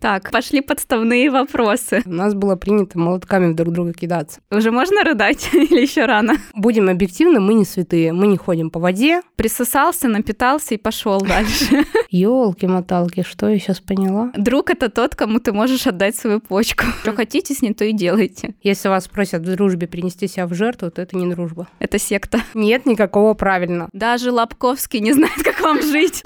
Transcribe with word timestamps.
Так, 0.00 0.30
пошли 0.30 0.60
подставные 0.60 1.28
вопросы. 1.28 2.02
У 2.06 2.12
нас 2.12 2.32
было 2.32 2.54
принято 2.54 2.96
молотками 3.00 3.52
друг 3.52 3.74
друга 3.74 3.92
кидаться. 3.92 4.40
Уже 4.48 4.70
можно 4.70 5.02
рыдать 5.02 5.50
или 5.52 5.80
еще 5.80 6.04
рано? 6.04 6.34
Будем 6.54 6.88
объективны, 6.88 7.40
мы 7.40 7.54
не 7.54 7.64
святые, 7.64 8.12
мы 8.12 8.28
не 8.28 8.36
ходим 8.36 8.70
по 8.70 8.78
воде. 8.78 9.22
Присосался, 9.34 10.06
напитался 10.06 10.74
и 10.74 10.78
пошел 10.78 11.20
дальше. 11.20 11.84
Елки-моталки, 12.10 13.24
что 13.24 13.48
я 13.48 13.58
сейчас 13.58 13.80
поняла? 13.80 14.30
Друг 14.36 14.70
это 14.70 14.88
тот, 14.88 15.16
кому 15.16 15.40
ты 15.40 15.52
можешь 15.52 15.88
отдать 15.88 16.14
свою 16.14 16.38
почку. 16.40 16.84
Что 17.02 17.12
хотите 17.12 17.54
с 17.54 17.60
ней, 17.60 17.74
то 17.74 17.84
и 17.84 17.92
делайте. 17.92 18.54
Если 18.62 18.88
вас 18.88 19.08
просят 19.08 19.42
в 19.42 19.56
дружбе 19.56 19.88
принести 19.88 20.28
себя 20.28 20.46
в 20.46 20.54
жертву, 20.54 20.92
то 20.92 21.02
это 21.02 21.16
не 21.16 21.28
дружба. 21.34 21.66
Это 21.80 21.98
секта. 21.98 22.40
Нет 22.54 22.86
никакого 22.86 23.34
правильно. 23.34 23.88
Даже 23.92 24.30
Лобковский 24.30 25.00
не 25.00 25.12
знает, 25.12 25.42
как 25.42 25.60
вам 25.60 25.82
жить. 25.82 26.22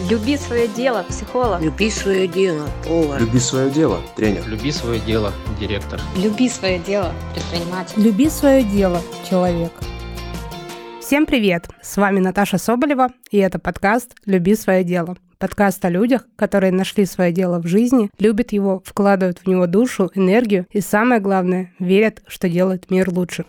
Люби 0.00 0.36
свое 0.36 0.68
дело, 0.68 1.04
психолог. 1.08 1.60
Люби 1.60 1.90
свое 1.90 2.26
дело, 2.26 2.66
повар. 2.86 3.20
Люби 3.20 3.38
свое 3.38 3.70
дело, 3.70 4.00
тренер. 4.16 4.46
Люби 4.48 4.72
свое 4.72 4.98
дело, 5.00 5.32
директор. 5.60 6.00
Люби 6.16 6.48
свое 6.48 6.78
дело, 6.78 7.12
предприниматель. 7.34 8.02
Люби 8.02 8.28
свое 8.28 8.64
дело, 8.64 9.00
человек. 9.28 9.70
Всем 11.00 11.26
привет! 11.26 11.68
С 11.82 11.96
вами 11.98 12.20
Наташа 12.20 12.58
Соболева, 12.58 13.08
и 13.30 13.38
это 13.38 13.58
подкаст 13.58 14.14
«Люби 14.24 14.54
свое 14.56 14.82
дело». 14.82 15.16
Подкаст 15.38 15.84
о 15.84 15.90
людях, 15.90 16.26
которые 16.36 16.72
нашли 16.72 17.04
свое 17.04 17.32
дело 17.32 17.60
в 17.60 17.66
жизни, 17.66 18.10
любят 18.18 18.52
его, 18.52 18.82
вкладывают 18.84 19.40
в 19.40 19.46
него 19.46 19.66
душу, 19.66 20.10
энергию 20.14 20.66
и, 20.70 20.80
самое 20.80 21.20
главное, 21.20 21.72
верят, 21.78 22.22
что 22.28 22.48
делают 22.48 22.90
мир 22.90 23.10
лучше. 23.10 23.44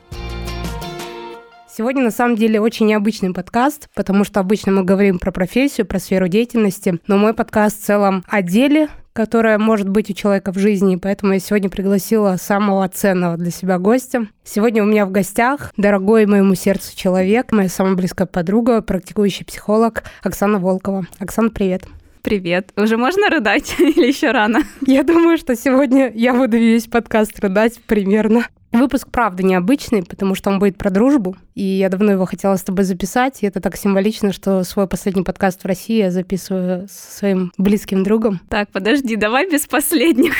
Сегодня 1.75 2.03
на 2.03 2.11
самом 2.11 2.35
деле 2.35 2.61
очень 2.61 2.85
необычный 2.85 3.33
подкаст, 3.33 3.89
потому 3.95 4.25
что 4.25 4.39
обычно 4.39 4.71
мы 4.71 4.83
говорим 4.83 5.17
про 5.17 5.31
профессию, 5.31 5.87
про 5.87 5.97
сферу 5.97 6.27
деятельности, 6.27 6.99
но 7.07 7.17
мой 7.17 7.33
подкаст 7.33 7.81
в 7.81 7.83
целом 7.83 8.23
о 8.27 8.43
деле, 8.43 8.89
которое 9.11 9.57
может 9.57 9.89
быть 9.89 10.07
у 10.11 10.13
человека 10.13 10.51
в 10.51 10.59
жизни, 10.59 10.97
поэтому 10.97 11.33
я 11.33 11.39
сегодня 11.39 11.71
пригласила 11.71 12.35
самого 12.39 12.87
ценного 12.89 13.37
для 13.37 13.49
себя 13.49 13.80
гостя. 13.80 14.27
Сегодня 14.43 14.83
у 14.83 14.85
меня 14.85 15.07
в 15.07 15.11
гостях 15.11 15.71
дорогой 15.75 16.27
моему 16.27 16.53
сердцу 16.53 16.95
человек, 16.95 17.52
моя 17.52 17.69
самая 17.69 17.95
близкая 17.95 18.27
подруга, 18.27 18.83
практикующий 18.83 19.43
психолог 19.43 20.03
Оксана 20.21 20.59
Волкова. 20.59 21.08
Оксана, 21.17 21.49
привет. 21.49 21.85
Привет. 22.21 22.69
Уже 22.77 22.97
можно 22.97 23.31
рыдать 23.31 23.73
или 23.80 24.05
еще 24.05 24.30
рано? 24.30 24.59
Я 24.85 25.02
думаю, 25.02 25.39
что 25.39 25.55
сегодня 25.55 26.11
я 26.13 26.35
буду 26.35 26.55
весь 26.55 26.85
подкаст 26.85 27.39
рыдать 27.39 27.81
примерно. 27.87 28.43
Выпуск, 28.73 29.07
правда, 29.11 29.43
необычный, 29.43 30.03
потому 30.03 30.33
что 30.33 30.49
он 30.49 30.57
будет 30.57 30.77
про 30.77 30.89
дружбу, 30.89 31.35
и 31.53 31.63
я 31.63 31.89
давно 31.89 32.11
его 32.11 32.25
хотела 32.25 32.55
с 32.55 32.63
тобой 32.63 32.85
записать, 32.85 33.43
и 33.43 33.45
это 33.45 33.61
так 33.61 33.77
символично, 33.77 34.33
что 34.33 34.63
свой 34.63 34.88
последний 34.88 35.21
подкаст 35.21 35.63
в 35.63 35.67
России 35.67 35.99
я 35.99 36.09
записываю 36.09 36.88
со 36.89 37.17
своим 37.19 37.52
близким 37.59 38.03
другом. 38.03 38.41
Так, 38.49 38.69
подожди, 38.71 39.15
давай 39.15 39.49
без 39.49 39.67
последних. 39.67 40.33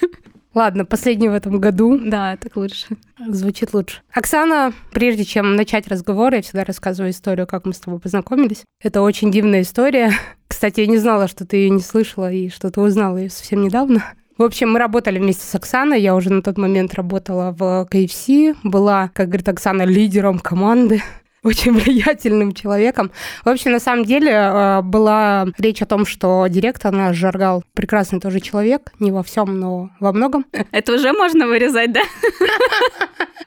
Ладно, 0.54 0.84
последний 0.84 1.28
в 1.28 1.34
этом 1.34 1.60
году. 1.60 1.98
Да, 2.00 2.36
так 2.36 2.56
лучше. 2.56 2.86
Звучит 3.26 3.74
лучше. 3.74 4.02
Оксана, 4.12 4.72
прежде 4.92 5.24
чем 5.24 5.56
начать 5.56 5.88
разговор, 5.88 6.34
я 6.34 6.42
всегда 6.42 6.64
рассказываю 6.64 7.10
историю, 7.10 7.46
как 7.46 7.66
мы 7.66 7.72
с 7.72 7.78
тобой 7.78 7.98
познакомились. 8.00 8.64
Это 8.82 9.02
очень 9.02 9.30
дивная 9.32 9.62
история. 9.62 10.12
Кстати, 10.48 10.80
я 10.80 10.86
не 10.86 10.98
знала, 10.98 11.28
что 11.28 11.46
ты 11.46 11.56
ее 11.56 11.70
не 11.70 11.82
слышала 11.82 12.32
и 12.32 12.48
что 12.48 12.70
ты 12.70 12.80
узнала 12.80 13.16
ее 13.16 13.30
совсем 13.30 13.62
недавно. 13.62 14.04
В 14.40 14.42
общем, 14.42 14.70
мы 14.70 14.78
работали 14.78 15.18
вместе 15.18 15.44
с 15.44 15.54
Оксаной. 15.54 16.00
Я 16.00 16.14
уже 16.14 16.32
на 16.32 16.40
тот 16.40 16.56
момент 16.56 16.94
работала 16.94 17.52
в 17.52 17.86
KFC, 17.92 18.56
была, 18.64 19.10
как 19.12 19.26
говорит 19.26 19.46
Оксана, 19.50 19.82
лидером 19.82 20.38
команды 20.38 21.02
очень 21.42 21.74
влиятельным 21.74 22.54
человеком. 22.54 23.10
В 23.44 23.50
общем, 23.50 23.72
на 23.72 23.80
самом 23.80 24.06
деле 24.06 24.32
э, 24.32 24.80
была 24.80 25.46
речь 25.58 25.82
о 25.82 25.86
том, 25.86 26.06
что 26.06 26.46
директор 26.48 26.90
наш 26.90 27.18
Жаргал 27.18 27.62
прекрасный 27.74 28.18
тоже 28.18 28.40
человек, 28.40 28.94
не 28.98 29.12
во 29.12 29.22
всем, 29.22 29.60
но 29.60 29.90
во 30.00 30.10
многом. 30.10 30.46
Это 30.72 30.94
уже 30.94 31.12
можно 31.12 31.46
вырезать, 31.46 31.92
да? 31.92 32.00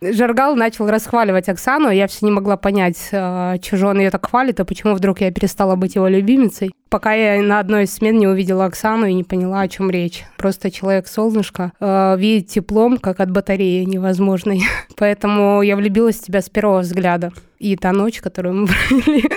Жаргал 0.11 0.55
начал 0.55 0.87
расхваливать 0.87 1.49
Оксану, 1.49 1.89
я 1.89 2.05
все 2.05 2.23
не 2.23 2.31
могла 2.31 2.55
понять, 2.55 3.09
э, 3.11 3.55
что 3.63 3.77
же 3.77 3.87
он 3.87 3.97
ее 3.97 4.11
так 4.11 4.29
хвалит, 4.29 4.59
а 4.59 4.65
почему 4.65 4.93
вдруг 4.93 5.21
я 5.21 5.31
перестала 5.31 5.75
быть 5.75 5.95
его 5.95 6.07
любимицей. 6.07 6.71
Пока 6.93 7.13
я 7.13 7.41
на 7.41 7.57
одной 7.57 7.85
из 7.85 7.93
смен 7.95 8.19
не 8.19 8.27
увидела 8.27 8.65
Оксану 8.65 9.07
и 9.07 9.15
не 9.15 9.23
поняла, 9.23 9.61
о 9.61 9.67
чем 9.67 9.89
речь. 9.89 10.25
Просто 10.37 10.69
человек-солнышко 10.69 11.71
э, 11.79 12.15
видит 12.19 12.49
теплом, 12.49 12.99
как 12.99 13.19
от 13.19 13.31
батареи 13.31 13.83
невозможной. 13.83 14.61
Поэтому 14.95 15.63
я 15.63 15.75
влюбилась 15.75 16.17
в 16.19 16.23
тебя 16.23 16.43
с 16.43 16.51
первого 16.51 16.81
взгляда. 16.81 17.31
И 17.57 17.75
та 17.77 17.93
ночь, 17.93 18.21
которую 18.21 18.53
мы 18.53 18.67
провели, 18.89 19.27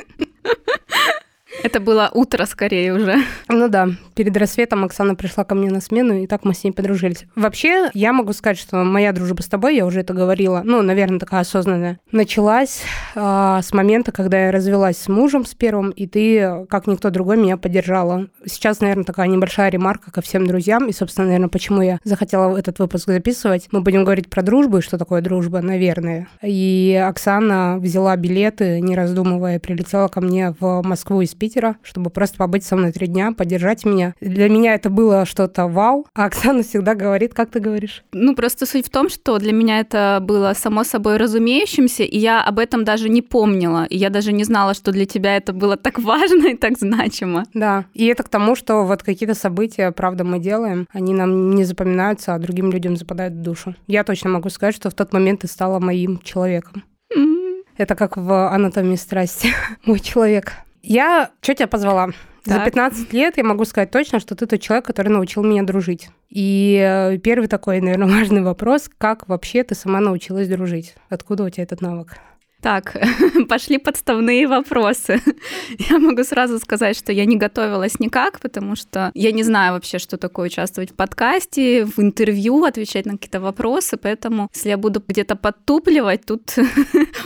это 1.62 1.80
было 1.80 2.10
утро 2.12 2.44
скорее 2.46 2.94
уже. 2.94 3.16
Ну 3.48 3.68
да, 3.68 3.88
перед 4.14 4.36
рассветом 4.36 4.84
Оксана 4.84 5.14
пришла 5.14 5.44
ко 5.44 5.54
мне 5.54 5.70
на 5.70 5.80
смену, 5.80 6.14
и 6.14 6.26
так 6.26 6.44
мы 6.44 6.54
с 6.54 6.64
ней 6.64 6.72
подружились. 6.72 7.26
Вообще, 7.34 7.90
я 7.94 8.12
могу 8.12 8.32
сказать, 8.32 8.58
что 8.58 8.84
моя 8.84 9.12
дружба 9.12 9.42
с 9.42 9.46
тобой, 9.46 9.76
я 9.76 9.86
уже 9.86 10.00
это 10.00 10.14
говорила, 10.14 10.62
ну, 10.64 10.82
наверное, 10.82 11.18
такая 11.18 11.40
осознанная, 11.40 11.98
началась 12.12 12.82
э, 13.14 13.60
с 13.62 13.72
момента, 13.72 14.12
когда 14.12 14.46
я 14.46 14.52
развелась 14.52 14.98
с 14.98 15.08
мужем, 15.08 15.44
с 15.44 15.54
первым, 15.54 15.90
и 15.90 16.06
ты, 16.06 16.66
как 16.68 16.86
никто 16.86 17.10
другой, 17.10 17.36
меня 17.36 17.56
поддержала. 17.56 18.28
Сейчас, 18.44 18.80
наверное, 18.80 19.04
такая 19.04 19.28
небольшая 19.28 19.70
ремарка 19.70 20.10
ко 20.10 20.20
всем 20.20 20.46
друзьям, 20.46 20.88
и, 20.88 20.92
собственно, 20.92 21.26
наверное, 21.26 21.48
почему 21.48 21.82
я 21.82 21.98
захотела 22.04 22.56
этот 22.56 22.78
выпуск 22.78 23.06
записывать. 23.06 23.68
Мы 23.72 23.80
будем 23.80 24.04
говорить 24.04 24.28
про 24.28 24.42
дружбу 24.42 24.78
и 24.78 24.82
что 24.82 24.98
такое 24.98 25.20
дружба, 25.20 25.60
наверное. 25.60 26.28
И 26.42 27.02
Оксана 27.06 27.78
взяла 27.78 28.16
билеты, 28.16 28.80
не 28.80 28.96
раздумывая, 28.96 29.58
прилетела 29.58 30.08
ко 30.08 30.20
мне 30.20 30.54
в 30.58 30.82
Москву 30.82 31.20
из 31.20 31.34
Питера, 31.34 31.45
Питера, 31.46 31.76
чтобы 31.84 32.10
просто 32.10 32.38
побыть 32.38 32.64
со 32.64 32.74
мной 32.74 32.90
три 32.90 33.06
дня, 33.06 33.30
поддержать 33.30 33.84
меня. 33.84 34.14
Для 34.20 34.48
меня 34.48 34.74
это 34.74 34.90
было 34.90 35.24
что-то 35.24 35.68
вау. 35.68 36.04
А 36.12 36.24
Оксана 36.24 36.64
всегда 36.64 36.96
говорит, 36.96 37.34
как 37.34 37.50
ты 37.50 37.60
говоришь? 37.60 38.02
Ну, 38.12 38.34
просто 38.34 38.66
суть 38.66 38.86
в 38.86 38.90
том, 38.90 39.08
что 39.08 39.38
для 39.38 39.52
меня 39.52 39.78
это 39.78 40.18
было 40.20 40.54
само 40.54 40.82
собой 40.82 41.18
разумеющимся, 41.18 42.02
и 42.02 42.18
я 42.18 42.42
об 42.42 42.58
этом 42.58 42.82
даже 42.82 43.08
не 43.08 43.22
помнила. 43.22 43.84
И 43.84 43.96
я 43.96 44.10
даже 44.10 44.32
не 44.32 44.42
знала, 44.42 44.74
что 44.74 44.90
для 44.90 45.06
тебя 45.06 45.36
это 45.36 45.52
было 45.52 45.76
так 45.76 46.00
важно 46.00 46.48
и 46.48 46.56
так 46.56 46.78
значимо. 46.78 47.44
Да. 47.54 47.84
И 47.94 48.06
это 48.06 48.24
к 48.24 48.28
тому, 48.28 48.56
что 48.56 48.84
вот 48.84 49.04
какие-то 49.04 49.36
события, 49.36 49.92
правда, 49.92 50.24
мы 50.24 50.40
делаем, 50.40 50.88
они 50.92 51.14
нам 51.14 51.50
не 51.50 51.62
запоминаются, 51.62 52.34
а 52.34 52.40
другим 52.40 52.72
людям 52.72 52.96
западают 52.96 53.34
в 53.34 53.42
душу. 53.42 53.76
Я 53.86 54.02
точно 54.02 54.30
могу 54.30 54.48
сказать, 54.48 54.74
что 54.74 54.90
в 54.90 54.94
тот 54.94 55.12
момент 55.12 55.42
ты 55.42 55.46
стала 55.46 55.78
моим 55.78 56.18
человеком. 56.24 56.82
Mm-hmm. 57.16 57.62
Это 57.76 57.94
как 57.94 58.16
в 58.16 58.48
анатомии 58.48 58.96
страсти. 58.96 59.52
Мой 59.84 60.00
человек. 60.00 60.52
Я 60.86 61.30
что 61.40 61.54
тебя 61.54 61.66
позвала? 61.66 62.10
Так. 62.44 62.58
За 62.58 62.64
15 62.64 63.12
лет 63.12 63.36
я 63.36 63.44
могу 63.44 63.64
сказать 63.64 63.90
точно, 63.90 64.20
что 64.20 64.36
ты 64.36 64.46
тот 64.46 64.60
человек, 64.60 64.86
который 64.86 65.08
научил 65.08 65.42
меня 65.42 65.64
дружить. 65.64 66.10
И 66.30 66.80
э, 66.80 67.18
первый 67.18 67.48
такой, 67.48 67.80
наверное, 67.80 68.06
важный 68.20 68.42
вопрос, 68.42 68.88
как 68.96 69.28
вообще 69.28 69.64
ты 69.64 69.74
сама 69.74 69.98
научилась 69.98 70.48
дружить? 70.48 70.94
Откуда 71.08 71.42
у 71.42 71.50
тебя 71.50 71.64
этот 71.64 71.80
навык? 71.80 72.18
Так, 72.62 72.96
пошли 73.48 73.78
подставные 73.78 74.46
вопросы. 74.46 75.20
Я 75.90 75.98
могу 75.98 76.22
сразу 76.22 76.58
сказать, 76.60 76.96
что 76.96 77.12
я 77.12 77.24
не 77.24 77.36
готовилась 77.36 78.00
никак, 78.00 78.40
потому 78.40 78.76
что 78.76 79.10
я 79.14 79.30
не 79.30 79.42
знаю 79.42 79.74
вообще, 79.74 79.98
что 79.98 80.16
такое 80.16 80.46
участвовать 80.46 80.92
в 80.92 80.94
подкасте, 80.94 81.84
в 81.84 81.98
интервью, 81.98 82.64
отвечать 82.64 83.06
на 83.06 83.12
какие-то 83.12 83.40
вопросы, 83.40 83.96
поэтому 83.96 84.48
если 84.54 84.70
я 84.70 84.78
буду 84.78 85.02
где-то 85.06 85.36
подтупливать, 85.36 86.24
тут 86.24 86.54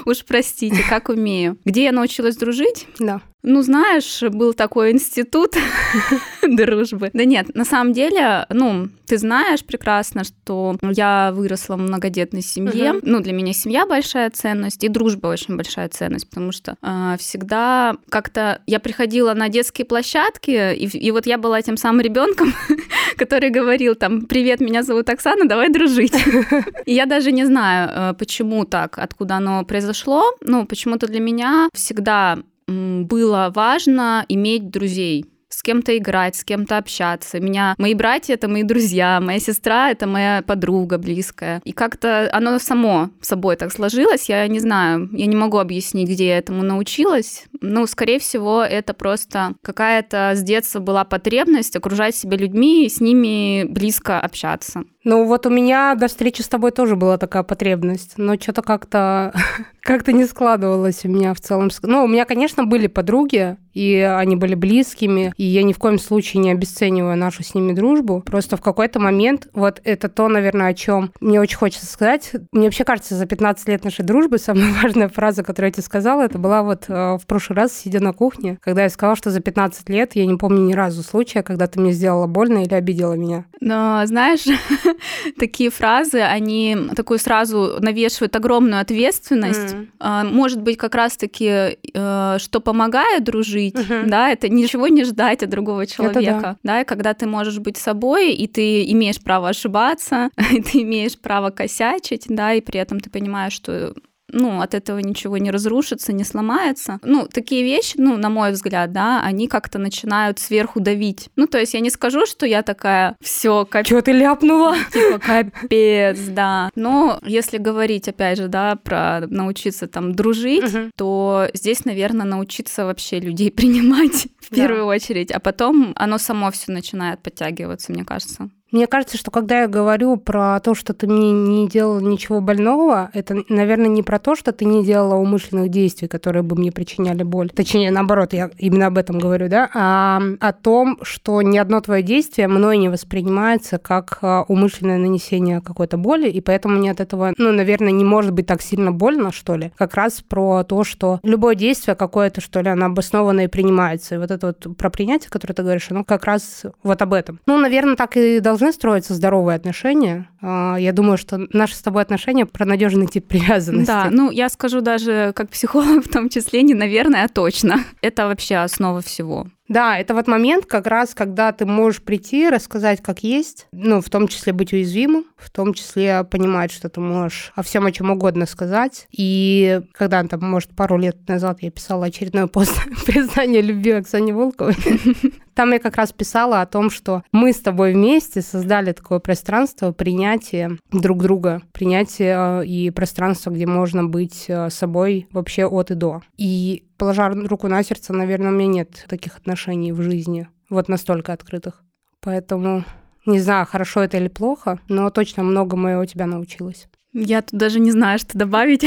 уж 0.04 0.24
простите, 0.24 0.82
как 0.88 1.08
умею. 1.08 1.58
Где 1.64 1.84
я 1.84 1.92
научилась 1.92 2.36
дружить? 2.36 2.86
Да. 2.98 3.20
Ну, 3.42 3.62
знаешь, 3.62 4.22
был 4.22 4.52
такой 4.52 4.92
институт 4.92 5.56
дружбы. 6.42 7.10
Да 7.12 7.24
нет, 7.24 7.54
на 7.54 7.64
самом 7.64 7.92
деле, 7.92 8.46
ну, 8.50 8.88
ты 9.06 9.18
знаешь 9.18 9.64
прекрасно, 9.64 10.24
что 10.24 10.76
я 10.82 11.32
выросла 11.34 11.76
в 11.76 11.80
многодетной 11.80 12.42
семье. 12.42 12.92
Uh-huh. 12.92 13.00
Ну, 13.02 13.20
для 13.20 13.32
меня 13.32 13.52
семья 13.52 13.86
большая 13.86 14.30
ценность 14.30 14.84
и 14.84 14.88
дружба 14.88 15.28
очень 15.28 15.56
большая 15.56 15.88
ценность, 15.88 16.28
потому 16.28 16.52
что 16.52 16.76
э, 16.82 17.16
всегда 17.18 17.96
как-то 18.10 18.60
я 18.66 18.78
приходила 18.78 19.32
на 19.34 19.48
детские 19.48 19.86
площадки, 19.86 20.74
и, 20.74 20.86
и 20.86 21.10
вот 21.10 21.26
я 21.26 21.38
была 21.38 21.62
тем 21.62 21.76
самым 21.76 22.02
ребенком, 22.02 22.52
который 23.16 23.50
говорил 23.50 23.94
там, 23.94 24.26
привет, 24.26 24.60
меня 24.60 24.82
зовут 24.82 25.08
Оксана, 25.08 25.48
давай 25.48 25.70
дружить. 25.70 26.14
И 26.86 26.94
я 26.94 27.06
даже 27.06 27.32
не 27.32 27.44
знаю, 27.44 27.90
э, 27.92 28.14
почему 28.18 28.64
так, 28.64 28.98
откуда 28.98 29.36
оно 29.36 29.64
произошло. 29.64 30.24
Ну, 30.40 30.66
почему-то 30.66 31.06
для 31.06 31.20
меня 31.20 31.68
всегда 31.72 32.38
было 32.70 33.52
важно 33.54 34.24
иметь 34.28 34.70
друзей 34.70 35.26
с 35.50 35.62
кем-то 35.62 35.96
играть, 35.98 36.36
с 36.36 36.44
кем-то 36.44 36.78
общаться. 36.78 37.40
Меня, 37.40 37.74
мои 37.76 37.94
братья— 37.94 38.34
это 38.34 38.48
мои 38.48 38.62
друзья, 38.62 39.20
моя 39.20 39.40
сестра— 39.40 39.90
это 39.92 40.06
моя 40.06 40.42
подруга 40.46 40.96
близкая. 40.96 41.60
И 41.64 41.72
как-то 41.72 42.30
оно 42.32 42.58
само 42.58 43.10
собой 43.20 43.56
так 43.56 43.72
сложилось, 43.72 44.28
я 44.28 44.46
не 44.46 44.60
знаю, 44.60 45.10
я 45.12 45.26
не 45.26 45.36
могу 45.36 45.58
объяснить, 45.58 46.08
где 46.08 46.28
я 46.28 46.38
этому 46.38 46.62
научилась. 46.62 47.46
Ну, 47.60 47.86
скорее 47.86 48.20
всего, 48.20 48.62
это 48.62 48.94
просто 48.94 49.54
какая-то 49.62 50.32
с 50.34 50.42
детства 50.42 50.78
была 50.78 51.04
потребность 51.04 51.74
окружать 51.76 52.14
себя 52.14 52.36
людьми 52.36 52.86
и 52.86 52.88
с 52.88 53.00
ними 53.00 53.64
близко 53.64 54.20
общаться. 54.20 54.84
Ну 55.04 55.24
вот 55.24 55.46
у 55.46 55.50
меня 55.50 55.94
до 55.94 56.08
встречи 56.08 56.42
с 56.42 56.48
тобой 56.48 56.72
тоже 56.72 56.96
была 56.96 57.16
такая 57.16 57.42
потребность, 57.42 58.14
но 58.16 58.34
что-то 58.36 58.62
как-то 58.62 59.32
как-то 59.82 60.12
не 60.12 60.24
складывалось 60.24 61.04
у 61.04 61.08
меня 61.08 61.34
в 61.34 61.40
целом. 61.40 61.70
Ну, 61.82 62.04
у 62.04 62.08
меня, 62.08 62.24
конечно, 62.24 62.64
были 62.64 62.86
подруги, 62.86 63.56
и 63.72 63.96
они 63.96 64.36
были 64.36 64.54
близкими, 64.54 65.32
и 65.36 65.44
я 65.44 65.62
ни 65.62 65.72
в 65.72 65.78
коем 65.78 65.98
случае 65.98 66.42
не 66.42 66.50
обесцениваю 66.50 67.16
нашу 67.16 67.42
с 67.42 67.54
ними 67.54 67.72
дружбу. 67.72 68.20
Просто 68.20 68.56
в 68.56 68.60
какой-то 68.60 69.00
момент, 69.00 69.48
вот 69.52 69.80
это 69.84 70.08
то, 70.08 70.28
наверное, 70.28 70.68
о 70.68 70.74
чем 70.74 71.12
мне 71.20 71.40
очень 71.40 71.56
хочется 71.56 71.86
сказать. 71.86 72.32
Мне 72.52 72.66
вообще 72.66 72.84
кажется, 72.84 73.14
за 73.14 73.26
15 73.26 73.68
лет 73.68 73.84
нашей 73.84 74.04
дружбы 74.04 74.38
самая 74.38 74.72
важная 74.82 75.08
фраза, 75.08 75.42
которую 75.42 75.68
я 75.68 75.72
тебе 75.72 75.82
сказала, 75.82 76.22
это 76.22 76.38
была 76.38 76.62
вот 76.62 76.84
э, 76.88 77.16
в 77.16 77.26
прошлый 77.26 77.56
раз, 77.56 77.72
сидя 77.72 78.00
на 78.00 78.12
кухне, 78.12 78.58
когда 78.62 78.82
я 78.82 78.90
сказала, 78.90 79.16
что 79.16 79.30
за 79.30 79.40
15 79.40 79.88
лет 79.88 80.14
я 80.14 80.26
не 80.26 80.36
помню 80.36 80.62
ни 80.62 80.72
разу 80.72 81.02
случая, 81.02 81.42
когда 81.42 81.66
ты 81.66 81.80
мне 81.80 81.92
сделала 81.92 82.26
больно 82.26 82.64
или 82.64 82.74
обидела 82.74 83.14
меня. 83.14 83.44
Но, 83.60 84.02
знаешь, 84.04 84.44
такие 85.38 85.70
фразы, 85.70 86.20
они 86.20 86.76
такую 86.96 87.18
сразу 87.18 87.76
навешивают 87.80 88.34
огромную 88.36 88.80
ответственность. 88.80 89.76
Mm. 90.00 90.32
Может 90.32 90.62
быть, 90.62 90.76
как 90.76 90.94
раз-таки, 90.94 91.78
э, 91.94 92.36
что 92.38 92.60
помогает 92.60 93.24
дружить, 93.24 93.74
uh-huh. 93.74 94.06
да, 94.06 94.30
это 94.30 94.48
ничего 94.48 94.88
не 94.88 95.04
ждать 95.04 95.42
от 95.42 95.50
другого 95.50 95.86
человека, 95.86 96.40
да. 96.40 96.56
да, 96.62 96.80
и 96.82 96.84
когда 96.84 97.14
ты 97.14 97.26
можешь 97.26 97.58
быть 97.58 97.76
собой, 97.76 98.32
и 98.32 98.46
ты 98.46 98.84
имеешь 98.92 99.20
право 99.20 99.48
ошибаться, 99.48 100.30
и 100.52 100.62
ты 100.62 100.82
имеешь 100.82 101.18
право 101.18 101.50
косячить, 101.50 102.24
да, 102.28 102.54
и 102.54 102.60
при 102.60 102.80
этом 102.80 103.00
ты 103.00 103.10
понимаешь, 103.10 103.52
что 103.52 103.94
ну, 104.32 104.60
от 104.60 104.74
этого 104.74 104.98
ничего 104.98 105.38
не 105.38 105.50
разрушится, 105.50 106.12
не 106.12 106.24
сломается. 106.24 106.98
Ну, 107.02 107.26
такие 107.26 107.62
вещи, 107.62 107.94
ну, 107.98 108.16
на 108.16 108.28
мой 108.28 108.52
взгляд, 108.52 108.92
да, 108.92 109.22
они 109.22 109.48
как-то 109.48 109.78
начинают 109.78 110.38
сверху 110.38 110.80
давить. 110.80 111.28
Ну, 111.36 111.46
то 111.46 111.58
есть 111.58 111.74
я 111.74 111.80
не 111.80 111.90
скажу, 111.90 112.26
что 112.26 112.46
я 112.46 112.62
такая, 112.62 113.16
все, 113.20 113.64
капец. 113.64 113.88
Чего 113.88 114.00
ты 114.00 114.12
ляпнула? 114.12 114.76
Типа, 114.92 115.18
капец, 115.18 116.18
да. 116.28 116.70
Но 116.74 117.20
если 117.24 117.58
говорить, 117.58 118.08
опять 118.08 118.38
же, 118.38 118.48
да, 118.48 118.76
про 118.76 119.26
научиться 119.28 119.86
там 119.86 120.14
дружить, 120.14 120.64
угу. 120.64 120.90
то 120.96 121.48
здесь, 121.54 121.84
наверное, 121.84 122.26
научиться 122.26 122.84
вообще 122.84 123.20
людей 123.20 123.50
принимать 123.60 124.28
в 124.40 124.54
первую 124.54 124.82
да. 124.82 124.86
очередь, 124.86 125.30
а 125.30 125.40
потом 125.40 125.92
оно 125.96 126.18
само 126.18 126.50
все 126.50 126.72
начинает 126.72 127.22
подтягиваться, 127.22 127.92
мне 127.92 128.04
кажется. 128.04 128.50
Мне 128.72 128.86
кажется, 128.86 129.16
что 129.16 129.30
когда 129.30 129.62
я 129.62 129.68
говорю 129.68 130.16
про 130.16 130.60
то, 130.60 130.74
что 130.74 130.94
ты 130.94 131.06
мне 131.06 131.32
не 131.32 131.68
делала 131.68 132.00
ничего 132.00 132.40
больного, 132.40 133.10
это, 133.12 133.42
наверное, 133.48 133.88
не 133.88 134.02
про 134.02 134.18
то, 134.18 134.36
что 134.36 134.52
ты 134.52 134.64
не 134.64 134.84
делала 134.84 135.16
умышленных 135.16 135.70
действий, 135.70 136.08
которые 136.08 136.42
бы 136.42 136.56
мне 136.56 136.70
причиняли 136.70 137.22
боль. 137.22 137.50
Точнее, 137.50 137.90
наоборот, 137.90 138.32
я 138.32 138.50
именно 138.58 138.86
об 138.86 138.98
этом 138.98 139.18
говорю, 139.18 139.48
да, 139.48 139.68
а 139.74 140.20
о 140.40 140.52
том, 140.52 140.98
что 141.02 141.42
ни 141.42 141.58
одно 141.58 141.80
твое 141.80 142.02
действие 142.02 142.48
мной 142.48 142.78
не 142.78 142.88
воспринимается 142.88 143.78
как 143.78 144.18
а, 144.22 144.44
умышленное 144.48 144.98
нанесение 144.98 145.60
какой-то 145.60 145.96
боли, 145.96 146.28
и 146.28 146.40
поэтому 146.40 146.76
мне 146.76 146.90
от 146.90 147.00
этого, 147.00 147.32
ну, 147.36 147.52
наверное, 147.52 147.92
не 147.92 148.04
может 148.04 148.32
быть 148.32 148.46
так 148.46 148.62
сильно 148.62 148.92
больно, 148.92 149.32
что 149.32 149.56
ли. 149.56 149.72
Как 149.76 149.94
раз 149.94 150.22
про 150.22 150.62
то, 150.64 150.84
что 150.84 151.18
любое 151.22 151.54
действие 151.54 151.94
какое-то, 151.94 152.40
что 152.40 152.60
ли, 152.60 152.68
оно 152.68 152.86
обоснованно 152.86 153.40
и 153.40 153.48
принимается. 153.48 154.14
И 154.14 154.18
вот 154.18 154.30
это 154.30 154.48
вот 154.48 154.76
про 154.76 154.90
принятие, 154.90 155.30
которое 155.30 155.54
ты 155.54 155.62
говоришь, 155.62 155.90
оно 155.90 156.04
как 156.04 156.24
раз 156.24 156.64
вот 156.82 157.02
об 157.02 157.12
этом. 157.12 157.40
Ну, 157.46 157.58
наверное, 157.58 157.96
так 157.96 158.16
и 158.16 158.40
должно 158.40 158.59
должны 158.60 158.72
строиться 158.72 159.14
здоровые 159.14 159.56
отношения. 159.56 160.28
А, 160.42 160.76
я 160.78 160.92
думаю, 160.92 161.16
что 161.16 161.46
наши 161.52 161.74
с 161.74 161.80
тобой 161.80 162.02
отношения 162.02 162.44
про 162.44 162.66
надежный 162.66 163.06
тип 163.06 163.26
привязанности. 163.26 163.86
Да, 163.86 164.08
ну 164.10 164.30
я 164.30 164.48
скажу 164.48 164.82
даже 164.82 165.32
как 165.34 165.48
психолог 165.50 166.04
в 166.04 166.08
том 166.08 166.28
числе, 166.28 166.62
не 166.62 166.74
наверное, 166.74 167.24
а 167.24 167.28
точно. 167.28 167.84
Это 168.02 168.26
вообще 168.26 168.56
основа 168.56 169.00
всего. 169.00 169.46
Да, 169.70 169.96
это 169.96 170.14
вот 170.14 170.26
момент 170.26 170.66
как 170.66 170.88
раз, 170.88 171.14
когда 171.14 171.52
ты 171.52 171.64
можешь 171.64 172.02
прийти, 172.02 172.48
рассказать, 172.48 173.00
как 173.00 173.20
есть, 173.22 173.68
ну, 173.70 174.00
в 174.00 174.10
том 174.10 174.26
числе 174.26 174.52
быть 174.52 174.72
уязвимым, 174.72 175.26
в 175.36 175.48
том 175.48 175.74
числе 175.74 176.24
понимать, 176.24 176.72
что 176.72 176.88
ты 176.88 176.98
можешь 176.98 177.52
о 177.54 177.62
всем, 177.62 177.86
о 177.86 177.92
чем 177.92 178.10
угодно 178.10 178.46
сказать. 178.46 179.06
И 179.12 179.80
когда 179.92 180.24
там, 180.24 180.40
может, 180.40 180.74
пару 180.74 180.98
лет 180.98 181.28
назад 181.28 181.58
я 181.60 181.70
писала 181.70 182.06
очередной 182.06 182.48
пост 182.48 182.76
признания 183.06 183.60
любви 183.60 183.92
Оксане 183.92 184.34
Волковой, 184.34 184.74
там 185.60 185.72
я 185.72 185.78
как 185.78 185.96
раз 185.96 186.10
писала 186.10 186.62
о 186.62 186.66
том, 186.66 186.88
что 186.88 187.22
мы 187.32 187.52
с 187.52 187.60
тобой 187.60 187.92
вместе 187.92 188.40
создали 188.40 188.92
такое 188.92 189.18
пространство 189.18 189.92
принятия 189.92 190.78
друг 190.90 191.22
друга, 191.22 191.60
принятия 191.72 192.62
э, 192.62 192.66
и 192.66 192.88
пространство, 192.88 193.50
где 193.50 193.66
можно 193.66 194.04
быть 194.04 194.46
э, 194.48 194.70
собой 194.70 195.28
вообще 195.32 195.66
от 195.66 195.90
и 195.90 195.94
до. 195.94 196.22
И 196.38 196.84
положа 196.96 197.28
руку 197.28 197.68
на 197.68 197.82
сердце, 197.82 198.14
наверное, 198.14 198.52
у 198.52 198.54
меня 198.54 198.68
нет 198.68 199.04
таких 199.06 199.36
отношений 199.36 199.92
в 199.92 200.00
жизни, 200.00 200.48
вот 200.70 200.88
настолько 200.88 201.34
открытых. 201.34 201.82
Поэтому 202.22 202.86
не 203.26 203.38
знаю, 203.38 203.66
хорошо 203.66 204.00
это 204.00 204.16
или 204.16 204.28
плохо, 204.28 204.78
но 204.88 205.10
точно 205.10 205.42
многому 205.42 205.88
я 205.88 206.00
у 206.00 206.06
тебя 206.06 206.24
научилась. 206.24 206.88
Я 207.12 207.42
тут 207.42 207.58
даже 207.58 207.80
не 207.80 207.90
знаю, 207.90 208.18
что 208.18 208.38
добавить. 208.38 208.84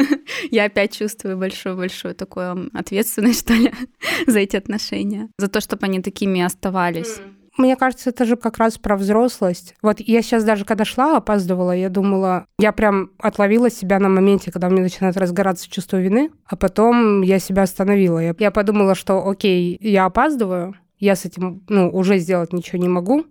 я 0.50 0.64
опять 0.64 0.96
чувствую 0.96 1.38
большую-большую 1.38 2.14
такую 2.14 2.70
ответственность, 2.74 3.40
что 3.44 3.54
ли, 3.54 3.72
за 4.26 4.40
эти 4.40 4.56
отношения, 4.56 5.28
за 5.38 5.48
то, 5.48 5.60
чтобы 5.60 5.86
они 5.86 6.00
такими 6.00 6.42
оставались. 6.42 7.20
Мне 7.58 7.76
кажется, 7.76 8.10
это 8.10 8.24
же 8.24 8.36
как 8.36 8.56
раз 8.56 8.78
про 8.78 8.96
взрослость. 8.96 9.74
Вот 9.82 10.00
я 10.00 10.22
сейчас 10.22 10.42
даже, 10.42 10.64
когда 10.64 10.86
шла, 10.86 11.18
опаздывала, 11.18 11.72
я 11.72 11.90
думала, 11.90 12.46
я 12.58 12.72
прям 12.72 13.10
отловила 13.18 13.70
себя 13.70 13.98
на 13.98 14.08
моменте, 14.08 14.50
когда 14.50 14.70
мне 14.70 14.80
начинает 14.80 15.18
разгораться 15.18 15.70
чувство 15.70 15.98
вины, 15.98 16.30
а 16.46 16.56
потом 16.56 17.20
я 17.20 17.38
себя 17.38 17.62
остановила. 17.62 18.18
Я, 18.18 18.34
я 18.38 18.50
подумала, 18.50 18.94
что 18.94 19.28
окей, 19.28 19.76
я 19.80 20.06
опаздываю, 20.06 20.74
я 20.98 21.14
с 21.14 21.26
этим 21.26 21.62
ну, 21.68 21.90
уже 21.90 22.18
сделать 22.18 22.54
ничего 22.54 22.80
не 22.80 22.88
могу, 22.88 23.26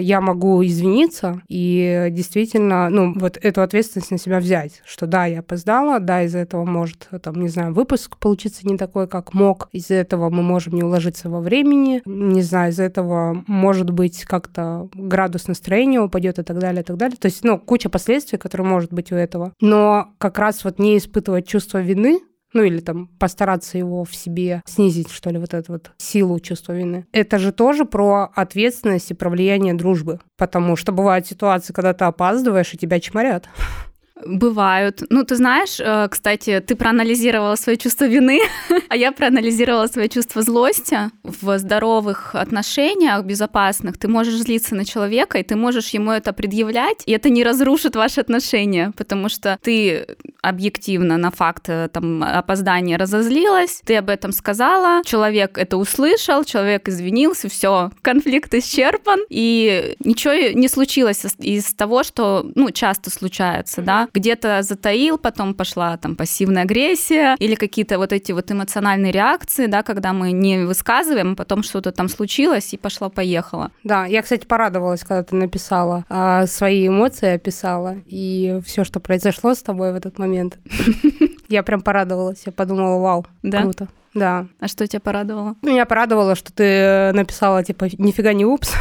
я 0.00 0.20
могу 0.20 0.64
извиниться 0.64 1.42
и 1.48 2.08
действительно, 2.10 2.88
ну, 2.90 3.14
вот 3.16 3.38
эту 3.40 3.62
ответственность 3.62 4.10
на 4.10 4.18
себя 4.18 4.40
взять, 4.40 4.82
что 4.84 5.06
да, 5.06 5.26
я 5.26 5.40
опоздала, 5.40 6.00
да, 6.00 6.22
из-за 6.24 6.38
этого 6.38 6.64
может, 6.64 7.08
там, 7.22 7.40
не 7.40 7.48
знаю, 7.48 7.72
выпуск 7.72 8.16
получиться 8.18 8.66
не 8.66 8.76
такой, 8.76 9.06
как 9.06 9.32
мог, 9.34 9.68
из-за 9.72 9.94
этого 9.94 10.30
мы 10.30 10.42
можем 10.42 10.74
не 10.74 10.82
уложиться 10.82 11.30
во 11.30 11.40
времени, 11.40 12.02
не 12.04 12.42
знаю, 12.42 12.72
из-за 12.72 12.84
этого, 12.84 13.44
может 13.46 13.90
быть, 13.90 14.24
как-то 14.24 14.88
градус 14.94 15.46
настроения 15.46 16.00
упадет 16.00 16.38
и 16.38 16.42
так 16.42 16.58
далее, 16.58 16.82
и 16.82 16.84
так 16.84 16.96
далее. 16.96 17.16
То 17.16 17.26
есть, 17.26 17.44
ну, 17.44 17.58
куча 17.58 17.88
последствий, 17.88 18.38
которые 18.38 18.66
может 18.66 18.92
быть 18.92 19.12
у 19.12 19.14
этого. 19.14 19.52
Но 19.60 20.08
как 20.18 20.38
раз 20.38 20.64
вот 20.64 20.78
не 20.78 20.96
испытывать 20.98 21.46
чувство 21.46 21.78
вины, 21.78 22.20
ну 22.52 22.62
или 22.62 22.80
там 22.80 23.08
постараться 23.18 23.78
его 23.78 24.04
в 24.04 24.14
себе 24.14 24.62
снизить, 24.66 25.10
что 25.10 25.30
ли, 25.30 25.38
вот 25.38 25.54
эту 25.54 25.72
вот 25.72 25.92
силу 25.98 26.38
чувства 26.40 26.72
вины. 26.72 27.06
Это 27.12 27.38
же 27.38 27.52
тоже 27.52 27.84
про 27.84 28.30
ответственность 28.34 29.10
и 29.10 29.14
про 29.14 29.30
влияние 29.30 29.74
дружбы, 29.74 30.20
потому 30.36 30.76
что 30.76 30.92
бывают 30.92 31.26
ситуации, 31.26 31.72
когда 31.72 31.94
ты 31.94 32.04
опаздываешь 32.04 32.74
и 32.74 32.78
тебя 32.78 33.00
чморят. 33.00 33.48
Бывают. 34.26 35.02
Ну, 35.10 35.24
ты 35.24 35.36
знаешь, 35.36 35.78
э, 35.80 36.08
кстати, 36.10 36.60
ты 36.60 36.76
проанализировала 36.76 37.56
свое 37.56 37.78
чувство 37.78 38.04
вины, 38.04 38.40
а 38.88 38.96
я 38.96 39.12
проанализировала 39.12 39.86
свое 39.86 40.08
чувство 40.08 40.42
злости. 40.42 40.98
В 41.22 41.58
здоровых 41.58 42.34
отношениях, 42.34 43.24
безопасных, 43.24 43.98
ты 43.98 44.08
можешь 44.08 44.34
злиться 44.34 44.74
на 44.74 44.84
человека, 44.84 45.38
и 45.38 45.42
ты 45.42 45.56
можешь 45.56 45.90
ему 45.90 46.12
это 46.12 46.32
предъявлять, 46.32 47.02
и 47.06 47.12
это 47.12 47.30
не 47.30 47.44
разрушит 47.44 47.96
ваши 47.96 48.20
отношения, 48.20 48.92
потому 48.96 49.28
что 49.28 49.58
ты 49.62 50.06
объективно 50.42 51.16
на 51.16 51.30
факт 51.30 51.68
э, 51.68 51.88
там, 51.92 52.22
опоздания 52.22 52.98
разозлилась, 52.98 53.82
ты 53.84 53.96
об 53.96 54.10
этом 54.10 54.32
сказала, 54.32 55.02
человек 55.04 55.58
это 55.58 55.76
услышал, 55.76 56.44
человек 56.44 56.88
извинился, 56.88 57.48
все, 57.48 57.90
конфликт 58.02 58.54
исчерпан, 58.54 59.20
и 59.28 59.94
ничего 60.00 60.58
не 60.58 60.68
случилось 60.68 61.24
из 61.38 61.72
того, 61.74 62.02
что, 62.02 62.46
ну, 62.54 62.70
часто 62.70 63.10
случается, 63.10 63.82
да, 63.82 64.08
где-то 64.14 64.62
затаил, 64.62 65.18
потом 65.18 65.54
пошла 65.54 65.96
там 65.96 66.16
пассивная 66.16 66.62
агрессия 66.62 67.36
или 67.38 67.54
какие-то 67.54 67.98
вот 67.98 68.12
эти 68.12 68.32
вот 68.32 68.50
эмоциональные 68.50 69.12
реакции, 69.12 69.66
да, 69.66 69.82
когда 69.82 70.12
мы 70.12 70.32
не 70.32 70.64
высказываем, 70.64 71.32
а 71.32 71.36
потом 71.36 71.62
что-то 71.62 71.92
там 71.92 72.08
случилось 72.08 72.72
и 72.72 72.76
пошла-поехала. 72.76 73.70
Да, 73.84 74.06
я, 74.06 74.22
кстати, 74.22 74.46
порадовалась, 74.46 75.00
когда 75.00 75.22
ты 75.22 75.36
написала 75.36 76.04
а, 76.08 76.46
свои 76.46 76.88
эмоции, 76.88 77.34
описала, 77.34 77.96
и 78.06 78.60
все, 78.64 78.84
что 78.84 79.00
произошло 79.00 79.54
с 79.54 79.62
тобой 79.62 79.92
в 79.92 79.96
этот 79.96 80.18
момент. 80.18 80.58
Я 81.48 81.62
прям 81.64 81.80
порадовалась, 81.80 82.42
я 82.46 82.52
подумала, 82.52 83.00
вау, 83.00 83.26
да? 83.42 83.62
круто. 83.62 83.88
Да. 84.14 84.46
А 84.60 84.68
что 84.68 84.86
тебя 84.86 85.00
порадовало? 85.00 85.56
Меня 85.62 85.84
порадовало, 85.84 86.36
что 86.36 86.52
ты 86.52 87.12
написала, 87.12 87.64
типа, 87.64 87.88
нифига 87.98 88.32
не 88.32 88.44
упс. 88.44 88.72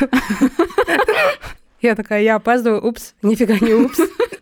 Я 1.81 1.95
такая, 1.95 2.21
я 2.21 2.35
опаздываю, 2.35 2.85
упс, 2.85 3.13
нифига 3.21 3.57
не 3.59 3.73
упс. 3.73 3.99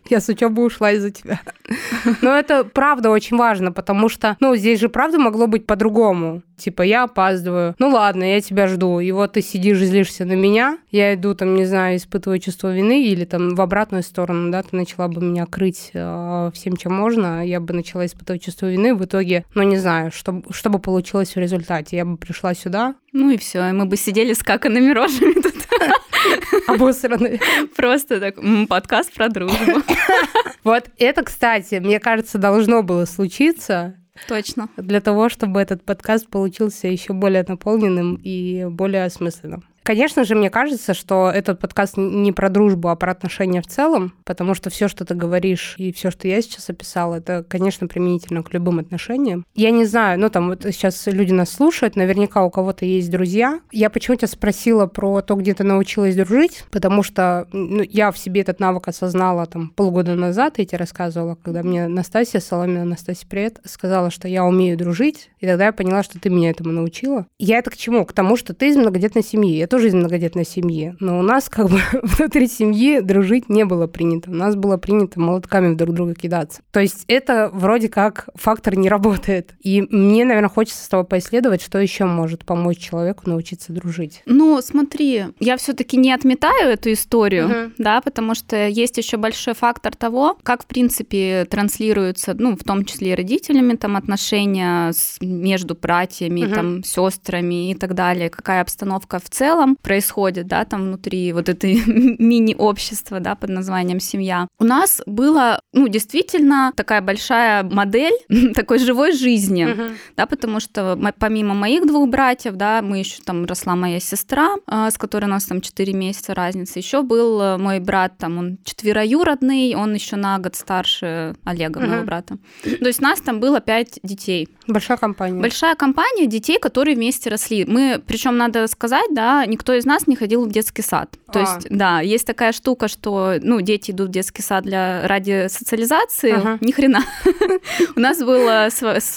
Я 0.10 0.22
с 0.22 0.30
учебы 0.30 0.64
ушла 0.64 0.92
из-за 0.92 1.12
тебя. 1.12 1.42
Но 2.22 2.38
это 2.38 2.64
правда 2.64 3.10
очень 3.10 3.38
важно, 3.38 3.72
потому 3.72 4.10
что, 4.10 4.38
ну, 4.40 4.56
здесь 4.56 4.80
же 4.80 4.90
правда 4.90 5.20
могло 5.20 5.48
быть 5.48 5.66
по-другому. 5.66 6.42
Типа, 6.58 6.82
я 6.82 7.04
опаздываю. 7.04 7.76
Ну 7.78 7.90
ладно, 7.90 8.24
я 8.24 8.42
тебя 8.42 8.68
жду. 8.68 9.00
И 9.00 9.12
вот 9.12 9.34
ты 9.34 9.42
сидишь, 9.42 9.78
злишься 9.78 10.26
на 10.26 10.34
меня. 10.34 10.80
Я 10.90 11.14
иду, 11.14 11.36
там, 11.36 11.54
не 11.54 11.66
знаю, 11.66 11.98
испытываю 11.98 12.40
чувство 12.40 12.74
вины 12.74 13.04
или 13.04 13.26
там 13.26 13.54
в 13.54 13.62
обратную 13.62 14.02
сторону, 14.02 14.52
да, 14.52 14.64
ты 14.64 14.76
начала 14.76 15.08
бы 15.08 15.22
меня 15.22 15.46
крыть 15.46 15.92
э, 15.94 16.52
всем, 16.54 16.76
чем 16.76 16.94
можно. 16.94 17.46
Я 17.46 17.60
бы 17.60 17.74
начала 17.74 18.06
испытывать 18.06 18.44
чувство 18.44 18.72
вины. 18.72 18.96
В 18.96 19.06
итоге, 19.06 19.46
ну, 19.54 19.64
не 19.64 19.78
знаю, 19.78 20.12
что, 20.12 20.42
что 20.50 20.70
бы 20.70 20.80
получилось 20.80 21.36
в 21.36 21.40
результате. 21.40 21.98
Я 21.98 22.06
бы 22.06 22.18
пришла 22.18 22.56
сюда. 22.56 22.96
Ну 23.14 23.30
и 23.30 23.38
все, 23.38 23.72
мы 23.74 23.86
бы 23.86 23.96
сидели 23.96 24.34
с 24.34 24.42
каканными 24.42 24.92
рожами 24.92 25.34
тут. 25.34 25.54
Обосранные. 26.68 27.40
Просто 27.76 28.20
так, 28.20 28.36
подкаст 28.68 29.14
про 29.14 29.30
дружбу. 29.30 29.82
Вот 30.64 30.90
это, 30.98 31.24
кстати, 31.24 31.76
мне 31.76 32.00
кажется, 32.00 32.38
должно 32.38 32.84
было 32.84 33.06
случиться 33.06 33.96
Точно. 34.28 34.70
Для 34.78 35.00
того, 35.00 35.30
чтобы 35.30 35.62
этот 35.62 35.84
подкаст 35.84 36.28
получился 36.28 36.88
еще 36.88 37.14
более 37.14 37.46
наполненным 37.48 38.20
и 38.22 38.66
более 38.66 39.06
осмысленным. 39.06 39.64
Конечно 39.88 40.26
же, 40.26 40.36
мне 40.36 40.50
кажется, 40.50 40.94
что 40.94 41.32
этот 41.34 41.62
подкаст 41.62 41.94
не 41.96 42.34
про 42.34 42.50
дружбу, 42.50 42.90
а 42.90 42.98
про 42.98 43.14
отношения 43.14 43.62
в 43.62 43.68
целом, 43.68 44.14
потому 44.26 44.54
что 44.54 44.70
все, 44.70 44.90
что 44.90 45.06
ты 45.06 45.16
говоришь, 45.16 45.76
и 45.78 45.94
все, 45.94 46.12
что 46.12 46.28
я 46.28 46.42
сейчас 46.42 46.70
описала, 46.70 47.16
это, 47.16 47.46
конечно, 47.48 47.88
применительно 47.88 48.44
к 48.44 48.54
любым 48.54 48.80
отношениям. 48.80 49.46
Я 49.56 49.72
не 49.72 49.86
знаю, 49.86 50.20
ну 50.20 50.30
там 50.30 50.50
вот 50.50 50.64
сейчас 50.64 51.08
люди 51.08 51.32
нас 51.32 51.52
слушают, 51.52 51.96
наверняка 51.96 52.44
у 52.44 52.50
кого-то 52.50 52.84
есть 52.84 53.10
друзья. 53.10 53.62
Я 53.72 53.90
почему-то 53.90 54.28
спросила 54.28 54.88
про 54.88 55.22
то, 55.22 55.36
где 55.36 55.54
ты 55.54 55.64
научилась 55.64 56.18
дружить, 56.18 56.66
потому 56.70 57.02
что 57.02 57.48
ну, 57.54 57.82
я 57.82 58.12
в 58.12 58.18
себе 58.18 58.42
этот 58.42 58.60
навык 58.60 58.90
осознала 58.90 59.46
там 59.46 59.70
полгода 59.70 60.16
назад, 60.16 60.56
я 60.58 60.66
тебе 60.66 60.80
рассказывала, 60.80 61.36
когда 61.42 61.64
мне 61.64 61.88
Настасья 61.88 62.42
Соломина, 62.42 62.84
Настасья, 62.84 63.26
привет, 63.26 63.62
сказала, 63.64 64.12
что 64.12 64.28
я 64.28 64.44
умею 64.44 64.78
дружить, 64.78 65.30
и 65.40 65.48
тогда 65.48 65.68
я 65.68 65.72
поняла, 65.72 66.04
что 66.04 66.20
ты 66.20 66.30
меня 66.30 66.50
этому 66.50 66.74
научила. 66.74 67.26
Я 67.40 67.60
это 67.60 67.72
к 67.72 67.78
чему? 67.78 68.06
К 68.06 68.12
тому, 68.12 68.36
что 68.36 68.54
ты 68.54 68.68
из 68.68 68.76
многодетной 68.76 69.24
семьи. 69.24 69.56
Я 69.56 69.68
тоже 69.78 69.90
из 69.90 69.94
многодетной 69.94 70.44
семьи, 70.44 70.96
но 71.00 71.20
у 71.20 71.22
нас 71.22 71.50
как 71.50 71.70
бы 71.70 71.80
внутри 72.02 72.48
семьи 72.48 73.00
дружить 73.00 73.48
не 73.48 73.64
было 73.64 73.86
принято. 73.86 74.32
У 74.32 74.34
нас 74.34 74.56
было 74.56 74.78
принято 74.78 75.20
молотками 75.20 75.76
друг 75.76 75.94
друга 75.94 76.16
кидаться. 76.16 76.64
То 76.72 76.80
есть 76.80 77.06
это 77.08 77.52
вроде 77.54 77.88
как 77.88 78.28
фактор 78.34 78.76
не 78.76 78.90
работает. 78.90 79.54
И 79.62 79.84
мне, 79.84 80.26
наверное, 80.26 80.50
хочется 80.50 80.84
с 80.84 80.88
тобой 80.88 81.06
поисследовать, 81.06 81.62
что 81.62 81.78
еще 81.78 82.06
может 82.06 82.44
помочь 82.44 82.80
человеку 82.80 83.30
научиться 83.30 83.72
дружить. 83.72 84.24
Ну, 84.26 84.60
смотри, 84.64 85.26
я 85.40 85.58
все-таки 85.58 85.96
не 85.96 86.12
отметаю 86.12 86.72
эту 86.72 86.92
историю, 86.92 87.46
угу. 87.46 87.74
да, 87.78 88.02
потому 88.02 88.34
что 88.34 88.68
есть 88.68 88.98
еще 88.98 89.18
большой 89.18 89.54
фактор 89.54 89.96
того, 89.96 90.40
как, 90.42 90.64
в 90.64 90.66
принципе, 90.66 91.46
транслируются, 91.46 92.34
ну, 92.34 92.58
в 92.58 92.64
том 92.64 92.84
числе 92.84 93.12
и 93.12 93.16
родителями, 93.16 93.76
там, 93.76 93.96
отношения 93.96 94.92
с, 94.92 95.18
между 95.22 95.76
братьями, 95.76 96.46
угу. 96.46 96.56
там, 96.56 96.84
сестрами 96.84 97.70
и 97.70 97.76
так 97.76 97.94
далее, 97.94 98.32
какая 98.32 98.62
обстановка 98.62 99.20
в 99.20 99.30
целом 99.30 99.67
целом 99.68 99.76
происходит, 99.76 100.48
да, 100.48 100.66
там 100.66 100.82
внутри 100.82 101.34
вот 101.34 101.50
этой 101.50 101.82
мини-общества, 102.20 103.20
да, 103.20 103.36
под 103.36 103.50
названием 103.50 104.00
семья. 104.00 104.48
У 104.60 104.64
нас 104.64 105.02
было, 105.06 105.60
ну, 105.74 105.88
действительно 105.88 106.72
такая 106.76 107.02
большая 107.02 107.64
модель 107.64 108.14
такой 108.56 108.80
живой 108.80 109.12
жизни, 109.12 109.66
uh-huh. 109.66 109.96
да, 110.16 110.26
потому 110.26 110.60
что 110.60 110.98
помимо 111.20 111.54
моих 111.54 111.86
двух 111.86 112.10
братьев, 112.10 112.56
да, 112.56 112.82
мы 112.82 113.00
еще 113.00 113.22
там 113.24 113.46
росла 113.46 113.76
моя 113.76 114.00
сестра, 114.00 114.56
а, 114.68 114.90
с 114.90 114.98
которой 114.98 115.26
у 115.26 115.30
нас 115.30 115.46
там 115.46 115.62
4 115.62 115.94
месяца 115.94 116.34
разница, 116.34 116.80
еще 116.80 117.02
был 117.02 117.42
э, 117.42 117.58
мой 117.58 117.80
брат, 117.80 118.18
там 118.18 118.38
он 118.38 118.58
четвероюродный, 118.64 119.76
он 119.76 119.94
еще 119.94 120.16
на 120.16 120.38
год 120.40 120.56
старше 120.56 121.36
Олега, 121.44 121.80
моего 121.80 122.04
брата. 122.04 122.38
То 122.64 122.88
есть 122.88 123.02
нас 123.02 123.20
там 123.22 123.40
было 123.40 123.60
пять 123.60 124.00
детей. 124.04 124.50
Большая 124.68 124.98
компания. 124.98 125.42
Большая 125.42 125.76
компания 125.76 126.28
детей, 126.28 126.60
которые 126.60 126.96
вместе 126.96 127.30
росли. 127.30 127.66
Мы, 127.66 128.02
причем 128.06 128.38
надо 128.38 128.68
сказать, 128.68 129.10
да, 129.14 129.46
никто 129.58 129.74
из 129.74 129.86
нас 129.86 130.06
не 130.06 130.16
ходил 130.16 130.46
в 130.46 130.52
детский 130.52 130.84
сад. 130.84 131.10
То 131.34 131.40
а. 131.40 131.42
есть, 131.42 131.68
да, 131.70 132.00
есть 132.00 132.28
такая 132.28 132.52
штука, 132.52 132.88
что, 132.88 133.36
ну, 133.42 133.60
дети 133.62 133.92
идут 133.92 134.10
в 134.10 134.12
детский 134.12 134.44
сад 134.44 134.64
для 134.64 135.08
ради 135.08 135.48
социализации. 135.50 136.34
Ага. 136.34 136.58
Ни 136.62 136.72
хрена. 136.72 137.02
У 137.96 138.00
нас 138.00 138.20
был, 138.20 138.48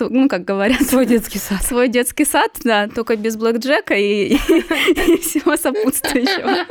ну, 0.09 0.28
как 0.28 0.44
говорят, 0.44 0.80
свой 0.82 1.04
детский 1.04 1.38
сад. 1.38 1.62
Свой 1.62 1.88
детский 1.88 2.25
сад, 2.25 2.52
да, 2.64 2.88
только 2.88 3.16
без 3.16 3.37
блэкджека 3.37 3.94
и, 3.97 4.37
всего 5.18 5.56
сопутствующего. 5.56 6.66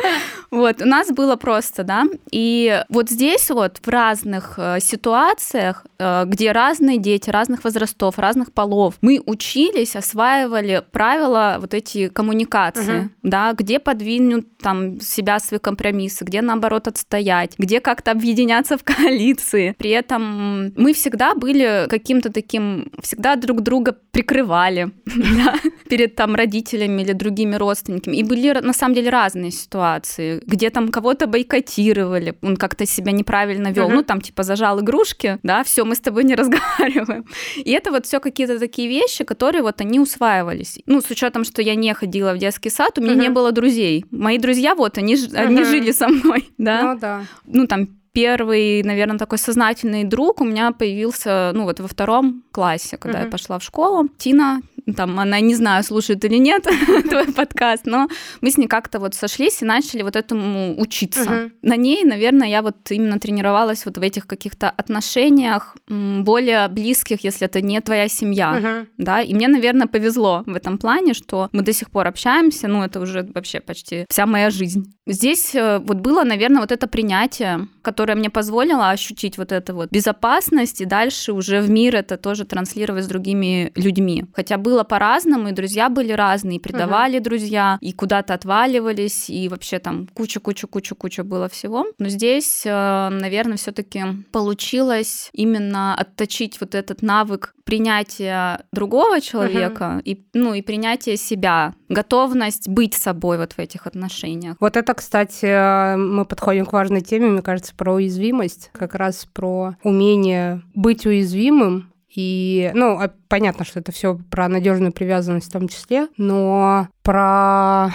Вот, 0.50 0.82
у 0.82 0.86
нас 0.86 1.10
было 1.10 1.36
просто, 1.36 1.84
да. 1.84 2.06
И 2.32 2.84
вот 2.90 3.10
здесь 3.10 3.50
вот 3.52 3.78
в 3.84 3.88
разных 3.88 4.56
э, 4.58 4.80
ситуациях, 4.80 5.86
э, 6.00 6.24
где 6.26 6.52
разные 6.52 6.98
дети 6.98 7.30
разных 7.30 7.64
возрастов, 7.64 8.18
разных 8.18 8.52
полов, 8.52 8.96
мы 9.02 9.22
учились, 9.26 9.96
осваивали 9.96 10.84
правила 10.92 11.58
вот 11.62 11.76
эти 11.76 12.10
коммуникации, 12.10 13.10
да, 13.22 13.54
где 13.60 13.78
подвинуть 13.80 14.58
там 14.58 15.02
себя 15.02 15.40
свои 15.40 15.60
компромиссы, 15.60 16.24
где 16.24 16.42
наоборот 16.42 16.88
отстоять, 16.88 17.56
где 17.58 17.82
как-то 17.82 18.12
объединяться 18.12 18.78
в 18.78 18.84
коалиции. 18.84 19.76
При 19.78 19.90
этом 19.90 20.72
мы 20.78 20.94
всегда 20.94 21.36
были 21.36 21.86
каким-то 21.90 22.32
таким, 22.32 22.92
всегда 23.02 23.36
друг 23.36 23.62
друга 23.62 23.98
прикрывали 24.12 24.92
перед 25.90 26.16
там 26.16 26.36
родителями 26.36 27.02
или 27.02 27.12
другими 27.12 27.56
родственниками. 27.56 28.16
И 28.16 28.24
были 28.24 28.60
на 28.62 28.74
самом 28.74 28.96
деле 28.96 29.10
разные 29.10 29.52
ситуации, 29.52 30.42
где 30.46 30.70
там 30.70 30.90
кого-то 30.90 31.28
бойкотировали, 31.28 32.36
он 32.42 32.56
как-то 32.56 32.86
себя 32.86 33.12
неправильно 33.12 33.68
вел, 33.72 33.90
ну 33.90 34.04
там 34.04 34.22
типа 34.22 34.44
зажал 34.44 34.80
игрушки, 34.80 35.38
да, 35.44 35.64
все, 35.64 35.84
мы 35.84 35.96
с 35.96 36.00
тобой 36.00 36.24
не 36.24 36.36
разговариваем. 36.40 37.26
И 37.58 37.72
это 37.72 37.92
вот 37.92 38.06
все 38.06 38.20
какие-то 38.20 38.58
такие 38.58 38.88
вещи, 38.88 39.26
которые 39.26 39.64
вот 39.64 39.82
они 39.82 40.00
усваивались. 40.00 40.80
Ну, 40.86 41.02
с 41.02 41.10
учетом, 41.12 41.44
что 41.44 41.62
я 41.62 41.76
не 41.76 41.94
ходила 41.94 42.34
в 42.34 42.38
детский 42.38 42.70
сад, 42.70 42.98
у 42.98 43.02
меня 43.02 43.16
не 43.16 43.30
было 43.30 43.39
друзей. 43.52 44.06
Мои 44.12 44.38
друзья 44.38 44.76
вот, 44.76 44.98
они, 44.98 45.16
они 45.34 45.64
жили 45.64 45.92
со 45.92 46.08
мной, 46.08 46.50
да. 46.58 46.94
Ну 46.94 47.00
да. 47.00 47.24
Ну 47.46 47.68
там 47.68 47.99
первый, 48.12 48.84
наверное, 48.84 49.18
такой 49.18 49.38
сознательный 49.38 50.04
друг 50.04 50.42
у 50.42 50.46
меня 50.46 50.72
появился, 50.72 51.52
ну, 51.54 51.64
вот 51.64 51.80
во 51.80 51.88
втором 51.88 52.44
классе, 52.52 52.98
когда 52.98 53.20
uh-huh. 53.20 53.26
я 53.26 53.32
пошла 53.32 53.60
в 53.60 53.64
школу. 53.64 54.08
Тина, 54.18 54.62
там, 54.96 55.20
она, 55.20 55.40
не 55.40 55.56
знаю, 55.56 55.84
слушает 55.84 56.24
или 56.26 56.38
нет 56.38 56.68
твой 57.10 57.32
подкаст, 57.32 57.86
но 57.86 58.08
мы 58.42 58.52
с 58.52 58.58
ней 58.58 58.68
как-то 58.68 59.00
вот 59.00 59.14
сошлись 59.16 59.62
и 59.62 59.66
начали 59.66 60.02
вот 60.02 60.16
этому 60.16 60.80
учиться. 60.80 61.52
На 61.62 61.76
ней, 61.76 62.04
наверное, 62.04 62.48
я 62.48 62.62
вот 62.62 62.76
именно 62.92 63.20
тренировалась 63.20 63.86
вот 63.86 63.98
в 63.98 64.02
этих 64.02 64.28
каких-то 64.28 64.70
отношениях 64.70 65.76
более 65.88 66.68
близких, 66.68 67.24
если 67.24 67.46
это 67.46 67.62
не 67.62 67.80
твоя 67.82 68.08
семья, 68.08 68.86
да, 68.98 69.22
и 69.22 69.34
мне, 69.34 69.48
наверное, 69.48 69.88
повезло 69.88 70.44
в 70.46 70.56
этом 70.56 70.78
плане, 70.78 71.14
что 71.14 71.50
мы 71.52 71.62
до 71.62 71.74
сих 71.74 71.92
пор 71.92 72.08
общаемся, 72.08 72.68
ну, 72.68 72.84
это 72.84 73.00
уже 73.00 73.28
вообще 73.34 73.60
почти 73.60 74.06
вся 74.10 74.26
моя 74.26 74.50
жизнь. 74.50 74.94
Здесь 75.08 75.56
э, 75.56 75.80
вот 75.80 75.98
было, 75.98 76.24
наверное, 76.24 76.62
вот 76.62 76.72
это 76.72 76.88
принятие, 76.88 77.68
которое 77.82 77.99
мне 78.06 78.30
позволило 78.30 78.90
ощутить 78.90 79.38
вот 79.38 79.52
это 79.52 79.74
вот 79.74 79.92
безопасность 79.92 80.82
и 80.82 80.86
дальше 80.86 81.34
уже 81.34 81.62
в 81.62 81.70
мир 81.70 81.96
это 81.96 82.18
тоже 82.18 82.46
транслировать 82.46 83.04
с 83.04 83.08
другими 83.08 83.72
людьми. 83.76 84.26
Хотя 84.34 84.58
было 84.58 84.84
по-разному, 84.84 85.50
и 85.50 85.52
друзья 85.52 85.90
были 85.90 86.12
разные, 86.12 86.58
и 86.58 86.62
предавали 86.62 87.20
uh-huh. 87.20 87.24
друзья, 87.24 87.78
и 87.82 87.92
куда-то 87.94 88.34
отваливались, 88.34 89.30
и 89.30 89.50
вообще 89.50 89.80
там 89.80 90.08
куча-куча-куча-куча 90.14 91.24
было 91.24 91.50
всего. 91.50 91.86
Но 91.98 92.10
здесь, 92.10 92.64
э, 92.66 93.10
наверное, 93.10 93.58
все-таки 93.58 94.04
получилось 94.32 95.30
именно 95.34 95.96
отточить 95.96 96.60
вот 96.62 96.76
этот 96.76 97.02
навык 97.02 97.54
принятия 97.64 98.66
другого 98.72 99.22
человека 99.22 100.00
uh-huh. 100.00 100.04
и 100.04 100.26
ну 100.34 100.56
и 100.56 100.62
принятия 100.62 101.18
себя, 101.18 101.76
готовность 101.88 102.68
быть 102.68 102.96
собой 102.96 103.38
вот 103.38 103.54
в 103.54 103.60
этих 103.60 103.86
отношениях. 103.86 104.56
Вот 104.60 104.76
это, 104.76 104.94
кстати, 104.94 105.96
мы 105.96 106.26
подходим 106.26 106.66
к 106.66 106.74
важной 106.74 107.02
теме, 107.02 107.28
мне 107.28 107.42
кажется, 107.42 107.74
про 107.76 107.89
уязвимость, 107.94 108.70
как 108.74 108.96
раз 108.96 109.28
про 109.32 109.76
умение 109.84 110.62
быть 110.74 111.06
уязвимым. 111.06 111.92
И, 112.14 112.72
ну, 112.74 113.00
а, 113.00 113.12
понятно, 113.28 113.66
что 113.66 113.80
это 113.80 113.92
все 113.92 114.20
про 114.32 114.48
надежную 114.48 114.92
привязанность 114.92 115.50
в 115.50 115.54
том 115.54 115.68
числе, 115.68 116.08
но 116.18 116.88
про 117.04 117.90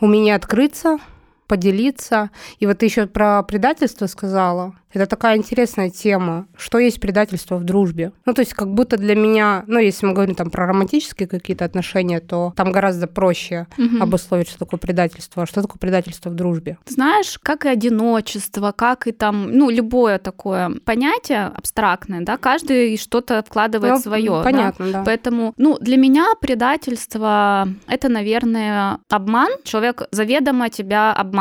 умение 0.00 0.34
открыться, 0.34 0.98
поделиться. 1.50 2.30
И 2.60 2.66
вот 2.66 2.78
ты 2.78 2.86
еще 2.86 3.08
про 3.08 3.42
предательство 3.42 4.06
сказала. 4.06 4.74
Это 4.92 5.06
такая 5.06 5.36
интересная 5.36 5.90
тема. 5.90 6.46
Что 6.56 6.78
есть 6.78 7.00
предательство 7.00 7.56
в 7.56 7.64
дружбе? 7.64 8.12
Ну, 8.26 8.34
то 8.34 8.40
есть 8.40 8.54
как 8.54 8.72
будто 8.72 8.96
для 8.96 9.14
меня, 9.14 9.62
ну, 9.66 9.78
если 9.78 10.06
мы 10.06 10.12
говорим 10.12 10.34
там 10.34 10.50
про 10.50 10.66
романтические 10.66 11.28
какие-то 11.28 11.64
отношения, 11.64 12.20
то 12.20 12.52
там 12.56 12.72
гораздо 12.72 13.06
проще 13.06 13.66
угу. 13.78 14.02
обусловить, 14.02 14.48
что 14.48 14.58
такое 14.58 14.78
предательство. 14.78 15.42
А 15.42 15.46
что 15.46 15.62
такое 15.62 15.78
предательство 15.78 16.30
в 16.30 16.34
дружбе? 16.34 16.78
Знаешь, 16.86 17.38
как 17.40 17.66
и 17.66 17.68
одиночество, 17.68 18.72
как 18.72 19.06
и 19.06 19.12
там, 19.12 19.52
ну, 19.52 19.70
любое 19.70 20.18
такое 20.18 20.72
понятие 20.84 21.46
абстрактное, 21.46 22.22
да, 22.22 22.36
каждый 22.36 22.96
что-то 22.96 23.44
вкладывает 23.46 23.94
ну, 23.94 24.00
свое. 24.00 24.40
Понятно, 24.42 24.86
да? 24.86 24.92
да. 24.92 25.02
Поэтому, 25.04 25.54
ну, 25.56 25.78
для 25.80 25.96
меня 25.96 26.26
предательство— 26.40 27.68
это, 27.86 28.08
наверное, 28.08 28.98
обман. 29.08 29.50
Человек 29.64 30.02
заведомо 30.10 30.68
тебя 30.68 31.12
обманывает. 31.12 31.39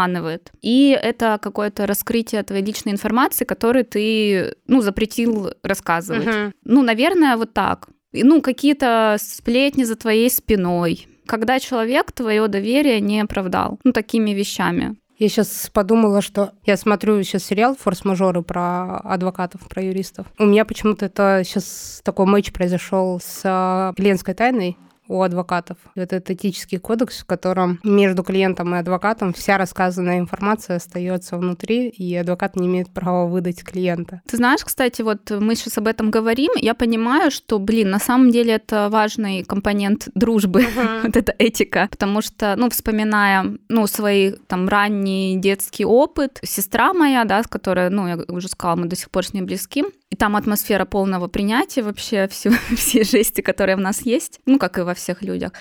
И 0.62 0.98
это 1.02 1.40
какое-то 1.42 1.86
раскрытие 1.86 2.44
твоей 2.44 2.64
личной 2.64 2.92
информации, 2.92 3.46
которую 3.46 3.86
ты, 3.86 4.56
ну, 4.68 4.82
запретил 4.82 5.52
рассказывать. 5.64 6.28
Uh-huh. 6.28 6.52
Ну, 6.64 6.82
наверное, 6.82 7.38
вот 7.38 7.54
так. 7.54 7.90
Ну, 8.12 8.42
какие-то 8.42 9.18
сплетни 9.20 9.84
за 9.84 9.96
твоей 9.96 10.30
спиной. 10.30 11.08
Когда 11.28 11.60
человек 11.60 12.12
твое 12.12 12.48
доверие 12.48 13.00
не 13.02 13.22
оправдал. 13.22 13.80
Ну, 13.84 13.92
такими 13.92 14.32
вещами. 14.32 14.98
Я 15.20 15.28
сейчас 15.28 15.70
подумала, 15.74 16.22
что 16.22 16.54
я 16.66 16.78
смотрю 16.78 17.22
сейчас 17.24 17.44
сериал 17.44 17.76
«Форс-мажоры» 17.78 18.42
про 18.42 19.00
адвокатов, 19.00 19.68
про 19.68 19.84
юристов. 19.84 20.28
У 20.40 20.46
меня 20.46 20.64
почему-то 20.64 21.08
это 21.08 21.42
сейчас 21.44 22.02
такой 22.06 22.26
матч 22.26 22.54
произошел 22.54 23.20
с 23.22 23.94
Ленской 23.98 24.34
тайной 24.34 24.78
у 25.10 25.22
адвокатов. 25.22 25.78
Это 25.96 26.20
этический 26.20 26.78
кодекс, 26.78 27.20
в 27.20 27.26
котором 27.26 27.80
между 27.84 28.24
клиентом 28.24 28.76
и 28.76 28.78
адвокатом 28.78 29.34
вся 29.34 29.58
рассказанная 29.58 30.20
информация 30.20 30.78
остается 30.78 31.38
внутри, 31.38 31.90
и 31.90 32.16
адвокат 32.16 32.56
не 32.56 32.68
имеет 32.68 32.90
права 32.92 33.28
выдать 33.28 33.64
клиента. 33.64 34.22
Ты 34.28 34.38
знаешь, 34.38 34.64
кстати, 34.64 35.02
вот 35.02 35.32
мы 35.32 35.56
сейчас 35.56 35.78
об 35.78 35.88
этом 35.88 36.12
говорим, 36.12 36.52
я 36.56 36.74
понимаю, 36.74 37.32
что, 37.32 37.60
блин, 37.60 37.90
на 37.90 38.00
самом 38.00 38.32
деле 38.32 38.54
это 38.54 38.90
важный 38.90 39.44
компонент 39.44 40.10
дружбы, 40.14 40.62
uh-huh. 40.62 41.02
вот 41.04 41.18
эта 41.18 41.34
этика, 41.38 41.88
потому 41.90 42.22
что, 42.22 42.56
ну, 42.56 42.70
вспоминая, 42.70 43.58
ну, 43.68 43.88
свои 43.88 44.34
там 44.48 44.70
ранний 44.70 45.38
детский 45.38 45.86
опыт, 45.86 46.40
сестра 46.44 46.94
моя, 46.94 47.26
да, 47.26 47.42
с 47.44 47.48
которой, 47.48 47.90
ну, 47.90 48.08
я 48.08 48.20
уже 48.28 48.48
сказала, 48.48 48.76
мы 48.76 48.86
до 48.86 48.96
сих 48.96 49.10
пор 49.10 49.26
с 49.26 49.34
ней 49.34 49.42
близки, 49.42 49.84
и 50.10 50.16
там 50.16 50.36
атмосфера 50.36 50.86
полного 50.86 51.28
принятия 51.28 51.84
вообще 51.84 52.28
всего, 52.32 52.56
всей 52.76 53.04
жести, 53.04 53.42
которая 53.42 53.78
в 53.78 53.80
нас 53.80 54.02
есть, 54.02 54.40
ну, 54.46 54.58
как 54.58 54.78
и 54.78 54.82
во 54.82 54.94
всех 54.94 55.22
людях. 55.22 55.54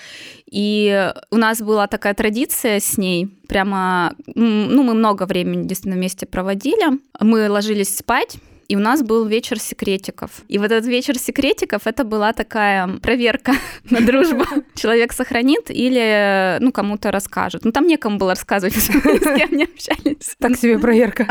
И 0.49 1.11
у 1.31 1.37
нас 1.37 1.61
была 1.61 1.87
такая 1.87 2.13
традиция 2.13 2.79
с 2.79 2.97
ней, 2.97 3.27
прямо, 3.47 4.15
ну, 4.35 4.83
мы 4.83 4.93
много 4.93 5.25
времени 5.25 5.67
действительно 5.67 5.95
вместе 5.95 6.25
проводили. 6.25 6.99
Мы 7.19 7.49
ложились 7.49 7.95
спать, 7.95 8.37
и 8.69 8.75
у 8.75 8.79
нас 8.79 9.01
был 9.01 9.25
вечер 9.25 9.59
секретиков. 9.59 10.29
И 10.47 10.59
вот 10.59 10.71
этот 10.71 10.85
вечер 10.85 11.17
секретиков 11.17 11.87
это 11.87 12.03
была 12.03 12.33
такая 12.33 12.87
проверка 12.99 13.53
на 13.89 13.99
дружбу. 13.99 14.45
Человек 14.75 15.11
сохранит 15.11 15.71
или 15.71 16.57
ну 16.61 16.71
кому-то 16.71 17.11
расскажет. 17.11 17.65
Ну 17.65 17.71
там 17.71 17.87
некому 17.87 18.17
было 18.17 18.31
рассказывать, 18.31 18.75
с 18.77 18.87
кем 18.87 19.51
не 19.57 19.63
общались. 19.63 20.35
Так 20.39 20.55
себе 20.55 20.77
проверка. 20.77 21.27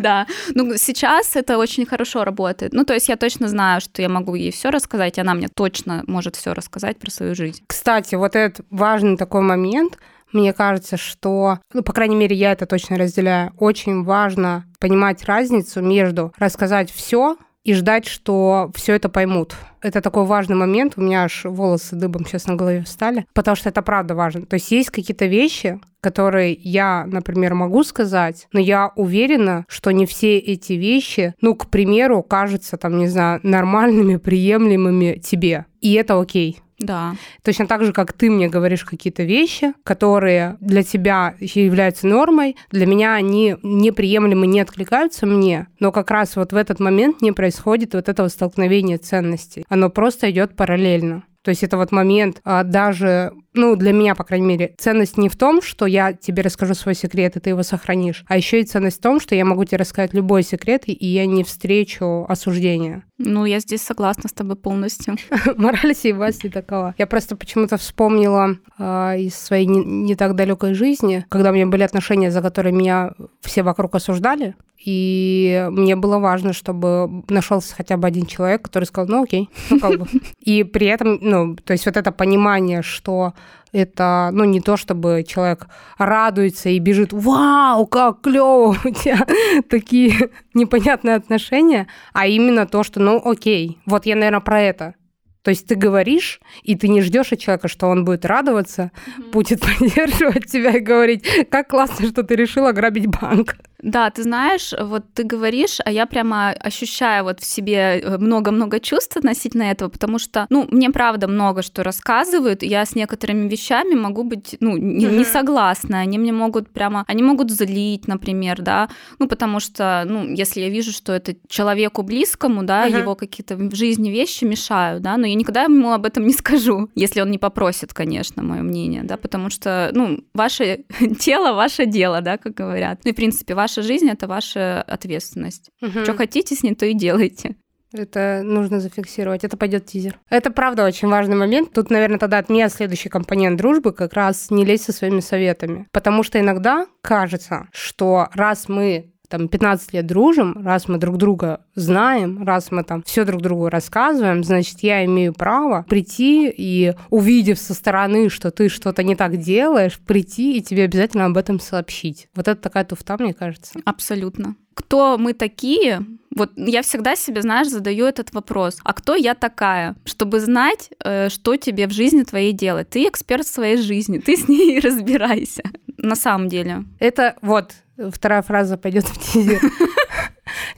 Да. 0.00 0.26
Ну 0.54 0.76
сейчас 0.76 1.34
это 1.34 1.56
очень 1.56 1.86
хорошо 1.86 2.24
работает. 2.24 2.74
Ну 2.74 2.84
то 2.84 2.92
есть 2.92 3.08
я 3.08 3.16
точно 3.16 3.48
знаю, 3.48 3.80
что 3.80 4.02
я 4.02 4.10
могу 4.10 4.34
ей 4.34 4.52
все 4.52 4.70
рассказать, 4.70 5.16
и 5.16 5.22
она 5.22 5.32
мне 5.32 5.48
точно 5.48 6.04
может 6.06 6.36
все 6.36 6.52
рассказать 6.52 6.98
про 6.98 7.10
свою 7.10 7.34
жизнь. 7.34 7.62
Кстати, 7.66 8.16
вот 8.16 8.36
этот 8.36 8.66
важный 8.68 9.16
такой 9.16 9.40
момент, 9.40 9.98
мне 10.32 10.52
кажется, 10.52 10.96
что, 10.96 11.58
ну, 11.72 11.82
по 11.82 11.92
крайней 11.92 12.16
мере, 12.16 12.36
я 12.36 12.52
это 12.52 12.66
точно 12.66 12.98
разделяю, 12.98 13.52
очень 13.58 14.02
важно 14.02 14.64
понимать 14.82 15.24
разницу 15.26 15.80
между 15.80 16.32
рассказать 16.38 16.90
все 16.90 17.36
и 17.62 17.72
ждать, 17.72 18.04
что 18.04 18.72
все 18.74 18.94
это 18.94 19.08
поймут. 19.08 19.54
Это 19.80 20.00
такой 20.00 20.24
важный 20.24 20.56
момент. 20.56 20.94
У 20.96 21.00
меня 21.00 21.22
аж 21.22 21.44
волосы 21.44 21.94
дыбом 21.94 22.26
сейчас 22.26 22.48
на 22.48 22.56
голове 22.56 22.82
встали, 22.82 23.24
потому 23.32 23.54
что 23.54 23.68
это 23.68 23.80
правда 23.82 24.16
важно. 24.16 24.44
То 24.44 24.54
есть 24.54 24.72
есть 24.72 24.90
какие-то 24.90 25.26
вещи, 25.26 25.80
которые 26.00 26.52
я, 26.52 27.04
например, 27.06 27.54
могу 27.54 27.84
сказать, 27.84 28.48
но 28.52 28.58
я 28.58 28.90
уверена, 28.96 29.64
что 29.68 29.92
не 29.92 30.04
все 30.04 30.36
эти 30.38 30.72
вещи, 30.72 31.34
ну, 31.40 31.54
к 31.54 31.70
примеру, 31.70 32.24
кажутся, 32.24 32.76
там, 32.76 32.98
не 32.98 33.06
знаю, 33.06 33.38
нормальными, 33.44 34.16
приемлемыми 34.16 35.20
тебе. 35.22 35.66
И 35.80 35.92
это 35.92 36.20
окей. 36.20 36.58
Да. 36.82 37.14
Точно 37.44 37.66
так 37.66 37.84
же, 37.84 37.92
как 37.92 38.12
ты 38.12 38.30
мне 38.30 38.48
говоришь 38.48 38.84
какие-то 38.84 39.22
вещи, 39.22 39.72
которые 39.84 40.56
для 40.60 40.82
тебя 40.82 41.34
являются 41.40 42.06
нормой, 42.06 42.56
для 42.70 42.86
меня 42.86 43.14
они 43.14 43.56
неприемлемы, 43.62 44.46
не 44.46 44.60
откликаются 44.60 45.26
мне, 45.26 45.68
но 45.78 45.92
как 45.92 46.10
раз 46.10 46.36
вот 46.36 46.52
в 46.52 46.56
этот 46.56 46.80
момент 46.80 47.22
не 47.22 47.32
происходит 47.32 47.94
вот 47.94 48.08
этого 48.08 48.28
столкновения 48.28 48.98
ценностей. 48.98 49.64
Оно 49.68 49.90
просто 49.90 50.30
идет 50.30 50.56
параллельно. 50.56 51.24
То 51.42 51.50
есть 51.50 51.62
это 51.62 51.76
вот 51.76 51.90
момент 51.90 52.40
а, 52.44 52.62
даже, 52.62 53.32
ну, 53.52 53.74
для 53.76 53.92
меня, 53.92 54.14
по 54.14 54.24
крайней 54.24 54.46
мере, 54.46 54.74
ценность 54.78 55.16
не 55.16 55.28
в 55.28 55.36
том, 55.36 55.60
что 55.60 55.86
я 55.86 56.12
тебе 56.12 56.42
расскажу 56.42 56.74
свой 56.74 56.94
секрет, 56.94 57.36
и 57.36 57.40
ты 57.40 57.50
его 57.50 57.62
сохранишь, 57.62 58.24
а 58.28 58.36
еще 58.36 58.60
и 58.60 58.64
ценность 58.64 58.98
в 58.98 59.02
том, 59.02 59.20
что 59.20 59.34
я 59.34 59.44
могу 59.44 59.64
тебе 59.64 59.78
рассказать 59.78 60.14
любой 60.14 60.42
секрет, 60.44 60.84
и 60.86 61.06
я 61.06 61.26
не 61.26 61.42
встречу 61.42 62.24
осуждения. 62.28 63.04
Ну, 63.18 63.44
я 63.44 63.60
здесь 63.60 63.82
согласна 63.82 64.28
с 64.28 64.32
тобой 64.32 64.56
полностью. 64.56 65.16
Мораль 65.56 65.94
сей 65.94 66.12
власти 66.12 66.48
такова. 66.48 66.94
Я 66.98 67.06
просто 67.06 67.36
почему-то 67.36 67.76
вспомнила 67.76 68.56
э, 68.78 69.20
из 69.20 69.34
своей 69.34 69.66
не, 69.66 69.84
не 69.84 70.14
так 70.14 70.34
далекой 70.34 70.74
жизни, 70.74 71.24
когда 71.28 71.50
у 71.50 71.54
меня 71.54 71.66
были 71.66 71.82
отношения, 71.82 72.30
за 72.30 72.42
которые 72.42 72.72
меня 72.72 73.12
все 73.40 73.62
вокруг 73.62 73.94
осуждали, 73.94 74.54
и 74.84 75.68
мне 75.70 75.94
было 75.94 76.18
важно, 76.18 76.52
чтобы 76.52 77.22
нашелся 77.28 77.74
хотя 77.74 77.96
бы 77.96 78.08
один 78.08 78.26
человек, 78.26 78.62
который 78.62 78.84
сказал, 78.84 79.08
ну 79.08 79.22
окей, 79.22 79.48
ну 79.70 79.78
как 79.78 79.98
бы. 79.98 80.06
И 80.40 80.64
при 80.64 80.88
этом, 80.88 81.18
ну, 81.20 81.54
то 81.56 81.72
есть 81.72 81.86
вот 81.86 81.96
это 81.96 82.10
понимание, 82.10 82.82
что 82.82 83.34
это, 83.72 84.30
ну, 84.32 84.44
не 84.44 84.60
то, 84.60 84.76
чтобы 84.76 85.24
человек 85.26 85.68
радуется 85.98 86.68
и 86.68 86.78
бежит, 86.78 87.12
вау, 87.12 87.86
как 87.86 88.20
клево 88.20 88.76
у 88.84 88.90
тебя 88.90 89.26
такие 89.70 90.30
непонятные 90.52 91.14
отношения, 91.16 91.86
а 92.12 92.26
именно 92.26 92.66
то, 92.66 92.82
что, 92.82 93.00
ну, 93.00 93.20
окей, 93.24 93.78
вот 93.86 94.04
я, 94.04 94.16
наверное, 94.16 94.40
про 94.40 94.60
это. 94.60 94.94
То 95.42 95.50
есть 95.50 95.66
ты 95.66 95.74
говоришь, 95.74 96.40
и 96.62 96.76
ты 96.76 96.88
не 96.88 97.02
ждешь 97.02 97.32
от 97.32 97.40
человека, 97.40 97.66
что 97.66 97.88
он 97.88 98.04
будет 98.04 98.24
радоваться, 98.24 98.92
mm-hmm. 98.92 99.30
будет 99.30 99.60
поддерживать 99.78 100.46
тебя 100.46 100.76
и 100.76 100.80
говорить, 100.80 101.24
как 101.50 101.68
классно, 101.68 102.08
что 102.08 102.22
ты 102.22 102.36
решила 102.36 102.72
грабить 102.72 103.06
банк. 103.06 103.56
Да, 103.82 104.10
ты 104.10 104.22
знаешь, 104.22 104.72
вот 104.78 105.04
ты 105.12 105.24
говоришь, 105.24 105.78
а 105.84 105.90
я 105.90 106.06
прямо 106.06 106.50
ощущаю 106.50 107.24
вот 107.24 107.40
в 107.40 107.44
себе 107.44 108.00
э, 108.00 108.18
много-много 108.18 108.78
чувств 108.78 109.16
относительно 109.16 109.64
этого, 109.64 109.88
потому 109.88 110.20
что, 110.20 110.46
ну, 110.50 110.68
мне 110.70 110.90
правда 110.90 111.26
много 111.26 111.62
что 111.62 111.82
рассказывают, 111.82 112.62
я 112.62 112.86
с 112.86 112.94
некоторыми 112.94 113.48
вещами 113.48 113.94
могу 113.94 114.22
быть, 114.22 114.56
ну, 114.60 114.76
не, 114.76 115.06
не 115.06 115.24
согласна, 115.24 115.98
они 115.98 116.18
мне 116.18 116.32
могут 116.32 116.70
прямо, 116.70 117.04
они 117.08 117.24
могут 117.24 117.50
злить, 117.50 118.06
например, 118.06 118.62
да, 118.62 118.88
ну, 119.18 119.26
потому 119.26 119.58
что, 119.58 120.04
ну, 120.06 120.28
если 120.28 120.60
я 120.60 120.68
вижу, 120.68 120.92
что 120.92 121.12
это 121.12 121.34
человеку 121.48 122.02
близкому, 122.02 122.62
да, 122.62 122.86
uh-huh. 122.86 123.00
его 123.00 123.16
какие-то 123.16 123.56
в 123.56 123.74
жизни 123.74 124.10
вещи 124.10 124.44
мешают, 124.44 125.02
да, 125.02 125.16
но 125.16 125.26
я 125.26 125.34
никогда 125.34 125.64
ему 125.64 125.92
об 125.92 126.06
этом 126.06 126.24
не 126.24 126.32
скажу, 126.32 126.88
если 126.94 127.20
он 127.20 127.32
не 127.32 127.38
попросит, 127.38 127.92
конечно, 127.92 128.44
мое 128.44 128.62
мнение, 128.62 129.02
да, 129.02 129.16
потому 129.16 129.50
что, 129.50 129.90
ну, 129.92 130.20
ваше 130.34 130.84
тело, 131.18 131.54
ваше 131.54 131.86
дело, 131.86 132.20
да, 132.20 132.38
как 132.38 132.54
говорят. 132.54 133.00
Ну, 133.04 133.10
и, 133.10 133.12
в 133.12 133.16
принципе, 133.16 133.54
ваше 133.54 133.71
ваша 133.72 133.82
жизнь 133.82 134.08
это 134.08 134.26
ваша 134.26 134.82
ответственность. 134.82 135.70
Угу. 135.80 136.04
Что 136.04 136.14
хотите 136.14 136.54
с 136.54 136.62
ней, 136.62 136.74
то 136.74 136.84
и 136.86 136.94
делайте. 136.94 137.56
Это 137.94 138.40
нужно 138.42 138.80
зафиксировать. 138.80 139.44
Это 139.44 139.56
пойдет 139.56 139.84
тизер. 139.86 140.18
Это 140.30 140.50
правда 140.50 140.86
очень 140.86 141.08
важный 141.08 141.36
момент. 141.36 141.72
Тут, 141.72 141.90
наверное, 141.90 142.18
тогда 142.18 142.38
от 142.38 142.48
меня 142.48 142.70
следующий 142.70 143.10
компонент 143.10 143.58
дружбы 143.58 143.92
как 143.92 144.14
раз 144.14 144.50
не 144.50 144.64
лезть 144.64 144.84
со 144.84 144.92
своими 144.92 145.20
советами. 145.20 145.86
Потому 145.92 146.22
что 146.22 146.40
иногда 146.40 146.86
кажется, 147.02 147.68
что 147.72 148.28
раз 148.32 148.68
мы 148.68 149.12
там 149.32 149.48
15 149.48 149.94
лет 149.94 150.06
дружим, 150.06 150.62
раз 150.62 150.88
мы 150.88 150.98
друг 150.98 151.16
друга 151.16 151.64
знаем, 151.74 152.44
раз 152.44 152.70
мы 152.70 152.84
там 152.84 153.02
все 153.02 153.24
друг 153.24 153.40
другу 153.40 153.70
рассказываем, 153.70 154.44
значит, 154.44 154.80
я 154.80 155.06
имею 155.06 155.32
право 155.32 155.86
прийти 155.88 156.52
и, 156.54 156.92
увидев 157.08 157.58
со 157.58 157.72
стороны, 157.72 158.28
что 158.28 158.50
ты 158.50 158.68
что-то 158.68 159.02
не 159.02 159.16
так 159.16 159.38
делаешь, 159.38 159.98
прийти 159.98 160.58
и 160.58 160.60
тебе 160.60 160.84
обязательно 160.84 161.24
об 161.24 161.38
этом 161.38 161.60
сообщить. 161.60 162.28
Вот 162.34 162.46
это 162.46 162.60
такая 162.60 162.84
туфта, 162.84 163.16
мне 163.18 163.32
кажется. 163.32 163.80
Абсолютно. 163.86 164.54
Кто 164.74 165.16
мы 165.16 165.32
такие? 165.32 166.04
Вот 166.34 166.52
я 166.56 166.82
всегда 166.82 167.16
себе, 167.16 167.40
знаешь, 167.40 167.68
задаю 167.68 168.04
этот 168.04 168.34
вопрос. 168.34 168.78
А 168.84 168.92
кто 168.92 169.14
я 169.14 169.34
такая? 169.34 169.96
Чтобы 170.04 170.40
знать, 170.40 170.90
э, 171.02 171.30
что 171.30 171.56
тебе 171.56 171.86
в 171.86 171.92
жизни 171.92 172.22
твоей 172.22 172.52
делать. 172.52 172.90
Ты 172.90 173.08
эксперт 173.08 173.46
в 173.46 173.52
своей 173.52 173.78
жизни, 173.78 174.18
ты 174.18 174.36
с 174.36 174.46
ней 174.48 174.78
разбирайся. 174.84 175.62
На 175.96 176.16
самом 176.16 176.48
деле. 176.48 176.84
Это 176.98 177.36
вот 177.40 177.72
Вторая 178.10 178.42
фраза 178.42 178.76
пойдет 178.76 179.04
в 179.04 179.18
тизер. 179.18 179.60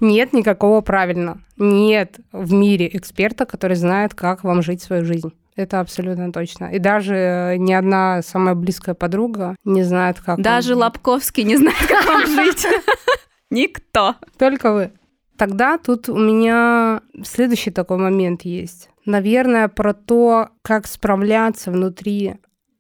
Нет 0.01 0.33
никакого 0.33 0.81
правильно. 0.81 1.41
Нет 1.57 2.19
в 2.33 2.53
мире 2.53 2.89
эксперта, 2.93 3.47
который 3.47 3.77
знает, 3.77 4.15
как 4.15 4.45
вам 4.45 4.63
жить 4.63 4.83
свою 4.83 5.05
жизнь. 5.05 5.33
Это 5.57 5.81
абсолютно 5.81 6.33
точно. 6.33 6.67
И 6.67 6.79
даже 6.79 7.57
ни 7.59 7.73
одна 7.73 8.23
самая 8.23 8.55
близкая 8.55 8.95
подруга 8.95 9.55
не 9.65 9.85
знает, 9.85 10.21
как 10.21 10.41
Даже 10.41 10.75
вам... 10.75 10.83
Лобковский 10.83 11.45
не 11.45 11.57
знает, 11.57 11.87
как 11.87 12.07
вам 12.07 12.27
жить. 12.27 12.67
Никто. 13.51 14.17
Только 14.37 14.73
вы. 14.73 14.93
Тогда 15.37 15.79
тут 15.79 16.09
у 16.09 16.19
меня 16.19 17.03
следующий 17.25 17.71
такой 17.71 17.99
момент 17.99 18.43
есть. 18.43 18.91
Наверное, 19.05 19.69
про 19.69 19.95
то, 19.95 20.49
как 20.63 20.87
справляться 20.87 21.71
внутри 21.71 22.37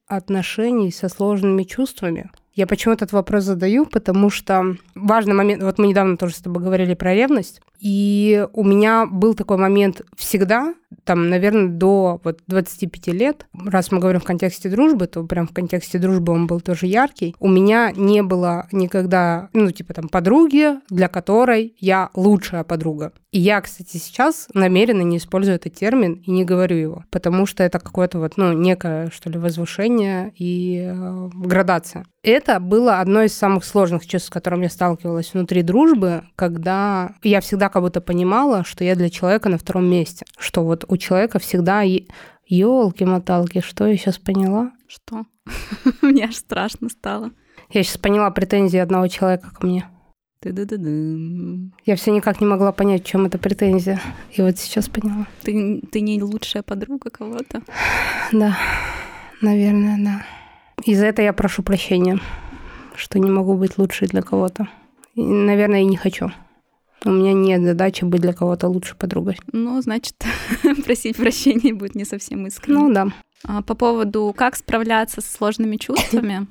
отношений 0.07 0.90
со 0.90 1.09
сложными 1.09 1.62
чувствами. 1.64 2.30
Я 2.55 2.69
почему 2.69 2.95
этот 2.95 3.11
вопрос 3.12 3.45
задаю, 3.45 3.85
потому 3.85 4.31
что 4.31 4.77
важный 4.95 5.35
момент, 5.35 5.62
вот 5.62 5.79
мы 5.79 5.88
недавно 5.88 6.17
тоже 6.17 6.35
с 6.35 6.40
тобой 6.40 6.62
говорили 6.62 6.95
про 6.95 7.12
ревность, 7.12 7.61
и 7.81 8.47
у 8.53 8.62
меня 8.62 9.07
был 9.07 9.35
такой 9.35 9.57
момент 9.57 10.03
всегда, 10.17 10.75
там, 11.04 11.28
наверное, 11.28 11.68
до 11.68 12.20
вот 12.22 12.40
25 12.46 13.09
лет, 13.09 13.46
раз 13.66 13.90
мы 13.90 13.98
говорим 13.98 14.20
в 14.20 14.24
контексте 14.24 14.68
дружбы, 14.68 15.07
то 15.07 15.24
прям 15.24 15.46
в 15.46 15.52
контексте 15.52 15.98
дружбы 15.98 16.33
он 16.33 16.46
был 16.46 16.61
тоже 16.61 16.87
яркий. 16.87 17.35
У 17.38 17.48
меня 17.48 17.92
не 17.94 18.22
было 18.22 18.66
никогда, 18.72 19.48
ну, 19.52 19.70
типа 19.70 19.94
там, 19.94 20.09
подруги, 20.09 20.74
для 20.88 21.09
которой 21.09 21.74
я 21.78 22.11
лучшая 22.14 22.64
подруга. 22.64 23.12
И 23.35 23.40
я, 23.40 23.61
кстати, 23.61 23.96
сейчас 23.96 24.46
намеренно 24.54 25.02
не 25.02 25.16
использую 25.16 25.57
этот 25.57 25.74
термин 25.74 26.22
и 26.24 26.30
не 26.30 26.44
говорю 26.44 26.76
его, 26.76 27.04
потому 27.11 27.46
что 27.46 27.64
это 27.64 27.80
какое-то 27.80 28.20
вот, 28.20 28.37
ну, 28.37 28.52
некое, 28.52 29.11
что 29.11 29.28
ли, 29.28 29.38
возвышение 29.38 30.33
и 30.37 30.88
э, 30.88 31.30
градация. 31.35 32.04
Это 32.22 32.61
было 32.61 33.00
одно 33.00 33.22
из 33.22 33.37
самых 33.37 33.64
сложных 33.64 34.07
чувств, 34.07 34.28
с 34.28 34.30
которым 34.30 34.62
я 34.62 34.70
сталкивалась 34.70 35.35
внутри 35.35 35.62
дружбы, 35.62 36.22
когда 36.37 37.11
я 37.24 37.40
всегда 37.40 37.68
как 37.68 37.83
будто 37.83 38.00
понимала, 38.00 38.64
что 38.64 38.85
я 38.85 38.94
для 38.94 39.11
человека 39.11 39.48
на 39.48 39.59
втором 39.59 39.87
месте, 39.87 40.24
что 40.38 40.62
вот 40.62 40.84
у 40.88 40.97
человека 40.97 41.38
всегда 41.38 41.83
Ёлки-моталки, 42.47 43.61
что 43.61 43.87
я 43.87 43.97
сейчас 43.97 44.18
поняла? 44.18 44.73
Что? 44.87 45.25
Мне 46.03 46.25
аж 46.25 46.37
страшно 46.37 46.88
стало. 46.88 47.31
Я 47.70 47.83
сейчас 47.83 47.99
поняла 47.99 48.31
претензии 48.31 48.79
одного 48.79 49.09
человека 49.09 49.51
ко 49.51 49.66
мне. 49.66 49.88
Я 50.42 51.97
все 51.97 52.11
никак 52.11 52.40
не 52.40 52.47
могла 52.47 52.70
понять, 52.73 53.03
в 53.03 53.07
чем 53.07 53.25
эта 53.25 53.38
претензия. 53.38 53.99
И 54.31 54.42
вот 54.42 54.59
сейчас 54.59 54.90
поняла. 54.90 55.27
Ты, 55.42 55.81
ты 55.90 56.01
не 56.03 56.23
лучшая 56.23 56.62
подруга 56.62 57.09
кого-то? 57.09 57.62
Да, 58.31 58.57
наверное, 59.40 59.97
да. 59.99 60.27
И 60.85 60.94
за 60.94 61.07
это 61.07 61.23
я 61.23 61.33
прошу 61.33 61.62
прощения, 61.62 62.20
что 62.94 63.18
не 63.18 63.31
могу 63.31 63.55
быть 63.55 63.79
лучшей 63.79 64.07
для 64.07 64.20
кого-то. 64.20 64.68
И, 65.14 65.23
наверное, 65.23 65.81
и 65.81 65.87
не 65.87 65.97
хочу. 65.97 66.31
У 67.05 67.11
меня 67.11 67.33
нет 67.35 67.62
задачи 67.62 68.05
быть 68.05 68.23
для 68.23 68.33
кого-то 68.33 68.69
лучшей 68.69 68.97
подругой. 68.97 69.38
Ну, 69.53 69.81
значит, 69.83 70.14
просить 70.85 71.17
прощения 71.17 71.75
будет 71.75 71.95
не 71.95 72.05
совсем 72.05 72.47
искренне. 72.47 72.79
Ну 72.79 72.93
да. 72.93 73.09
А, 73.46 73.62
По 73.62 73.74
поводу, 73.74 74.35
как 74.37 74.57
справляться 74.57 75.20
с 75.20 75.26
сложными 75.26 75.76
чувствами 75.85 76.46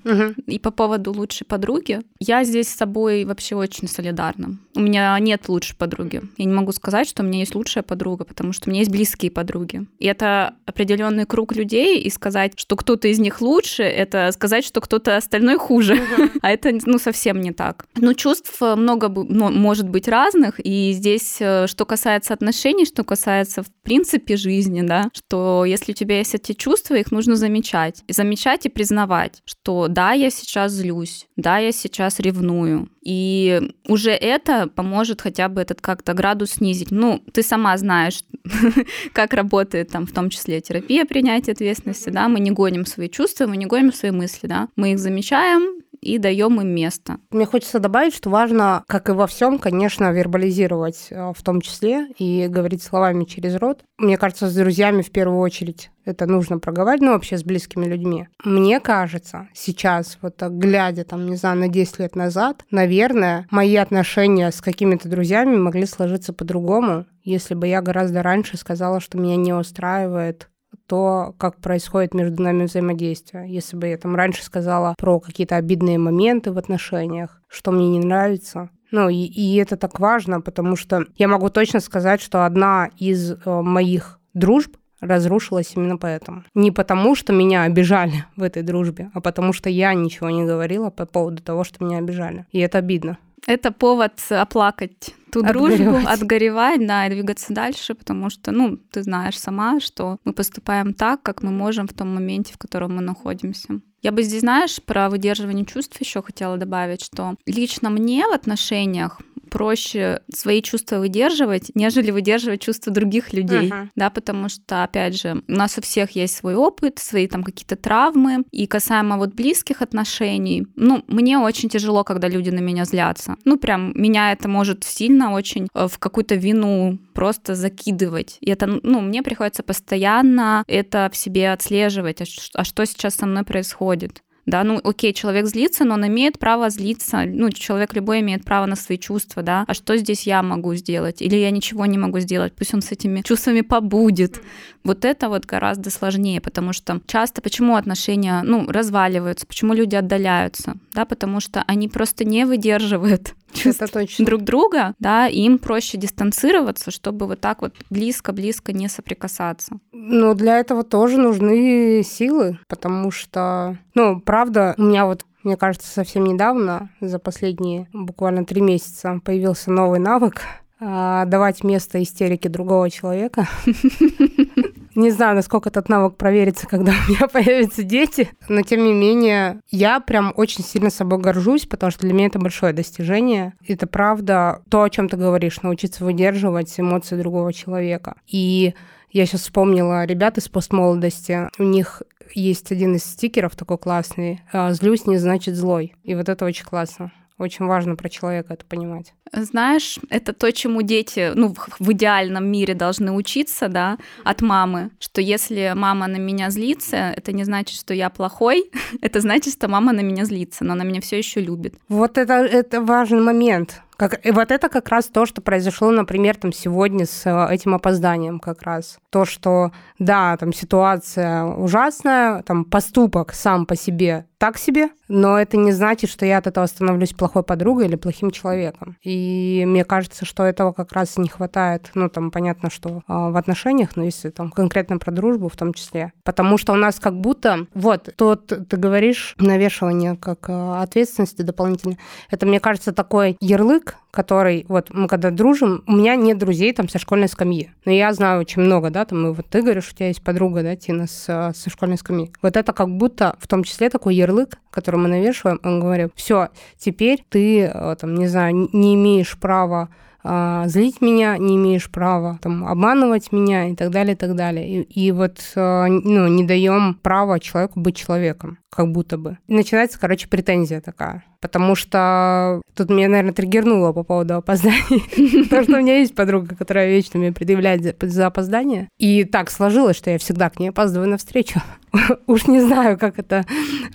и 0.48 0.60
по 0.60 0.72
поводу 0.72 1.12
лучшей 1.14 1.46
подруги, 1.46 2.02
я 2.20 2.44
здесь 2.44 2.70
с 2.70 2.76
собой 2.76 3.26
вообще 3.26 3.56
очень 3.56 3.88
солидарна. 3.88 4.58
У 4.76 4.80
меня 4.80 5.18
нет 5.20 5.50
лучшей 5.50 5.76
подруги. 5.76 6.22
Я 6.38 6.46
не 6.46 6.54
могу 6.54 6.72
сказать, 6.72 7.08
что 7.08 7.24
у 7.24 7.26
меня 7.26 7.40
есть 7.40 7.56
лучшая 7.56 7.84
подруга, 7.84 8.24
потому 8.26 8.54
что 8.54 8.70
у 8.70 8.72
меня 8.72 8.80
есть 8.82 8.92
близкие 8.92 9.32
подруги. 9.32 9.86
И 10.00 10.06
это 10.06 10.56
определенный 10.66 11.26
круг 11.26 11.56
людей, 11.56 12.00
и 12.02 12.10
сказать, 12.10 12.54
что 12.58 12.76
кто-то 12.76 13.08
из 13.08 13.20
них 13.20 13.42
лучше, 13.42 13.84
это 13.84 14.32
сказать, 14.32 14.66
что 14.66 14.82
кто-то 14.82 15.18
остальной 15.18 15.58
хуже. 15.58 16.00
А 16.42 16.52
это, 16.52 16.72
ну, 16.86 16.98
совсем 17.00 17.40
не 17.40 17.52
так. 17.54 17.86
Ну, 17.96 18.14
чувств 18.14 18.62
э, 18.62 18.76
много 18.76 19.08
мо- 19.08 19.50
может 19.52 19.88
быть 19.88 20.08
разных, 20.10 20.60
и 20.60 20.92
здесь, 20.92 21.38
э, 21.40 21.68
что 21.68 21.86
касается 21.86 22.34
отношений, 22.34 22.86
что 22.86 23.04
касается, 23.06 23.64
в 23.64 23.68
принципе, 23.84 24.36
жизни, 24.36 24.82
да, 24.82 25.10
что 25.14 25.64
если 25.64 25.94
у 25.94 25.96
тебя 25.96 26.18
есть 26.18 26.36
эти 26.36 26.52
чувства, 26.52 26.83
их 26.92 27.12
нужно 27.12 27.36
замечать. 27.36 28.04
И 28.08 28.14
замечать 28.14 28.66
и 28.66 28.70
признавать, 28.70 29.42
что 29.46 29.88
да, 29.88 30.14
я 30.14 30.30
сейчас 30.30 30.72
злюсь, 30.72 31.28
да, 31.36 31.58
я 31.58 31.72
сейчас 31.72 32.20
ревную. 32.20 32.90
И 33.04 33.72
уже 33.88 34.12
это 34.12 34.68
поможет 34.68 35.22
хотя 35.22 35.50
бы 35.50 35.62
этот 35.62 35.82
как-то 35.82 36.14
градус 36.14 36.52
снизить. 36.52 36.92
Ну, 36.92 37.22
ты 37.32 37.44
сама 37.44 37.78
знаешь, 37.78 38.24
как 39.14 39.34
работает 39.34 39.90
там 39.90 40.06
в 40.06 40.12
том 40.12 40.30
числе 40.30 40.62
терапия 40.62 41.06
принятия 41.06 41.52
ответственности, 41.52 42.10
да, 42.10 42.28
мы 42.28 42.40
не 42.40 42.52
гоним 42.52 42.86
свои 42.86 43.10
чувства, 43.10 43.48
мы 43.48 43.58
не 43.58 43.66
гоним 43.66 43.94
свои 43.94 44.12
мысли, 44.12 44.48
да, 44.48 44.70
мы 44.76 44.94
их 44.94 45.00
замечаем 45.00 45.84
и 46.04 46.18
даем 46.18 46.60
им 46.62 46.68
место. 46.70 47.18
Мне 47.32 47.46
хочется 47.46 47.80
добавить, 47.80 48.14
что 48.14 48.30
важно, 48.30 48.84
как 48.88 49.10
и 49.10 49.14
во 49.14 49.28
всем, 49.28 49.58
конечно, 49.58 50.12
вербализировать 50.12 51.08
э, 51.10 51.32
в 51.36 51.42
том 51.42 51.62
числе 51.62 52.08
и 52.18 52.48
говорить 52.48 52.84
словами 52.84 53.24
через 53.26 53.56
рот. 53.56 53.84
Мне 53.98 54.18
кажется, 54.18 54.50
с 54.50 54.56
друзьями 54.56 55.02
в 55.02 55.12
первую 55.12 55.40
очередь 55.40 55.90
это 56.06 56.26
нужно 56.26 56.60
проговаривать, 56.60 57.02
ну, 57.02 57.12
вообще 57.14 57.38
с 57.38 57.44
близкими 57.44 57.86
людьми. 57.86 58.28
Мне 58.44 58.80
кажется, 58.80 59.48
сейчас, 59.54 60.18
вот 60.22 60.42
глядя, 60.42 61.06
там, 61.06 61.28
не 61.28 61.38
знаю, 61.38 61.58
на 61.58 61.68
10 61.70 62.00
лет 62.00 62.16
назад, 62.16 62.66
наверное, 62.72 63.48
мои 63.52 63.76
отношения 63.78 64.52
с 64.52 64.62
какими-то 64.62 65.08
друзьями 65.08 65.56
могли 65.56 65.86
сложиться 65.86 66.34
по-другому, 66.34 67.06
если 67.24 67.54
бы 67.54 67.68
я 67.68 67.82
гораздо 67.82 68.22
раньше 68.22 68.58
сказала, 68.58 69.00
что 69.00 69.18
меня 69.18 69.38
не 69.38 69.54
устраивает 69.54 70.50
то, 70.88 71.34
как 71.38 71.58
происходит 71.62 72.14
между 72.14 72.42
нами 72.42 72.66
взаимодействие. 72.66 73.52
Если 73.54 73.76
бы 73.76 73.88
я 73.88 73.98
там 73.98 74.16
раньше 74.16 74.44
сказала 74.44 74.96
про 74.98 75.20
какие-то 75.20 75.56
обидные 75.56 75.98
моменты 75.98 76.52
в 76.52 76.58
отношениях, 76.58 77.42
что 77.48 77.72
мне 77.72 77.90
не 77.90 78.00
нравится. 78.00 78.70
Ну, 78.92 79.10
и, 79.10 79.16
и 79.16 79.56
это 79.58 79.76
так 79.76 80.00
важно, 80.00 80.42
потому 80.42 80.76
что 80.76 81.06
я 81.16 81.28
могу 81.28 81.50
точно 81.50 81.80
сказать, 81.80 82.22
что 82.22 82.46
одна 82.46 82.90
из 82.98 83.32
э, 83.32 83.38
моих 83.46 84.20
дружб 84.34 84.78
разрушилась 85.00 85.74
именно 85.76 85.98
поэтому. 85.98 86.44
Не 86.54 86.72
потому, 86.72 87.16
что 87.16 87.34
меня 87.34 87.64
обижали 87.64 88.26
в 88.36 88.44
этой 88.44 88.64
дружбе, 88.64 89.12
а 89.14 89.22
потому 89.22 89.54
что 89.54 89.70
я 89.70 89.94
ничего 89.94 90.30
не 90.30 90.46
говорила 90.46 90.90
по 90.90 91.06
поводу 91.06 91.42
того, 91.44 91.64
что 91.64 91.84
меня 91.84 91.98
обижали. 91.98 92.46
И 92.52 92.60
это 92.60 92.78
обидно. 92.78 93.18
Это 93.48 93.72
повод 93.72 94.14
оплакать 94.30 95.14
ту 95.32 95.42
дружбу, 95.42 95.74
Отгоревать. 95.74 96.06
отгоревать, 96.22 96.88
да, 96.88 97.08
и 97.08 97.10
двигаться 97.10 97.54
дальше, 97.54 97.96
потому 97.96 98.30
что, 98.30 98.52
ну, 98.52 98.78
ты 98.78 99.02
знаешь 99.04 99.40
сама, 99.40 99.80
что 99.80 100.18
мы 100.24 100.34
поступаем 100.34 100.94
так, 100.94 101.24
как 101.24 101.42
мы 101.42 101.52
можем 101.52 101.88
в 101.88 101.94
том 101.94 102.14
моменте, 102.14 102.54
в 102.54 102.58
котором 102.58 102.96
мы 102.96 103.02
находимся. 103.02 103.82
Я 104.02 104.12
бы 104.12 104.22
здесь, 104.22 104.42
знаешь, 104.42 104.82
про 104.84 105.10
выдерживание 105.10 105.66
чувств 105.66 106.00
еще 106.00 106.22
хотела 106.22 106.58
добавить, 106.58 107.04
что 107.04 107.36
лично 107.46 107.90
мне 107.90 108.28
в 108.28 108.32
отношениях 108.32 109.20
проще 109.54 110.22
свои 110.34 110.64
чувства 110.64 110.98
выдерживать, 110.98 111.70
нежели 111.76 112.10
выдерживать 112.10 112.62
чувства 112.62 112.92
других 112.92 113.34
людей, 113.34 113.68
Мгм. 113.70 113.92
да, 113.96 114.10
потому 114.10 114.50
что, 114.50 114.84
опять 114.84 115.22
же, 115.22 115.44
у 115.48 115.52
нас 115.52 115.78
у 115.78 115.82
всех 115.82 116.16
есть 116.16 116.36
свой 116.36 116.56
опыт, 116.56 116.98
свои 116.98 117.28
там 117.28 117.44
какие-то 117.44 117.76
травмы, 117.76 118.46
и 118.52 118.66
касаемо 118.66 119.18
вот 119.18 119.36
близких 119.36 119.84
отношений, 119.84 120.66
ну, 120.76 121.04
мне 121.08 121.38
очень 121.38 121.70
тяжело, 121.70 122.04
когда 122.04 122.28
люди 122.30 122.50
на 122.50 122.62
меня 122.62 122.86
злятся. 122.86 123.36
Ну, 123.46 123.58
прям 123.58 123.92
меня 123.94 124.32
это 124.32 124.48
может 124.50 124.84
сильно 124.84 125.32
очень 125.34 125.68
э, 125.76 125.88
в 125.88 126.00
какую-то 126.00 126.34
вину 126.34 126.98
просто 127.14 127.54
закидывать. 127.54 128.38
И 128.42 128.50
это, 128.50 128.66
ну, 128.82 129.02
мне 129.02 129.22
приходится 129.22 129.62
постоянно 129.62 130.64
это 130.68 131.12
в 131.14 131.16
себе 131.16 131.52
отслеживать, 131.52 132.22
а 132.22 132.26
а 132.56 132.64
что 132.64 132.86
сейчас 132.86 133.16
со 133.16 133.28
мной 133.28 133.44
происходит. 133.44 134.24
Да, 134.46 134.64
ну 134.64 134.82
окей, 134.84 135.14
человек 135.14 135.46
злится, 135.46 135.86
но 135.86 135.94
он 135.94 136.06
имеет 136.08 136.38
право 136.38 136.70
злиться. 136.70 137.24
Ну, 137.26 137.50
человек 137.50 137.94
любой 137.94 138.20
имеет 138.20 138.44
право 138.44 138.66
на 138.66 138.76
свои 138.76 138.98
чувства, 138.98 139.42
да. 139.42 139.64
А 139.68 139.74
что 139.74 139.96
здесь 139.96 140.28
я 140.28 140.44
могу 140.44 140.76
сделать? 140.76 141.22
Или 141.22 141.38
я 141.38 141.50
ничего 141.50 141.86
не 141.86 141.98
могу 141.98 142.20
сделать? 142.20 142.54
Пусть 142.54 142.74
он 142.74 142.82
с 142.82 142.92
этими 142.92 143.22
чувствами 143.22 143.62
побудет. 143.62 144.42
Вот 144.84 145.06
это 145.06 145.30
вот 145.30 145.46
гораздо 145.46 145.90
сложнее, 145.90 146.42
потому 146.42 146.74
что 146.74 147.00
часто 147.08 147.42
почему 147.42 147.76
отношения, 147.76 148.42
ну, 148.44 148.66
разваливаются, 148.68 149.48
почему 149.48 149.74
люди 149.74 149.96
отдаляются, 149.96 150.76
да, 150.94 151.06
потому 151.06 151.40
что 151.40 151.64
они 151.68 151.88
просто 151.88 152.26
не 152.26 152.46
выдерживают 152.46 153.34
чувств 153.54 153.84
друг 154.20 154.42
друга, 154.42 154.94
да, 155.00 155.28
и 155.28 155.40
им 155.42 155.58
проще 155.58 155.98
дистанцироваться, 155.98 156.92
чтобы 156.92 157.28
вот 157.28 157.40
так 157.40 157.62
вот 157.62 157.74
близко-близко 157.90 158.74
не 158.74 158.90
соприкасаться. 158.90 159.80
Но 159.92 160.34
для 160.34 160.60
этого 160.60 160.84
тоже 160.84 161.18
нужны 161.18 162.04
силы, 162.04 162.60
потому 162.68 163.12
что, 163.12 163.78
ну, 163.96 164.20
правда, 164.20 164.76
у 164.78 164.84
меня 164.84 165.06
вот 165.06 165.26
мне 165.44 165.58
кажется, 165.58 165.90
совсем 165.90 166.24
недавно, 166.24 166.90
за 167.02 167.20
последние 167.20 167.90
буквально 167.92 168.46
три 168.46 168.62
месяца, 168.62 169.20
появился 169.26 169.72
новый 169.72 170.00
навык 170.00 170.42
а, 170.80 171.26
давать 171.26 171.64
место 171.64 172.02
истерике 172.02 172.50
другого 172.50 172.90
человека. 172.90 173.48
Не 174.96 175.12
знаю, 175.12 175.36
насколько 175.36 175.70
этот 175.70 175.90
навык 175.90 176.18
проверится, 176.18 176.68
когда 176.68 176.92
у 176.92 177.12
меня 177.12 177.28
появятся 177.32 177.84
дети, 177.84 178.30
но 178.48 178.62
тем 178.62 178.84
не 178.84 178.94
менее, 178.94 179.60
я 179.72 180.00
прям 180.00 180.34
очень 180.36 180.64
сильно 180.64 180.90
собой 180.90 181.20
горжусь, 181.20 181.66
потому 181.66 181.92
что 181.92 182.02
для 182.02 182.14
меня 182.14 182.28
это 182.28 182.40
большое 182.40 182.74
достижение. 182.74 183.54
Это 183.68 183.88
правда 183.88 184.62
то, 184.70 184.84
о 184.84 184.90
чем 184.90 185.10
ты 185.10 185.18
говоришь, 185.18 185.62
научиться 185.62 186.04
выдерживать 186.04 186.74
эмоции 186.80 187.16
другого 187.16 187.54
человека. 187.54 188.16
И 188.28 188.74
я 189.12 189.26
сейчас 189.26 189.42
вспомнила 189.42 190.06
ребят 190.06 190.38
из 190.38 190.50
постмолодости. 190.50 191.50
У 191.60 191.64
них 191.64 192.02
есть 192.34 192.72
один 192.72 192.96
из 192.96 193.04
стикеров 193.04 193.56
такой 193.56 193.78
классный. 193.78 194.42
«Злюсь 194.70 195.06
не 195.06 195.18
значит 195.18 195.56
злой». 195.56 195.94
И 196.04 196.16
вот 196.16 196.30
это 196.30 196.46
очень 196.46 196.66
классно. 196.66 197.12
Очень 197.38 197.66
важно 197.66 197.96
про 197.96 198.10
человека 198.10 198.54
это 198.54 198.66
понимать. 198.66 199.14
Знаешь, 199.32 199.98
это 200.10 200.34
то, 200.34 200.52
чему 200.52 200.84
дети, 200.84 201.32
ну, 201.34 201.56
в, 201.80 201.92
идеальном 201.92 202.46
мире 202.46 202.76
должны 202.76 203.12
учиться, 203.12 203.68
да, 203.68 203.98
от 204.24 204.42
мамы, 204.42 204.92
что 205.00 205.22
если 205.22 205.74
мама 205.76 206.08
на 206.08 206.18
меня 206.18 206.52
злится, 206.52 207.14
это 207.16 207.34
не 207.34 207.44
значит, 207.44 207.80
что 207.80 207.94
я 207.94 208.10
плохой, 208.10 208.70
это 209.02 209.20
значит, 209.22 209.54
что 209.54 209.68
мама 209.68 209.92
на 209.94 210.02
меня 210.02 210.26
злится, 210.26 210.64
но 210.64 210.74
она 210.74 210.84
меня 210.84 211.02
все 211.02 211.18
еще 211.18 211.42
любит. 211.42 211.76
Вот 211.90 212.18
это, 212.18 212.34
это 212.34 212.82
важный 212.82 213.22
момент. 213.22 213.82
Как, 213.96 214.26
и 214.26 214.32
вот 214.32 214.52
это 214.52 214.70
как 214.70 214.90
раз 214.90 215.06
то, 215.06 215.26
что 215.26 215.42
произошло, 215.42 215.92
например, 215.92 216.36
там 216.36 216.52
сегодня 216.52 217.06
с 217.06 217.26
э, 217.26 217.54
этим 217.54 217.76
опозданием 217.76 218.40
как 218.40 218.64
раз. 218.64 218.98
То, 219.12 219.24
что, 219.24 219.72
да, 220.00 220.36
там 220.38 220.52
ситуация 220.52 221.44
ужасная, 221.44 222.42
там 222.44 222.66
поступок 222.66 223.34
сам 223.34 223.66
по 223.66 223.76
себе 223.76 224.26
так 224.44 224.58
себе, 224.58 224.90
но 225.14 225.40
это 225.40 225.58
не 225.58 225.72
значит, 225.72 226.10
что 226.10 226.26
я 226.26 226.40
от 226.40 226.48
этого 226.48 226.66
становлюсь 226.66 227.14
плохой 227.14 227.44
подругой 227.44 227.86
или 227.86 227.96
плохим 227.96 228.32
человеком. 228.32 228.98
И 229.04 229.64
мне 229.68 229.86
кажется, 229.86 230.26
что 230.26 230.44
этого 230.44 230.74
как 230.74 230.92
раз 230.92 231.18
не 231.18 231.30
хватает. 231.30 231.92
Ну, 231.94 232.10
там 232.10 232.32
понятно, 232.32 232.72
что 232.72 233.04
а, 233.08 233.30
в 233.30 233.38
отношениях, 233.38 233.96
но 233.96 234.04
если 234.04 234.32
там 234.32 234.50
конкретно 234.50 234.98
про 234.98 235.12
дружбу 235.12 235.50
в 235.50 235.56
том 235.56 235.76
числе. 235.76 236.14
Потому 236.24 236.58
что 236.58 236.74
у 236.74 236.78
нас 236.78 237.00
как 237.00 237.16
будто, 237.16 237.68
вот, 237.76 238.10
то 238.16 238.36
т- 238.36 238.66
ты 238.66 238.76
говоришь, 238.76 239.36
навешивание 239.38 240.16
как 240.16 240.50
а, 240.50 240.82
ответственности 240.82 241.44
дополнительно. 241.44 241.98
Это, 242.32 242.48
мне 242.48 242.60
кажется, 242.60 242.92
такой 242.92 243.38
ярлык, 243.40 243.98
который, 244.14 244.66
вот 244.68 244.90
мы 244.92 245.08
когда 245.08 245.32
дружим, 245.32 245.84
у 245.88 245.94
меня 245.94 246.16
нет 246.16 246.38
друзей 246.38 246.72
там 246.74 246.88
со 246.88 247.00
школьной 247.00 247.28
скамьи. 247.28 247.72
Но 247.86 247.92
я 247.92 248.14
знаю 248.14 248.42
очень 248.42 248.62
много, 248.62 248.92
да, 248.92 249.06
там, 249.06 249.28
и 249.28 249.34
вот 249.34 249.48
ты 249.48 249.62
говоришь, 249.62 249.90
у 249.92 249.96
тебя 249.96 250.08
есть 250.08 250.24
подруга, 250.24 250.62
да, 250.62 250.76
Тина, 250.76 251.08
с, 251.08 251.26
а, 251.28 251.52
со 251.54 251.70
школьной 251.70 251.98
скамьи. 251.98 252.32
Вот 252.42 252.56
это 252.56 252.74
как 252.74 252.90
будто 252.90 253.36
в 253.40 253.48
том 253.48 253.64
числе 253.64 253.90
такой 253.90 254.16
ярлык, 254.16 254.58
который 254.70 255.00
мы 255.04 255.10
навешиваем, 255.10 255.60
он 255.64 255.80
говорит, 255.80 256.12
все, 256.16 256.50
теперь 256.78 257.24
ты, 257.30 257.62
э, 257.62 257.96
там, 258.00 258.16
не 258.16 258.28
знаю, 258.28 258.70
не 258.74 258.96
имеешь 258.96 259.38
права 259.38 259.90
а, 260.26 260.68
злить 260.68 261.02
меня 261.02 261.38
не 261.38 261.58
имеешь 261.58 261.92
права, 261.92 262.40
там, 262.42 262.66
обманывать 262.66 263.32
меня 263.32 263.68
и 263.68 263.76
так 263.76 263.92
далее, 263.92 264.14
и 264.14 264.18
так 264.18 264.36
далее. 264.36 264.84
И, 264.84 265.08
и 265.08 265.12
вот 265.12 265.40
а, 265.56 265.88
ну, 265.88 266.28
не 266.28 266.46
даем 266.46 266.96
права 266.96 267.40
человеку 267.40 267.80
быть 267.82 267.98
человеком, 267.98 268.58
как 268.70 268.92
будто 268.92 269.18
бы. 269.18 269.38
И 269.48 269.54
начинается, 269.54 270.00
короче, 270.00 270.30
претензия 270.30 270.80
такая. 270.80 271.26
Потому 271.44 271.76
что 271.76 272.62
тут 272.74 272.90
меня, 272.90 273.10
наверное, 273.10 273.34
триггернуло 273.34 273.92
по 273.92 274.04
поводу 274.04 274.36
опозданий. 274.36 275.44
Потому 275.50 275.64
что 275.64 275.74
у 275.74 275.82
меня 275.82 276.00
есть 276.00 276.16
подруга, 276.16 276.56
которая 276.56 276.90
вечно 276.90 277.20
мне 277.20 277.34
предъявляет 277.34 278.02
за 278.02 278.28
опоздание. 278.28 278.88
И 278.98 279.26
так 279.26 279.52
сложилось, 279.52 279.98
что 279.98 280.10
я 280.10 280.18
всегда 280.18 280.50
к 280.50 280.58
ней 280.58 280.70
опаздываю 280.70 281.10
на 281.10 281.18
встречу. 281.18 281.60
Уж 282.28 282.48
не 282.48 282.62
знаю, 282.62 282.98
как 282.98 283.20
это 283.20 283.46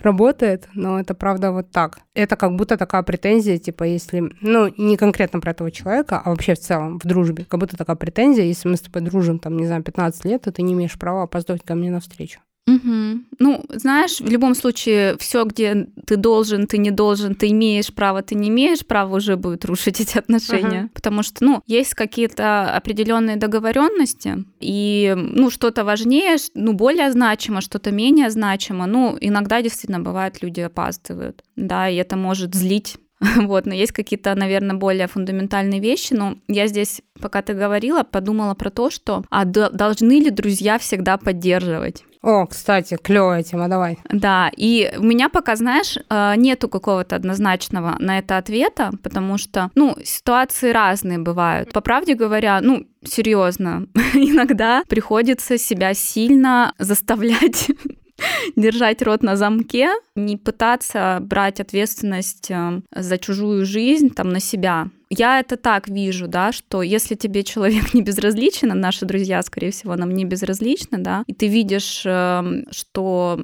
работает, 0.03 0.67
но 0.75 0.99
это 0.99 1.15
правда 1.15 1.51
вот 1.51 1.71
так. 1.71 2.01
Это 2.13 2.35
как 2.35 2.55
будто 2.55 2.77
такая 2.77 3.01
претензия, 3.01 3.57
типа, 3.57 3.83
если, 3.83 4.31
ну, 4.41 4.71
не 4.77 4.95
конкретно 4.95 5.39
про 5.39 5.49
этого 5.49 5.71
человека, 5.71 6.21
а 6.23 6.29
вообще 6.29 6.53
в 6.53 6.59
целом 6.59 6.99
в 6.99 7.07
дружбе, 7.07 7.45
как 7.49 7.59
будто 7.59 7.77
такая 7.77 7.95
претензия, 7.95 8.45
если 8.45 8.69
мы 8.69 8.77
с 8.77 8.81
тобой 8.81 9.01
дружим, 9.01 9.39
там, 9.39 9.57
не 9.57 9.65
знаю, 9.65 9.81
15 9.81 10.23
лет, 10.25 10.43
то 10.43 10.51
ты 10.51 10.61
не 10.61 10.73
имеешь 10.73 10.99
права 10.99 11.23
опаздывать 11.23 11.63
ко 11.63 11.73
мне 11.73 11.89
на 11.89 11.99
встречу. 11.99 12.41
Угу. 12.67 13.23
Ну, 13.39 13.65
знаешь, 13.69 14.19
в 14.19 14.29
любом 14.29 14.53
случае, 14.53 15.17
все, 15.17 15.43
где 15.43 15.87
ты 16.05 16.17
должен, 16.17 16.67
ты 16.67 16.77
не 16.77 16.91
должен, 16.91 17.33
ты 17.33 17.49
имеешь 17.49 17.91
право, 17.93 18.21
ты 18.21 18.35
не 18.35 18.49
имеешь 18.49 18.85
права, 18.85 19.15
уже 19.15 19.37
будет 19.37 19.65
рушить 19.65 19.99
эти 20.01 20.17
отношения. 20.17 20.83
Угу. 20.83 20.89
Потому 20.93 21.23
что, 21.23 21.43
ну, 21.43 21.63
есть 21.65 21.95
какие-то 21.95 22.75
определенные 22.75 23.37
договоренности, 23.37 24.45
и, 24.59 25.15
ну, 25.17 25.49
что-то 25.49 25.83
важнее, 25.83 26.37
ну, 26.53 26.73
более 26.73 27.11
значимо, 27.11 27.61
что-то 27.61 27.91
менее 27.91 28.29
значимо. 28.29 28.85
Ну, 28.85 29.17
иногда 29.19 29.61
действительно 29.61 29.99
бывает, 29.99 30.41
люди 30.43 30.61
опаздывают, 30.61 31.43
да, 31.55 31.89
и 31.89 31.95
это 31.95 32.15
может 32.15 32.53
злить 32.53 32.97
Вот, 33.49 33.65
но 33.65 33.73
есть 33.73 33.91
какие-то, 33.91 34.35
наверное, 34.35 34.75
более 34.75 35.07
фундаментальные 35.07 35.79
вещи. 35.79 36.13
Но 36.13 36.35
я 36.47 36.67
здесь, 36.67 37.01
пока 37.19 37.41
ты 37.41 37.53
говорила, 37.53 38.03
подумала 38.03 38.53
про 38.53 38.69
то, 38.69 38.89
что 38.89 39.23
а 39.29 39.45
должны 39.45 40.19
ли 40.19 40.29
друзья 40.29 40.77
всегда 40.77 41.17
поддерживать? 41.17 42.03
О, 42.21 42.45
кстати, 42.45 42.97
клевая 43.01 43.43
тема, 43.43 43.69
давай. 43.69 43.97
Да, 44.11 44.51
и 44.57 44.91
у 44.97 45.03
меня 45.03 45.29
пока, 45.29 45.55
знаешь, 45.55 45.97
э, 45.97 46.33
нету 46.35 46.67
какого-то 46.67 47.15
однозначного 47.15 47.95
на 47.99 48.19
это 48.19 48.37
ответа, 48.37 48.91
потому 49.01 49.37
что, 49.37 49.71
ну, 49.75 49.95
ситуации 50.03 50.71
разные 50.71 51.17
бывают. 51.17 51.71
По 51.71 51.79
правде 51.79 52.15
говоря, 52.15 52.59
ну, 52.61 52.85
серьезно, 53.05 53.87
иногда 54.13 54.83
приходится 54.89 55.57
себя 55.57 55.93
сильно 55.93 56.73
заставлять 56.77 57.69
держать 58.55 59.01
рот 59.01 59.23
на 59.23 59.35
замке, 59.35 59.89
не 60.15 60.37
пытаться 60.37 61.19
брать 61.21 61.59
ответственность 61.59 62.51
э, 62.51 62.81
за 62.95 63.17
чужую 63.17 63.65
жизнь 63.65 64.09
там 64.09 64.29
на 64.29 64.39
себя. 64.39 64.89
Я 65.09 65.39
это 65.39 65.57
так 65.57 65.87
вижу, 65.89 66.27
да, 66.27 66.51
что 66.51 66.81
если 66.81 67.15
тебе 67.15 67.43
человек 67.43 67.93
не 67.93 68.01
безразличен, 68.01 68.71
а 68.71 68.75
наши 68.75 69.05
друзья, 69.05 69.41
скорее 69.41 69.71
всего, 69.71 69.95
нам 69.95 70.11
не 70.13 70.25
безразличны, 70.25 70.99
да, 70.99 71.23
и 71.27 71.33
ты 71.33 71.47
видишь, 71.47 72.03
эм, 72.05 72.65
что 72.71 73.39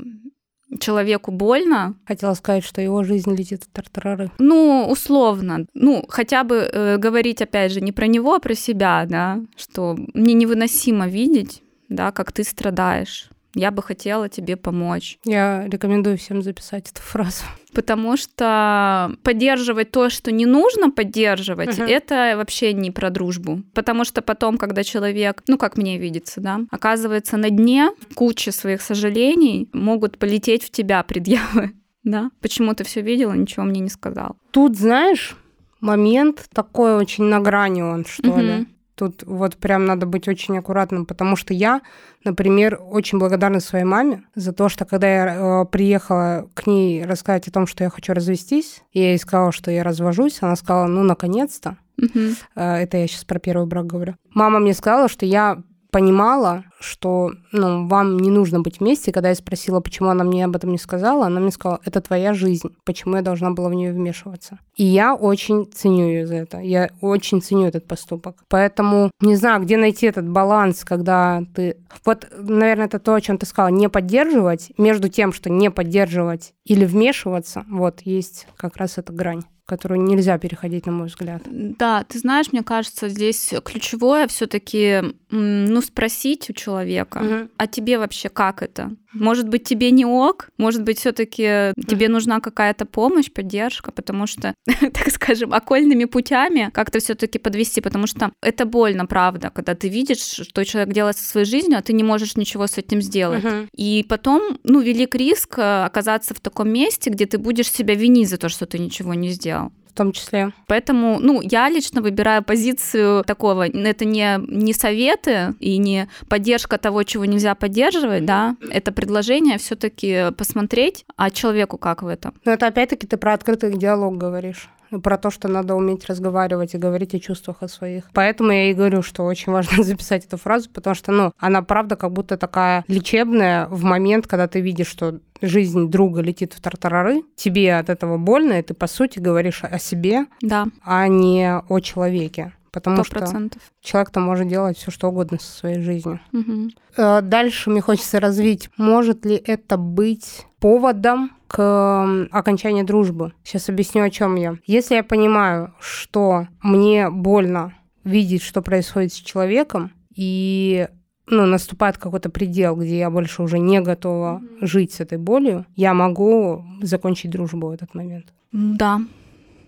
человеку 0.80 1.32
больно. 1.32 1.96
Хотела 2.06 2.34
сказать, 2.34 2.64
что 2.64 2.82
его 2.82 3.04
жизнь 3.04 3.34
летит 3.34 3.64
в 3.64 3.68
тартарары. 3.68 4.32
Ну, 4.40 4.88
условно. 4.90 5.66
Ну, 5.74 6.06
хотя 6.10 6.44
бы 6.44 6.56
э, 6.56 6.98
говорить, 6.98 7.42
опять 7.42 7.72
же, 7.72 7.82
не 7.82 7.92
про 7.92 8.08
него, 8.08 8.34
а 8.34 8.40
про 8.40 8.56
себя, 8.56 9.06
да, 9.08 9.40
что 9.56 9.96
мне 10.14 10.34
невыносимо 10.34 11.08
видеть, 11.08 11.62
да, 11.88 12.12
как 12.12 12.32
ты 12.32 12.44
страдаешь 12.44 13.30
я 13.56 13.72
бы 13.72 13.82
хотела 13.82 14.30
тебе 14.30 14.58
помочь. 14.58 15.18
Я 15.26 15.66
рекомендую 15.68 16.18
всем 16.18 16.42
записать 16.42 16.92
эту 16.92 17.02
фразу. 17.02 17.44
Потому 17.74 18.18
что 18.18 19.16
поддерживать 19.24 19.92
то, 19.92 20.10
что 20.10 20.32
не 20.32 20.46
нужно 20.46 20.92
поддерживать, 20.92 21.80
uh-huh. 21.80 21.88
это 21.88 22.36
вообще 22.38 22.74
не 22.74 22.92
про 22.92 23.10
дружбу. 23.10 23.64
Потому 23.74 24.04
что 24.04 24.22
потом, 24.22 24.58
когда 24.58 24.84
человек, 24.84 25.44
ну 25.48 25.58
как 25.58 25.78
мне 25.78 25.98
видится, 25.98 26.42
да, 26.42 26.62
оказывается 26.70 27.38
на 27.38 27.50
дне, 27.50 27.92
куча 28.14 28.52
своих 28.52 28.82
сожалений 28.82 29.70
могут 29.74 30.18
полететь 30.18 30.64
в 30.64 30.70
тебя 30.70 31.02
предъявы. 31.04 31.72
Да? 32.06 32.30
Почему 32.40 32.76
ты 32.76 32.84
все 32.84 33.02
видела, 33.02 33.34
ничего 33.34 33.66
мне 33.66 33.80
не 33.80 33.90
сказал. 33.90 34.38
Тут, 34.52 34.78
знаешь, 34.78 35.36
момент 35.82 36.46
такой 36.54 36.98
очень 36.98 37.24
на 37.24 37.40
грани 37.40 37.82
он, 37.82 38.06
что 38.06 38.30
uh-huh. 38.30 38.60
ли. 38.60 38.68
Тут 38.96 39.24
вот 39.26 39.58
прям 39.58 39.86
надо 39.86 40.06
быть 40.06 40.28
очень 40.30 40.58
аккуратным, 40.58 41.06
потому 41.06 41.36
что 41.36 41.54
я, 41.54 41.82
например, 42.24 42.80
очень 42.82 43.20
благодарна 43.20 43.60
своей 43.60 43.84
маме 43.84 44.24
за 44.36 44.54
то, 44.54 44.70
что 44.70 44.86
когда 44.86 45.08
я 45.08 45.36
э, 45.36 45.66
приехала 45.66 46.48
к 46.54 46.66
ней 46.66 47.04
рассказать 47.04 47.48
о 47.50 47.52
том, 47.52 47.68
что 47.68 47.84
я 47.84 47.90
хочу 47.90 48.14
развестись, 48.14 48.84
и 48.94 49.02
я 49.02 49.10
ей 49.10 49.20
сказала, 49.20 49.52
что 49.52 49.70
я 49.70 49.84
развожусь, 49.84 50.38
она 50.42 50.56
сказала, 50.56 50.88
ну, 50.88 51.04
наконец-то. 51.04 51.78
Uh-huh. 52.00 52.36
Э, 52.56 52.76
это 52.78 52.98
я 52.98 53.08
сейчас 53.08 53.26
про 53.26 53.38
первый 53.38 53.68
брак 53.68 53.86
говорю. 53.86 54.16
Мама 54.34 54.60
мне 54.60 54.74
сказала, 54.74 55.10
что 55.10 55.26
я 55.26 55.62
понимала, 55.96 56.66
что 56.82 57.32
ну, 57.54 57.88
вам 57.88 58.20
не 58.20 58.30
нужно 58.30 58.60
быть 58.60 58.82
вместе. 58.82 59.14
Когда 59.14 59.30
я 59.30 59.36
спросила, 59.36 59.80
почему 59.80 60.10
она 60.10 60.26
мне 60.26 60.44
об 60.44 60.54
этом 60.54 60.74
не 60.74 60.78
сказала, 60.78 61.28
она 61.28 61.40
мне 61.40 61.52
сказала, 61.52 61.80
это 61.86 62.02
твоя 62.02 62.34
жизнь, 62.34 62.68
почему 62.84 63.16
я 63.16 63.22
должна 63.22 63.52
была 63.52 63.70
в 63.70 63.74
нее 63.74 63.94
вмешиваться. 63.94 64.60
И 64.76 64.84
я 64.84 65.16
очень 65.16 65.72
ценю 65.74 66.06
ее 66.06 66.28
за 66.28 66.36
это. 66.36 66.60
Я 66.60 66.90
очень 67.00 67.42
ценю 67.42 67.68
этот 67.68 67.88
поступок. 67.88 68.44
Поэтому 68.50 69.10
не 69.22 69.38
знаю, 69.38 69.62
где 69.62 69.78
найти 69.78 70.06
этот 70.06 70.28
баланс, 70.28 70.84
когда 70.84 71.44
ты... 71.56 71.78
Вот, 72.04 72.28
наверное, 72.38 72.88
это 72.88 73.00
то, 73.00 73.14
о 73.14 73.22
чем 73.22 73.38
ты 73.38 73.46
сказала, 73.46 73.70
не 73.70 73.88
поддерживать, 73.88 74.74
между 74.78 75.08
тем, 75.08 75.32
что 75.32 75.50
не 75.50 75.72
поддерживать 75.72 76.52
или 76.66 76.84
вмешиваться, 76.84 77.64
вот, 77.70 78.02
есть 78.02 78.48
как 78.58 78.76
раз 78.76 78.98
эта 78.98 79.14
грань 79.14 79.44
которую 79.66 80.02
нельзя 80.02 80.38
переходить, 80.38 80.86
на 80.86 80.92
мой 80.92 81.08
взгляд. 81.08 81.42
Да, 81.46 82.04
ты 82.04 82.20
знаешь, 82.20 82.52
мне 82.52 82.64
кажется, 82.64 83.10
здесь 83.10 83.54
ключевое 83.64 84.28
все-таки, 84.28 85.02
ну, 85.30 85.82
спросить 85.82 86.50
у 86.50 86.54
человека, 86.54 87.18
угу. 87.18 87.50
а 87.58 87.68
тебе 87.68 87.98
вообще 87.98 88.30
как 88.30 88.62
это? 88.62 88.92
Может 89.16 89.50
быть, 89.50 89.64
тебе 89.64 89.92
не 89.92 90.06
ок, 90.06 90.50
может 90.58 90.84
быть, 90.84 91.00
все-таки 91.00 91.74
тебе 91.88 92.10
нужна 92.10 92.40
какая-то 92.40 92.86
помощь, 92.86 93.32
поддержка, 93.32 93.92
потому 93.92 94.28
что, 94.28 94.54
так 94.68 95.10
скажем, 95.10 95.54
окольными 95.54 96.06
путями 96.06 96.70
как-то 96.74 97.00
все-таки 97.00 97.40
подвести, 97.40 97.82
потому 97.82 98.08
что 98.08 98.32
это 98.42 98.66
больно, 98.66 99.06
правда, 99.06 99.50
когда 99.54 99.76
ты 99.76 99.90
видишь, 99.90 100.20
что 100.20 100.64
человек 100.64 100.94
делает 100.94 101.18
со 101.18 101.24
своей 101.24 101.46
жизнью, 101.46 101.80
а 101.80 101.82
ты 101.82 101.94
не 101.94 102.04
можешь 102.04 102.36
ничего 102.36 102.68
с 102.68 102.78
этим 102.78 103.02
сделать. 103.02 103.44
Uh-huh. 103.44 103.68
И 103.76 104.06
потом, 104.08 104.58
ну, 104.64 104.82
велик 104.82 105.16
риск 105.16 105.58
э, 105.58 105.86
оказаться 105.86 106.34
в 106.34 106.40
таком 106.40 106.70
месте, 106.70 107.10
где 107.10 107.26
ты 107.26 107.38
будешь 107.38 107.72
себя 107.72 107.96
винить 107.96 108.30
за 108.30 108.38
то, 108.38 108.50
что 108.50 108.66
ты 108.66 108.80
ничего 108.80 109.14
не 109.14 109.30
сделал 109.30 109.72
том 109.96 110.12
числе. 110.12 110.52
Поэтому, 110.68 111.20
ну, 111.20 111.42
я 111.42 111.70
лично 111.70 112.02
выбираю 112.02 112.44
позицию 112.44 113.24
такого, 113.24 113.68
это 113.68 114.06
не, 114.06 114.40
не 114.48 114.74
советы 114.74 115.56
и 115.60 115.78
не 115.78 116.08
поддержка 116.30 116.78
того, 116.78 117.04
чего 117.04 117.26
нельзя 117.26 117.56
поддерживать, 117.56 118.26
да, 118.26 118.56
это 118.70 118.92
предложение 118.92 119.58
все 119.58 119.76
таки 119.76 120.32
посмотреть, 120.38 121.06
а 121.16 121.30
человеку 121.30 121.78
как 121.78 122.04
в 122.04 122.08
этом. 122.08 122.34
Но 122.46 122.52
это 122.52 122.68
опять-таки 122.68 123.08
ты 123.08 123.18
про 123.18 123.34
открытый 123.34 123.76
диалог 123.78 124.18
говоришь 124.18 124.70
про 125.04 125.18
то, 125.18 125.30
что 125.30 125.48
надо 125.48 125.76
уметь 125.76 126.06
разговаривать 126.06 126.74
и 126.74 126.78
говорить 126.78 127.14
о 127.16 127.20
чувствах 127.20 127.58
о 127.62 127.68
своих. 127.68 128.10
Поэтому 128.14 128.52
я 128.52 128.72
и 128.72 128.74
говорю, 128.74 129.02
что 129.02 129.24
очень 129.24 129.52
важно 129.52 129.84
записать 129.84 130.26
эту 130.26 130.38
фразу, 130.38 130.70
потому 130.70 130.96
что, 130.96 131.12
ну, 131.12 131.32
она 131.38 131.62
правда 131.62 131.96
как 131.96 132.12
будто 132.12 132.38
такая 132.38 132.84
лечебная 132.88 133.68
в 133.68 133.84
момент, 133.84 134.28
когда 134.28 134.48
ты 134.48 134.62
видишь, 134.62 134.88
что 134.88 135.20
жизнь 135.42 135.90
друга 135.90 136.22
летит 136.22 136.54
в 136.54 136.62
тартарары, 136.62 137.24
тебе 137.36 137.76
от 137.76 137.90
этого 137.90 138.18
больно, 138.18 138.60
и 138.60 138.62
ты, 138.62 138.74
по 138.74 138.88
сути, 138.88 139.20
говоришь 139.20 139.64
о 139.64 139.80
себе, 139.80 140.26
да. 140.42 140.66
а 140.84 141.08
не 141.08 141.60
о 141.68 141.80
человеке 141.80 142.54
потому 142.76 142.98
100%. 142.98 143.04
что 143.06 143.60
человек-то 143.82 144.20
может 144.20 144.50
делать 144.50 144.78
все 144.78 144.92
что 144.92 145.08
угодно 145.08 145.40
со 145.40 145.50
своей 145.50 145.80
жизнью. 145.80 146.20
Угу. 146.34 147.22
Дальше 147.22 147.70
мне 147.70 147.80
хочется 147.80 148.20
развить, 148.20 148.70
может 148.76 149.26
ли 149.26 149.36
это 149.36 149.78
быть 149.78 150.46
поводом 150.60 151.32
к 151.56 152.28
окончанию 152.32 152.86
дружбы. 152.86 153.32
Сейчас 153.46 153.70
объясню, 153.70 154.04
о 154.04 154.10
чем 154.10 154.36
я. 154.36 154.58
Если 154.66 154.96
я 154.96 155.04
понимаю, 155.06 155.74
что 155.80 156.50
мне 156.62 157.10
больно 157.10 157.74
видеть, 158.04 158.42
что 158.42 158.62
происходит 158.62 159.14
с 159.14 159.16
человеком, 159.16 159.94
и 160.14 160.90
ну, 161.28 161.46
наступает 161.46 161.98
какой-то 161.98 162.30
предел, 162.30 162.76
где 162.76 162.98
я 162.98 163.10
больше 163.10 163.42
уже 163.42 163.58
не 163.58 163.80
готова 163.80 164.42
mm-hmm. 164.42 164.66
жить 164.66 164.92
с 164.92 165.00
этой 165.00 165.18
болью, 165.18 165.66
я 165.78 165.94
могу 165.94 166.66
закончить 166.82 167.32
дружбу 167.32 167.68
в 167.68 167.72
этот 167.72 167.96
момент. 167.96 168.34
Да, 168.52 169.00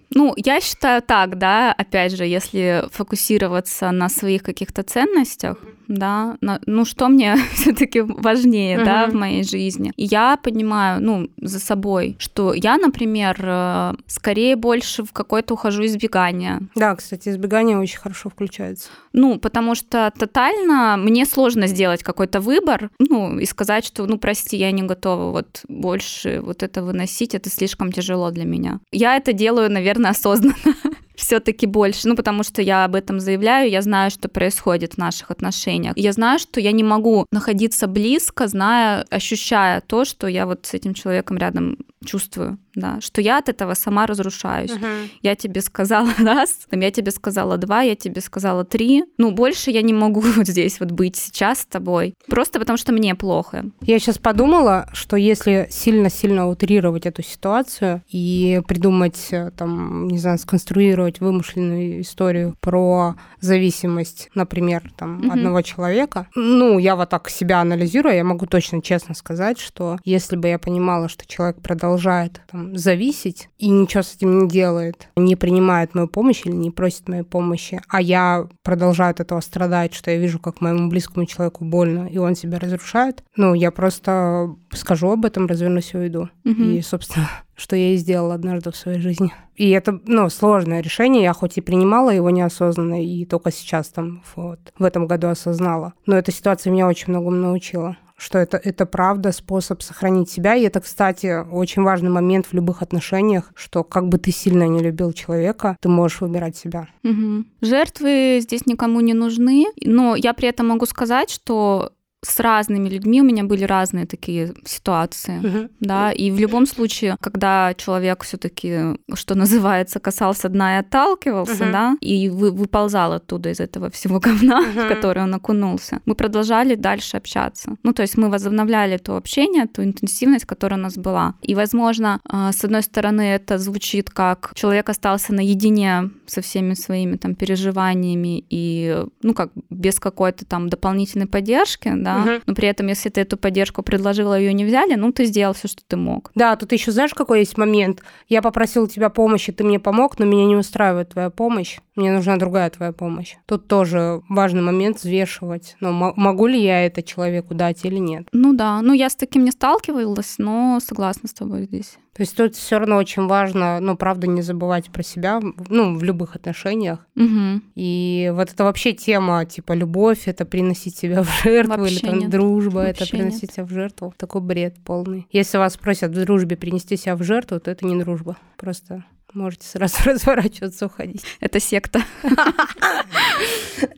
ну, 0.09 0.33
я 0.35 0.59
считаю 0.59 1.01
так, 1.01 1.37
да, 1.37 1.71
опять 1.71 2.17
же, 2.17 2.25
если 2.25 2.83
фокусироваться 2.91 3.91
на 3.91 4.09
своих 4.09 4.43
каких-то 4.43 4.83
ценностях, 4.83 5.57
да, 5.87 6.37
на, 6.41 6.59
ну, 6.65 6.85
что 6.85 7.07
мне 7.07 7.37
все-таки 7.53 8.01
важнее, 8.01 8.77
uh-huh. 8.77 8.85
да, 8.85 9.07
в 9.07 9.13
моей 9.13 9.43
жизни. 9.43 9.91
И 9.95 10.05
я 10.05 10.37
понимаю, 10.37 11.01
ну, 11.01 11.29
за 11.41 11.59
собой, 11.59 12.15
что 12.19 12.53
я, 12.53 12.77
например, 12.77 13.37
э, 13.41 13.93
скорее 14.07 14.55
больше 14.55 15.03
в 15.03 15.11
какое-то 15.11 15.53
ухожу 15.53 15.85
избегание. 15.85 16.61
Да, 16.75 16.95
кстати, 16.95 17.29
избегание 17.29 17.77
очень 17.77 17.99
хорошо 17.99 18.29
включается. 18.29 18.89
Ну, 19.13 19.39
потому 19.39 19.75
что 19.75 20.11
тотально 20.17 20.95
мне 20.97 21.25
сложно 21.25 21.67
сделать 21.67 22.03
какой-то 22.03 22.39
выбор, 22.39 22.89
ну, 22.99 23.39
и 23.39 23.45
сказать, 23.45 23.85
что, 23.85 24.05
ну, 24.05 24.17
прости, 24.17 24.57
я 24.57 24.71
не 24.71 24.83
готова 24.83 25.31
вот 25.31 25.61
больше 25.67 26.41
вот 26.41 26.63
это 26.63 26.83
выносить, 26.83 27.35
это 27.35 27.49
слишком 27.49 27.91
тяжело 27.91 28.31
для 28.31 28.45
меня. 28.45 28.79
Я 28.91 29.17
это 29.17 29.33
делаю, 29.33 29.71
наверное, 29.71 30.11
осознанно. 30.11 30.55
все-таки 31.17 31.65
больше, 31.65 32.07
ну, 32.07 32.15
потому 32.15 32.43
что 32.43 32.61
я 32.61 32.85
об 32.85 32.95
этом 32.95 33.19
заявляю, 33.19 33.69
я 33.69 33.81
знаю, 33.81 34.11
что 34.11 34.29
происходит 34.29 34.93
в 34.93 34.97
наших 34.99 35.31
отношениях. 35.31 35.93
Я 35.97 36.13
знаю, 36.13 36.39
что 36.39 36.61
я 36.61 36.71
не 36.71 36.83
могу 36.83 37.25
находиться 37.31 37.87
близко, 37.87 38.47
зная, 38.47 39.03
ощущая 39.09 39.81
то, 39.81 40.05
что 40.05 40.27
я 40.27 40.45
вот 40.45 40.67
с 40.67 40.75
этим 40.75 40.93
человеком 40.93 41.37
рядом 41.37 41.79
чувствую, 42.05 42.59
да, 42.77 43.01
что 43.01 43.21
я 43.21 43.39
от 43.39 43.49
этого 43.49 43.73
сама 43.73 44.05
разрушаюсь. 44.05 44.71
Мгм. 44.71 45.09
Я 45.21 45.35
тебе 45.35 45.61
сказала 45.61 46.09
раз, 46.19 46.67
там, 46.69 46.79
я 46.79 46.91
тебе 46.91 47.11
сказала 47.11 47.57
два, 47.57 47.81
я 47.81 47.95
тебе 47.95 48.21
сказала 48.21 48.63
три. 48.63 49.03
Ну, 49.17 49.31
больше 49.31 49.71
я 49.71 49.81
не 49.81 49.93
могу 49.93 50.21
вот 50.37 50.47
здесь 50.47 50.79
вот 50.79 50.91
быть 50.91 51.15
сейчас 51.15 51.59
с 51.61 51.65
тобой. 51.65 52.13
Просто 52.27 52.59
потому 52.59 52.77
что 52.77 52.93
мне 52.93 53.15
плохо. 53.15 53.65
Я 53.81 53.99
сейчас 53.99 54.17
подумала, 54.17 54.87
что 54.93 55.17
если 55.17 55.67
сильно-сильно 55.69 56.47
утрировать 56.47 57.05
эту 57.05 57.23
ситуацию 57.23 58.03
и 58.07 58.61
придумать, 58.67 59.27
э, 59.31 59.51
там, 59.57 60.07
не 60.07 60.19
знаю, 60.19 60.37
сконструировать 60.37 61.19
вымышленную 61.19 62.01
историю 62.01 62.55
про 62.59 63.15
зависимость, 63.57 64.29
например, 64.35 64.91
там, 64.95 65.17
Мгм. 65.17 65.31
одного 65.31 65.61
человека, 65.61 66.27
ну, 66.35 66.77
я 66.77 66.95
вот 66.95 67.09
так 67.09 67.29
себя 67.29 67.61
анализирую, 67.61 68.15
я 68.15 68.23
могу 68.23 68.45
точно 68.45 68.81
честно 68.81 69.15
сказать, 69.15 69.59
что 69.59 69.97
если 70.05 70.35
бы 70.35 70.47
я 70.47 70.59
понимала, 70.59 71.09
что 71.09 71.25
человек 71.25 71.61
продолжает 71.61 72.41
там, 72.51 72.66
зависеть 72.73 73.49
и 73.57 73.69
ничего 73.69 74.03
с 74.03 74.15
этим 74.15 74.39
не 74.39 74.47
делает, 74.49 75.09
не 75.15 75.35
принимает 75.35 75.95
мою 75.95 76.07
помощь 76.07 76.41
или 76.45 76.53
не 76.53 76.71
просит 76.71 77.07
моей 77.07 77.23
помощи, 77.23 77.81
а 77.87 78.01
я 78.01 78.47
продолжаю 78.63 79.11
от 79.11 79.19
этого 79.19 79.39
страдать, 79.41 79.93
что 79.93 80.11
я 80.11 80.17
вижу, 80.17 80.39
как 80.39 80.61
моему 80.61 80.89
близкому 80.89 81.25
человеку 81.25 81.65
больно, 81.65 82.07
и 82.07 82.17
он 82.17 82.35
себя 82.35 82.59
разрушает, 82.59 83.23
ну, 83.35 83.53
я 83.53 83.71
просто 83.71 84.55
скажу 84.71 85.11
об 85.11 85.25
этом, 85.25 85.47
развернусь 85.47 85.93
и 85.93 85.97
уйду. 85.97 86.29
Мгм. 86.43 86.71
И, 86.71 86.81
собственно, 86.81 87.29
что 87.55 87.75
я 87.75 87.93
и 87.93 87.97
сделала 87.97 88.35
однажды 88.35 88.71
в 88.71 88.75
своей 88.75 88.99
жизни. 88.99 89.33
И 89.55 89.69
это, 89.71 89.99
ну, 90.05 90.29
сложное 90.29 90.81
решение. 90.81 91.23
Я 91.23 91.33
хоть 91.33 91.57
и 91.57 91.61
принимала 91.61 92.11
его 92.11 92.29
неосознанно, 92.29 93.03
и 93.03 93.25
только 93.25 93.51
сейчас 93.51 93.89
там 93.89 94.23
вот 94.35 94.59
в 94.77 94.83
этом 94.83 95.07
году 95.07 95.27
осознала. 95.27 95.93
Но 96.05 96.17
эта 96.17 96.31
ситуация 96.31 96.71
меня 96.71 96.87
очень 96.87 97.09
многому 97.09 97.37
научила 97.37 97.97
что 98.17 98.39
это, 98.39 98.57
это 98.57 98.85
правда 98.85 99.31
способ 99.31 99.81
сохранить 99.81 100.29
себя. 100.29 100.55
И 100.55 100.63
это, 100.63 100.81
кстати, 100.81 101.45
очень 101.49 101.83
важный 101.83 102.09
момент 102.09 102.47
в 102.47 102.53
любых 102.53 102.81
отношениях, 102.81 103.51
что 103.55 103.83
как 103.83 104.07
бы 104.09 104.17
ты 104.17 104.31
сильно 104.31 104.67
не 104.67 104.79
любил 104.79 105.13
человека, 105.13 105.77
ты 105.79 105.89
можешь 105.89 106.21
выбирать 106.21 106.57
себя. 106.57 106.87
Мгм. 107.03 107.47
Жертвы 107.61 108.39
здесь 108.41 108.65
никому 108.65 109.01
не 109.01 109.13
нужны, 109.13 109.65
но 109.83 110.15
я 110.15 110.33
при 110.33 110.49
этом 110.49 110.67
могу 110.67 110.85
сказать, 110.85 111.29
что 111.29 111.93
с 112.25 112.39
разными 112.39 112.89
людьми 112.89 113.21
у 113.21 113.23
меня 113.23 113.43
были 113.43 113.63
разные 113.63 114.05
такие 114.07 114.53
ситуации. 114.65 115.69
Да, 115.79 116.11
и 116.11 116.31
в 116.31 116.39
любом 116.39 116.65
случае, 116.65 117.15
когда 117.21 117.73
человек 117.75 118.23
все-таки, 118.23 118.97
что 119.13 119.35
называется, 119.35 119.99
касался 119.99 120.49
дна 120.49 120.77
и 120.77 120.79
отталкивался, 120.79 121.63
Мгм. 121.63 121.71
да, 121.71 121.95
и 122.01 122.29
вы, 122.29 122.51
выползал 122.51 123.13
оттуда 123.13 123.49
из 123.51 123.59
этого 123.59 123.89
всего 123.91 124.19
говна, 124.19 124.61
в 124.71 124.75
Мгм. 124.75 124.87
которое 124.89 125.23
он 125.23 125.33
окунулся, 125.35 126.01
мы 126.05 126.15
продолжали 126.15 126.75
дальше 126.75 127.17
общаться. 127.17 127.75
Ну, 127.83 127.93
то 127.93 128.01
есть 128.01 128.17
мы 128.17 128.29
возобновляли 128.29 128.97
то 128.97 129.15
общение, 129.15 129.67
ту 129.67 129.83
интенсивность, 129.83 130.45
которая 130.45 130.79
у 130.79 130.83
нас 130.83 130.97
была. 130.97 131.35
И, 131.43 131.53
возможно, 131.55 132.19
а, 132.25 132.51
с 132.51 132.63
одной 132.65 132.81
стороны, 132.81 133.21
это 133.21 133.57
звучит 133.59 134.09
как 134.09 134.51
человек 134.55 134.89
остался 134.89 135.33
наедине 135.33 136.09
со 136.25 136.41
всеми 136.41 136.73
своими 136.73 137.15
там 137.17 137.35
переживаниями 137.35 138.43
и, 138.49 139.03
ну, 139.21 139.33
как 139.33 139.51
без 139.69 139.99
какой-то 139.99 140.45
там 140.45 140.69
дополнительной 140.69 141.27
поддержки, 141.27 141.89
да, 142.07 142.17
Мгм. 142.19 142.41
но 142.45 142.55
при 142.55 142.67
этом, 142.69 142.87
если 142.87 143.09
ты 143.09 143.21
эту 143.21 143.35
поддержку 143.37 143.83
предложила, 143.83 144.39
ее 144.39 144.53
не 144.53 144.63
взяли, 144.65 144.95
ну, 144.95 145.11
ты 145.11 145.25
сделал 145.25 145.53
все, 145.53 145.67
что 145.67 145.81
ты 145.85 145.97
мог. 145.97 146.31
Да, 146.35 146.55
тут 146.55 146.71
еще 146.71 146.91
знаешь, 146.91 147.13
какой 147.13 147.39
есть 147.39 147.57
момент? 147.57 148.01
Я 148.29 148.41
попросил 148.41 148.83
у 148.83 148.87
тебя 148.87 149.09
помощи, 149.09 149.51
ты 149.51 149.63
мне 149.63 149.79
помог, 149.79 150.17
но 150.19 150.25
меня 150.25 150.45
не 150.45 150.55
устраивает 150.55 151.09
твоя 151.09 151.29
помощь. 151.29 151.79
Мне 151.95 152.11
нужна 152.13 152.37
другая 152.37 152.69
твоя 152.69 152.91
помощь. 152.91 153.35
Тут 153.45 153.67
тоже 153.67 154.21
важный 154.29 154.61
момент 154.61 154.97
взвешивать. 154.97 155.75
Ну, 155.79 155.91
мо- 155.91 156.13
могу 156.15 156.47
ли 156.47 156.61
я 156.61 156.85
это 156.85 157.01
человеку 157.03 157.55
дать 157.55 157.83
или 157.85 157.97
нет? 157.97 158.27
Ну 158.31 158.53
да, 158.53 158.81
ну 158.81 158.93
я 158.93 159.09
с 159.09 159.15
таким 159.15 159.43
не 159.43 159.51
сталкивалась, 159.51 160.35
но 160.37 160.79
согласна 160.79 161.27
с 161.27 161.33
тобой 161.33 161.63
здесь. 161.63 161.97
То 162.17 162.23
есть 162.23 162.35
тут 162.35 162.55
все 162.55 162.79
равно 162.79 162.97
очень 162.97 163.27
важно, 163.27 163.79
ну, 163.79 163.95
правда, 163.95 164.25
не 164.25 164.41
забывать 164.41 164.89
про 164.89 165.03
себя, 165.03 165.39
ну, 165.69 165.95
в 165.95 166.03
любых 166.03 166.35
отношениях. 166.35 167.05
Мгм. 167.13 167.61
И 167.75 168.31
вот 168.33 168.51
это 168.51 168.63
вообще 168.63 168.93
тема, 168.93 169.45
типа, 169.45 169.73
любовь, 169.73 170.27
это 170.27 170.43
приносить 170.43 170.97
себя 170.97 171.21
в 171.21 171.29
жертву, 171.43 171.75
или 171.75 171.93
Вообще 171.93 172.07
там 172.07 172.17
нет. 172.17 172.31
дружба, 172.31 172.81
это 172.81 173.01
Вообще 173.01 173.17
приносить 173.17 173.43
нет. 173.43 173.51
себя 173.53 173.65
в 173.65 173.69
жертву. 173.69 174.15
Такой 174.17 174.41
бред 174.41 174.77
полный. 174.83 175.27
Если 175.31 175.59
вас 175.59 175.77
просят 175.77 176.09
в 176.09 176.25
дружбе 176.25 176.57
принести 176.57 176.97
себя 176.97 177.15
в 177.15 177.21
жертву, 177.21 177.59
то 177.59 177.69
это 177.69 177.85
не 177.85 178.01
дружба. 178.03 178.35
Просто 178.57 179.03
можете 179.33 179.67
сразу 179.67 179.97
разворачиваться, 180.05 180.85
уходить. 180.85 181.23
Это 181.39 181.59
секта. 181.59 182.01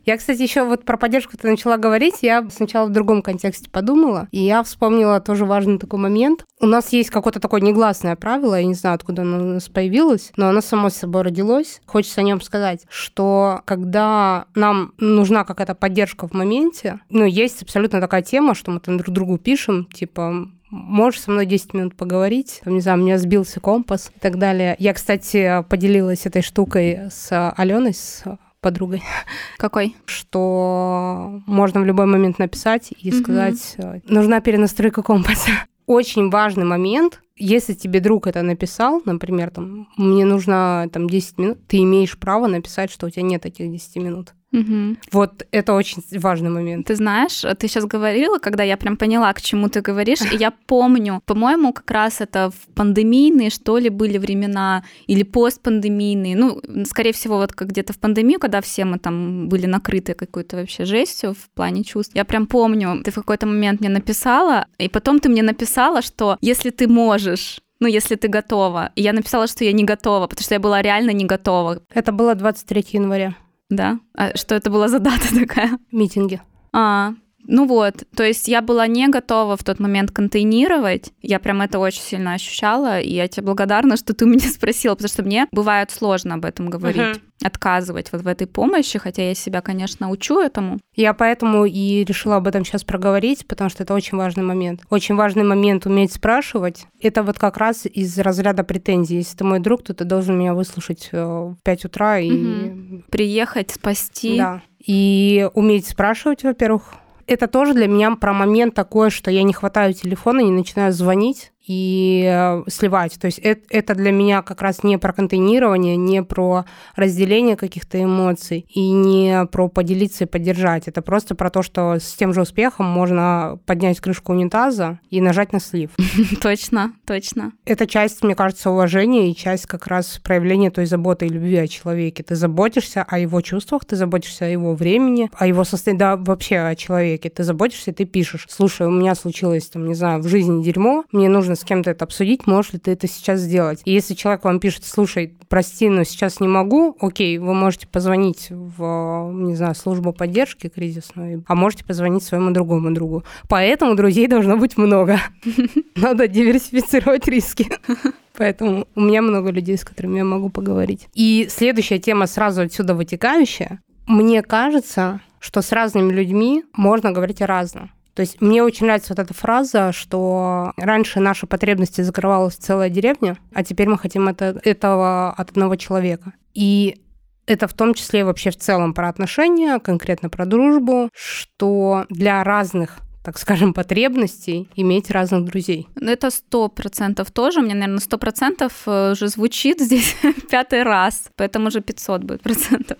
Я, 0.06 0.18
кстати, 0.18 0.42
еще 0.42 0.64
вот 0.64 0.86
про 0.86 0.98
поддержку 0.98 1.38
ты 1.38 1.50
начала 1.50 1.78
говорить, 1.78 2.16
я 2.22 2.48
сначала 2.50 2.88
в 2.88 2.92
другом 2.92 3.22
контексте 3.22 3.70
подумала, 3.70 4.28
и 4.32 4.40
я 4.40 4.64
вспомнила 4.64 5.22
тоже 5.22 5.46
важный 5.46 5.78
такой 5.78 6.00
момент. 6.00 6.46
У 6.60 6.66
нас 6.66 6.92
есть 6.92 7.10
какое-то 7.10 7.40
такое 7.40 7.62
негласное 7.62 8.16
правило, 8.16 8.56
я 8.56 8.66
не 8.66 8.74
знаю, 8.74 8.96
откуда 8.96 9.22
оно 9.22 9.38
у 9.38 9.54
нас 9.54 9.70
появилось, 9.70 10.32
но 10.36 10.50
оно 10.50 10.62
само 10.62 10.90
собой 10.90 11.22
родилось. 11.22 11.82
Хочется 11.86 12.22
о 12.22 12.24
нем 12.24 12.42
сказать, 12.42 12.86
что 12.90 13.62
когда 13.66 14.46
нам 14.56 14.94
нужна 14.98 15.44
какая-то 15.44 15.76
поддержка 15.76 16.28
в 16.28 16.34
моменте, 16.34 17.00
ну, 17.10 17.26
есть 17.26 17.62
абсолютно 17.62 18.02
такая 18.02 18.24
тема, 18.24 18.56
что 18.56 18.72
мы 18.72 18.80
там 18.80 18.98
друг 18.98 19.14
другу 19.14 19.38
пишем, 19.38 19.86
типа, 19.94 20.50
можешь 20.70 21.22
со 21.22 21.32
мной 21.32 21.46
10 21.46 21.74
минут 21.74 21.96
поговорить, 21.96 22.62
там, 22.64 22.74
не 22.76 22.82
знаю, 22.82 23.00
у 23.00 23.04
меня 23.04 23.18
сбился 23.18 23.60
компас 23.60 24.12
и 24.16 24.20
так 24.20 24.38
далее. 24.38 24.76
Я, 24.80 24.94
кстати, 24.94 25.64
поделилась 25.70 26.26
этой 26.26 26.42
штукой 26.42 27.10
с 27.12 27.52
Аленой, 27.58 27.94
с 27.94 28.24
подругой, 28.62 29.02
Какой? 29.58 29.96
что 30.06 31.42
можно 31.46 31.82
в 31.82 31.86
любой 31.86 32.06
момент 32.06 32.40
написать 32.40 32.92
и 32.98 33.10
Мгм. 33.12 33.20
сказать, 33.24 33.76
э, 33.78 34.00
нужна 34.08 34.42
перенастройка 34.42 35.02
компаса. 35.02 35.52
Очень 35.86 36.30
важный 36.30 36.66
момент, 36.66 37.22
если 37.36 37.74
тебе 37.74 38.00
друг 38.00 38.28
это 38.28 38.42
написал, 38.44 39.02
например, 39.06 39.50
там, 39.50 39.88
мне 39.98 40.26
нужно 40.26 40.88
там 40.92 41.10
10 41.10 41.38
минут, 41.40 41.68
ты 41.68 41.78
имеешь 41.78 42.18
право 42.18 42.48
написать, 42.48 42.92
что 42.92 43.08
у 43.08 43.10
тебя 43.10 43.24
нет 43.24 43.46
этих 43.46 43.72
10 43.72 43.96
минут. 43.96 44.34
Мгм. 44.52 44.98
Вот 45.12 45.46
это 45.52 45.74
очень 45.74 46.04
важный 46.20 46.50
момент. 46.50 46.88
Ты 46.88 46.96
знаешь, 46.96 47.42
ты 47.60 47.68
сейчас 47.68 47.86
говорила, 47.86 48.40
когда 48.40 48.64
я 48.64 48.78
прям 48.78 48.98
поняла, 48.98 49.32
к 49.34 49.42
чему 49.42 49.70
ты 49.70 49.82
говоришь, 49.82 50.22
и 50.22 50.36
я 50.36 50.52
помню, 50.66 51.22
по-моему, 51.26 51.72
как 51.72 51.92
раз 51.92 52.22
это 52.22 52.50
в 52.50 52.74
пандемийные, 52.74 53.52
что 53.52 53.78
ли, 53.78 53.90
были 53.90 54.18
времена, 54.18 54.84
или 55.08 55.24
постпандемийные, 55.24 56.36
ну, 56.36 56.62
скорее 56.86 57.12
всего, 57.12 57.38
вот 57.38 57.54
как 57.54 57.70
где-то 57.70 57.94
в 57.94 58.00
пандемию, 58.00 58.40
когда 58.40 58.62
все 58.62 58.86
мы 58.86 58.98
там 58.98 59.50
были 59.50 59.68
накрыты 59.68 60.14
какой-то 60.14 60.58
вообще 60.58 60.86
жестью 60.86 61.34
в 61.34 61.50
плане 61.54 61.84
чувств. 61.84 62.16
Я 62.16 62.26
прям 62.26 62.48
помню, 62.48 63.02
ты 63.04 63.12
в 63.12 63.16
какой-то 63.16 63.46
момент 63.46 63.82
мне 63.82 63.90
написала, 63.90 64.66
и 64.80 64.90
потом 64.90 65.20
ты 65.20 65.30
мне 65.30 65.44
написала, 65.44 66.02
что 66.02 66.38
если 66.42 66.72
ты 66.72 66.88
можешь, 66.88 67.62
ну, 67.80 67.88
если 67.88 68.16
ты 68.16 68.28
готова. 68.28 68.92
И 68.96 69.02
я 69.02 69.14
написала, 69.14 69.48
что 69.48 69.64
я 69.64 69.72
не 69.74 69.84
готова, 69.84 70.28
потому 70.28 70.44
что 70.44 70.56
я 70.56 70.60
была 70.60 70.82
реально 70.82 71.12
не 71.12 71.26
готова. 71.26 71.82
Это 71.94 72.12
было 72.12 72.36
23 72.36 72.86
января, 72.92 73.36
Да? 73.70 74.00
А 74.16 74.36
что 74.36 74.56
это 74.56 74.70
была 74.70 74.88
за 74.88 75.00
дата 75.00 75.34
такая? 75.34 75.78
митинги. 75.92 76.42
А, 76.74 77.14
ну 77.52 77.66
вот, 77.66 78.04
то 78.16 78.24
есть 78.24 78.48
я 78.48 78.62
была 78.62 78.86
не 78.86 79.08
готова 79.08 79.58
в 79.58 79.64
тот 79.64 79.80
момент 79.80 80.12
контейнировать. 80.12 81.12
Я 81.24 81.40
прям 81.40 81.62
это 81.62 81.80
очень 81.80 82.02
сильно 82.02 82.34
ощущала, 82.34 83.00
и 83.00 83.12
я 83.12 83.28
тебе 83.28 83.48
благодарна, 83.48 83.98
что 83.98 84.14
ты 84.14 84.26
меня 84.26 84.48
спросила, 84.54 84.94
потому 84.94 85.10
что 85.10 85.24
мне 85.24 85.48
бывает 85.52 85.90
сложно 85.90 86.36
об 86.36 86.46
этом 86.46 86.70
говорить, 86.70 87.00
Мгм. 87.00 87.22
отказывать 87.44 88.12
вот 88.12 88.22
в 88.22 88.28
этой 88.28 88.46
помощи, 88.46 89.00
хотя 89.00 89.28
я 89.28 89.34
себя, 89.34 89.62
конечно, 89.62 90.12
учу 90.12 90.40
этому. 90.40 90.78
Я 90.96 91.14
поэтому 91.14 91.66
и 91.66 92.04
решила 92.04 92.36
об 92.36 92.48
этом 92.48 92.64
сейчас 92.64 92.84
проговорить, 92.84 93.48
потому 93.48 93.72
что 93.72 93.82
это 93.82 93.96
очень 93.96 94.18
важный 94.18 94.44
момент. 94.44 94.82
Очень 94.92 95.16
важный 95.16 95.44
момент 95.44 95.88
уметь 95.88 96.14
спрашивать. 96.14 96.86
Это 97.02 97.24
вот 97.24 97.40
как 97.40 97.58
раз 97.58 97.88
из 97.88 98.18
разряда 98.20 98.64
претензий. 98.64 99.18
Если 99.18 99.36
ты 99.36 99.44
мой 99.44 99.60
друг, 99.60 99.84
то 99.84 99.96
ты 99.96 100.04
должен 100.04 100.38
меня 100.38 100.54
выслушать 100.54 101.10
э, 101.12 101.24
в 101.24 101.58
5 101.64 101.86
утра 101.86 102.20
и... 102.20 102.30
Мгм. 102.30 103.06
Приехать, 103.10 103.72
спасти. 103.72 104.38
Да. 104.38 104.62
И 104.86 105.50
уметь 105.56 105.88
спрашивать, 105.88 106.44
во-первых. 106.44 106.84
Это 107.30 107.48
тоже 107.48 107.76
для 107.76 107.88
меня 107.88 108.16
про 108.16 108.34
момент 108.34 108.74
такой, 108.74 109.12
что 109.12 109.30
я 109.30 109.44
не 109.44 109.54
хватаю 109.54 109.94
телефона, 109.94 110.40
не 110.40 110.50
начинаю 110.50 110.92
звонить 110.92 111.52
и 111.70 112.26
э, 112.28 112.64
сливать. 112.68 113.20
То 113.20 113.28
есть 113.28 113.38
это, 113.38 113.62
это 113.70 113.94
для 113.94 114.12
меня 114.12 114.42
как 114.42 114.64
раз 114.64 114.84
не 114.84 114.98
про 114.98 115.14
контейнирование, 115.14 115.96
не 115.96 116.24
про 116.24 116.66
разделение 116.96 117.56
каких-то 117.56 118.04
эмоций 118.04 118.66
и 118.68 118.90
не 118.90 119.46
про 119.52 119.68
поделиться 119.68 120.24
и 120.24 120.28
поддержать. 120.28 120.88
Это 120.88 121.04
просто 121.04 121.36
про 121.36 121.52
то, 121.52 121.62
что 121.62 122.00
с 122.00 122.16
тем 122.16 122.34
же 122.34 122.42
успехом 122.42 122.88
можно 122.88 123.60
поднять 123.68 124.00
крышку 124.00 124.32
унитаза 124.32 125.00
и 125.12 125.22
нажать 125.22 125.54
на 125.54 125.60
слив. 125.60 125.92
Точно, 126.42 126.94
точно. 127.06 127.52
Это 127.66 127.86
часть, 127.86 128.24
мне 128.24 128.34
кажется, 128.34 128.72
уважения 128.72 129.30
и 129.30 129.36
часть 129.36 129.68
как 129.68 129.86
раз 129.86 130.20
проявления 130.24 130.72
той 130.72 130.88
заботы 130.88 131.28
и 131.28 131.30
любви 131.30 131.58
о 131.58 131.68
человеке. 131.68 132.24
Ты 132.24 132.36
заботишься 132.36 133.06
о 133.08 133.20
его 133.20 133.42
чувствах, 133.42 133.86
ты 133.86 133.96
заботишься 133.96 134.46
о 134.46 134.48
его 134.48 134.74
времени, 134.74 135.30
о 135.34 135.46
его 135.46 135.64
состоянии, 135.64 136.00
да, 136.00 136.16
вообще 136.18 136.58
о 136.58 136.76
человеке. 136.76 137.30
Ты 137.30 137.44
заботишься, 137.44 137.94
ты 137.94 138.06
пишешь. 138.06 138.48
Слушай, 138.50 138.88
у 138.88 138.92
меня 138.92 139.14
случилось, 139.14 139.70
там, 139.70 139.86
не 139.86 139.94
знаю, 139.94 140.24
в 140.24 140.28
жизни 140.28 140.64
дерьмо, 140.64 141.04
мне 141.12 141.30
нужно 141.30 141.56
с 141.60 141.64
кем-то 141.64 141.92
это 141.92 142.06
обсудить, 142.06 142.48
можешь 142.48 142.74
ли 142.74 142.80
ты 142.80 142.92
это 142.92 143.08
сейчас 143.08 143.42
сделать. 143.42 143.82
И 143.86 143.92
если 143.92 144.14
человек 144.14 144.44
вам 144.44 144.60
пишет, 144.60 144.86
слушай, 144.86 145.38
прости, 145.48 145.90
но 145.90 146.04
сейчас 146.04 146.40
не 146.40 146.48
могу, 146.48 146.96
окей, 147.00 147.38
вы 147.38 147.54
можете 147.54 147.88
позвонить 147.88 148.48
в, 148.50 149.32
не 149.34 149.56
знаю, 149.56 149.76
службу 149.76 150.14
поддержки 150.14 150.70
кризисную, 150.70 151.44
а 151.48 151.56
можете 151.56 151.86
позвонить 151.86 152.24
своему 152.24 152.52
другому 152.52 152.92
другу. 152.92 153.24
Поэтому 153.48 153.96
друзей 153.96 154.28
должно 154.28 154.58
быть 154.58 154.78
много. 154.78 155.20
Надо 155.96 156.28
диверсифицировать 156.28 157.28
риски. 157.28 157.68
Поэтому 158.38 158.88
у 158.96 159.02
меня 159.02 159.22
много 159.22 159.52
людей, 159.52 159.78
с 159.78 159.84
которыми 159.84 160.18
я 160.18 160.24
могу 160.24 160.50
поговорить. 160.50 161.08
И 161.14 161.48
следующая 161.50 162.00
тема 162.00 162.26
сразу 162.26 162.62
отсюда 162.62 162.96
вытекающая. 162.96 163.82
Мне 164.08 164.42
кажется, 164.42 165.22
что 165.40 165.62
с 165.62 165.72
разными 165.72 166.12
людьми 166.12 166.64
можно 166.74 167.12
говорить 167.12 167.42
о 167.42 167.48
разном. 167.48 167.92
То 168.20 168.24
есть 168.24 168.42
мне 168.42 168.62
очень 168.62 168.86
нравится 168.86 169.14
вот 169.14 169.20
эта 169.20 169.34
фраза, 169.34 169.94
что 169.94 170.74
раньше 170.76 171.22
наши 171.22 171.48
потребности 171.48 172.02
закрывалась 172.02 172.56
целая 172.56 172.90
деревня, 172.90 173.38
а 173.54 173.64
теперь 173.64 173.88
мы 173.88 173.98
хотим 173.98 174.28
это, 174.28 174.60
этого 174.66 175.30
от 175.32 175.52
одного 175.52 175.78
человека. 175.78 176.34
И 176.54 177.00
это 177.46 177.70
в 177.70 177.74
том 177.74 177.94
числе 177.94 178.26
вообще 178.26 178.52
в 178.52 178.58
целом 178.58 178.94
про 178.94 179.08
отношения, 179.08 179.80
конкретно 179.80 180.30
про 180.30 180.46
дружбу, 180.46 181.10
что 181.14 182.08
для 182.10 182.44
разных 182.44 182.98
так 183.24 183.38
скажем, 183.38 183.74
потребностей 183.74 184.68
иметь 184.76 185.10
разных 185.12 185.46
друзей. 185.46 185.88
Ну, 185.96 186.12
это 186.12 186.30
сто 186.30 186.68
процентов 186.68 187.32
тоже. 187.32 187.60
У 187.60 187.64
меня, 187.64 187.76
наверное, 187.76 188.00
сто 188.00 188.18
процентов 188.18 188.74
э, 188.86 189.12
уже 189.12 189.30
звучит 189.30 189.80
здесь 189.82 190.18
пятый 190.50 190.84
раз, 190.84 191.30
поэтому 191.38 191.68
уже 191.68 191.80
500 191.80 192.24
будет 192.24 192.42
процентов 192.42 192.98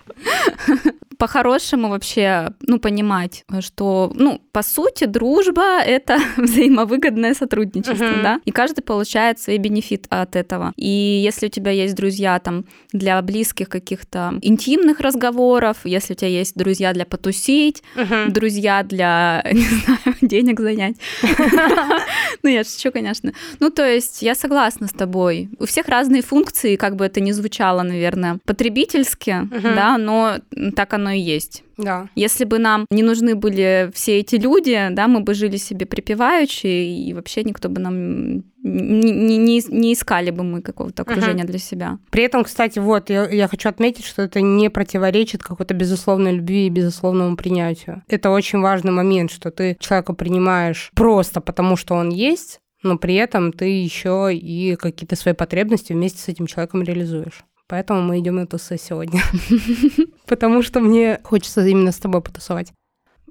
по-хорошему 1.20 1.90
вообще, 1.90 2.54
ну, 2.62 2.80
понимать, 2.80 3.44
что, 3.60 4.10
ну, 4.14 4.40
по 4.52 4.62
сути, 4.62 5.04
дружба— 5.04 5.80
это 5.86 6.18
взаимовыгодное 6.38 7.34
сотрудничество, 7.34 8.04
uh-huh. 8.04 8.22
да, 8.22 8.40
и 8.46 8.50
каждый 8.50 8.80
получает 8.80 9.38
свой 9.38 9.58
бенефит 9.58 10.06
от 10.08 10.34
этого. 10.34 10.72
И 10.76 10.88
если 11.22 11.46
у 11.46 11.50
тебя 11.50 11.72
есть 11.72 11.94
друзья 11.94 12.38
там 12.38 12.64
для 12.94 13.20
близких 13.20 13.68
каких-то 13.68 14.32
интимных 14.40 15.00
разговоров, 15.00 15.76
если 15.84 16.14
у 16.14 16.16
тебя 16.16 16.30
есть 16.30 16.56
друзья 16.56 16.94
для 16.94 17.04
потусить, 17.04 17.82
uh-huh. 17.96 18.30
друзья 18.30 18.82
для, 18.82 19.44
не 19.52 19.66
знаю, 19.66 20.16
денег 20.22 20.60
занять. 20.60 20.96
Ну, 22.42 22.48
я 22.48 22.64
шучу, 22.64 22.90
конечно. 22.90 23.32
Ну, 23.58 23.70
то 23.70 23.86
есть 23.86 24.22
я 24.22 24.34
согласна 24.34 24.86
с 24.86 24.92
тобой. 24.92 25.50
У 25.58 25.66
всех 25.66 25.88
разные 25.88 26.22
функции, 26.22 26.76
как 26.76 26.96
бы 26.96 27.04
это 27.04 27.20
ни 27.20 27.32
звучало, 27.32 27.82
наверное, 27.82 28.38
потребительски, 28.46 29.48
да, 29.62 29.98
но 29.98 30.38
так 30.74 30.94
оно 30.94 31.09
оно 31.10 31.12
и 31.12 31.20
есть. 31.20 31.64
Да. 31.76 32.08
Если 32.14 32.44
бы 32.44 32.58
нам 32.58 32.86
не 32.90 33.02
нужны 33.02 33.34
были 33.34 33.90
все 33.94 34.18
эти 34.18 34.36
люди, 34.36 34.88
да, 34.90 35.08
мы 35.08 35.20
бы 35.20 35.34
жили 35.34 35.56
себе 35.56 35.86
припеваючи, 35.86 36.66
и 36.66 37.12
вообще 37.14 37.42
никто 37.42 37.68
бы 37.68 37.80
нам 37.80 38.44
не, 38.62 39.38
не, 39.38 39.62
не 39.68 39.92
искали 39.94 40.30
бы 40.30 40.42
мы 40.44 40.60
какого-то 40.60 41.02
окружения 41.02 41.44
uh-huh. 41.44 41.48
для 41.48 41.58
себя. 41.58 41.98
При 42.10 42.24
этом, 42.24 42.44
кстати, 42.44 42.78
вот 42.78 43.10
я, 43.10 43.28
я 43.28 43.48
хочу 43.48 43.68
отметить, 43.68 44.04
что 44.04 44.22
это 44.22 44.40
не 44.40 44.68
противоречит 44.68 45.42
какой-то 45.42 45.74
безусловной 45.74 46.32
любви 46.32 46.66
и 46.66 46.70
безусловному 46.70 47.36
принятию. 47.36 48.02
Это 48.08 48.30
очень 48.30 48.60
важный 48.60 48.92
момент, 48.92 49.30
что 49.30 49.50
ты 49.50 49.76
человека 49.80 50.12
принимаешь 50.12 50.90
просто 50.94 51.40
потому, 51.40 51.76
что 51.76 51.94
он 51.94 52.10
есть, 52.10 52.60
но 52.82 52.98
при 52.98 53.14
этом 53.14 53.52
ты 53.52 53.64
еще 53.64 54.30
и 54.32 54.76
какие-то 54.76 55.16
свои 55.16 55.34
потребности 55.34 55.92
вместе 55.92 56.18
с 56.18 56.28
этим 56.28 56.46
человеком 56.46 56.82
реализуешь. 56.82 57.44
Поэтому 57.70 58.02
мы 58.02 58.18
идем 58.18 58.34
на 58.34 58.48
тусы 58.48 58.76
сегодня. 58.76 59.22
Потому 60.26 60.60
что 60.60 60.80
мне 60.80 61.20
хочется 61.22 61.64
именно 61.64 61.92
с 61.92 61.98
тобой 61.98 62.20
потусовать. 62.20 62.72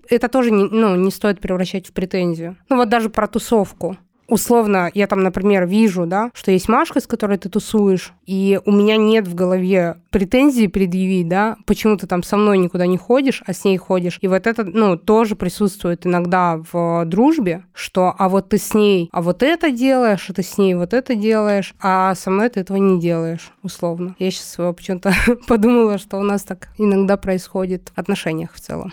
Это 0.10 0.30
тоже 0.30 0.52
не, 0.52 0.64
ну, 0.64 0.96
не 0.96 1.12
стоит 1.12 1.42
превращать 1.42 1.88
в 1.88 1.92
претензию. 1.92 2.56
Ну 2.70 2.78
вот 2.78 2.88
даже 2.88 3.10
про 3.10 3.28
тусовку 3.28 3.98
условно, 4.30 4.90
я 4.94 5.08
там, 5.08 5.24
например, 5.24 5.66
вижу, 5.68 6.06
да, 6.06 6.32
что 6.34 6.52
есть 6.52 6.70
Машка, 6.70 7.00
с 7.00 7.08
которой 7.08 7.38
ты 7.38 7.50
тусуешь, 7.50 8.14
и 8.26 8.60
у 8.66 8.72
меня 8.72 8.98
нет 8.98 9.28
в 9.28 9.36
голове 9.36 9.98
претензий 10.12 10.68
предъявить, 10.68 11.28
да, 11.28 11.58
почему 11.66 11.98
ты 11.98 12.08
там 12.08 12.24
со 12.24 12.38
мной 12.38 12.58
никуда 12.58 12.86
не 12.86 12.98
ходишь, 12.98 13.44
а 13.46 13.54
с 13.54 13.66
ней 13.66 13.78
ходишь. 13.78 14.18
И 14.22 14.28
вот 14.28 14.48
это, 14.48 14.64
ну, 14.64 14.98
тоже 14.98 15.36
присутствует 15.36 16.06
иногда 16.06 16.62
в 16.72 17.06
дружбе, 17.06 17.64
что 17.74 18.14
а 18.18 18.30
вот 18.30 18.50
ты 18.50 18.58
с 18.58 18.74
ней, 18.74 19.10
а 19.12 19.22
вот 19.22 19.44
это 19.44 19.72
делаешь, 19.72 20.30
а 20.30 20.34
ты 20.34 20.44
с 20.44 20.58
ней 20.58 20.76
вот 20.76 20.94
это 20.94 21.16
делаешь, 21.16 21.74
а 21.82 22.16
со 22.16 22.30
мной 22.30 22.50
ты 22.50 22.62
этого 22.62 22.78
не 22.78 23.00
делаешь, 23.00 23.52
условно. 23.64 24.16
Я 24.20 24.32
сейчас 24.32 24.56
почему-то 24.76 25.14
подумала, 25.48 25.98
что 25.98 26.18
у 26.18 26.24
нас 26.24 26.44
так 26.44 26.70
иногда 26.78 27.18
происходит 27.18 27.92
в 27.96 28.00
отношениях 28.00 28.54
в 28.54 28.60
целом. 28.60 28.92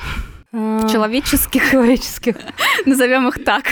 В 0.56 0.90
человеческих. 0.90 1.70
Человеческих. 1.70 2.36
Назовем 2.86 3.28
их 3.28 3.44
так. 3.44 3.64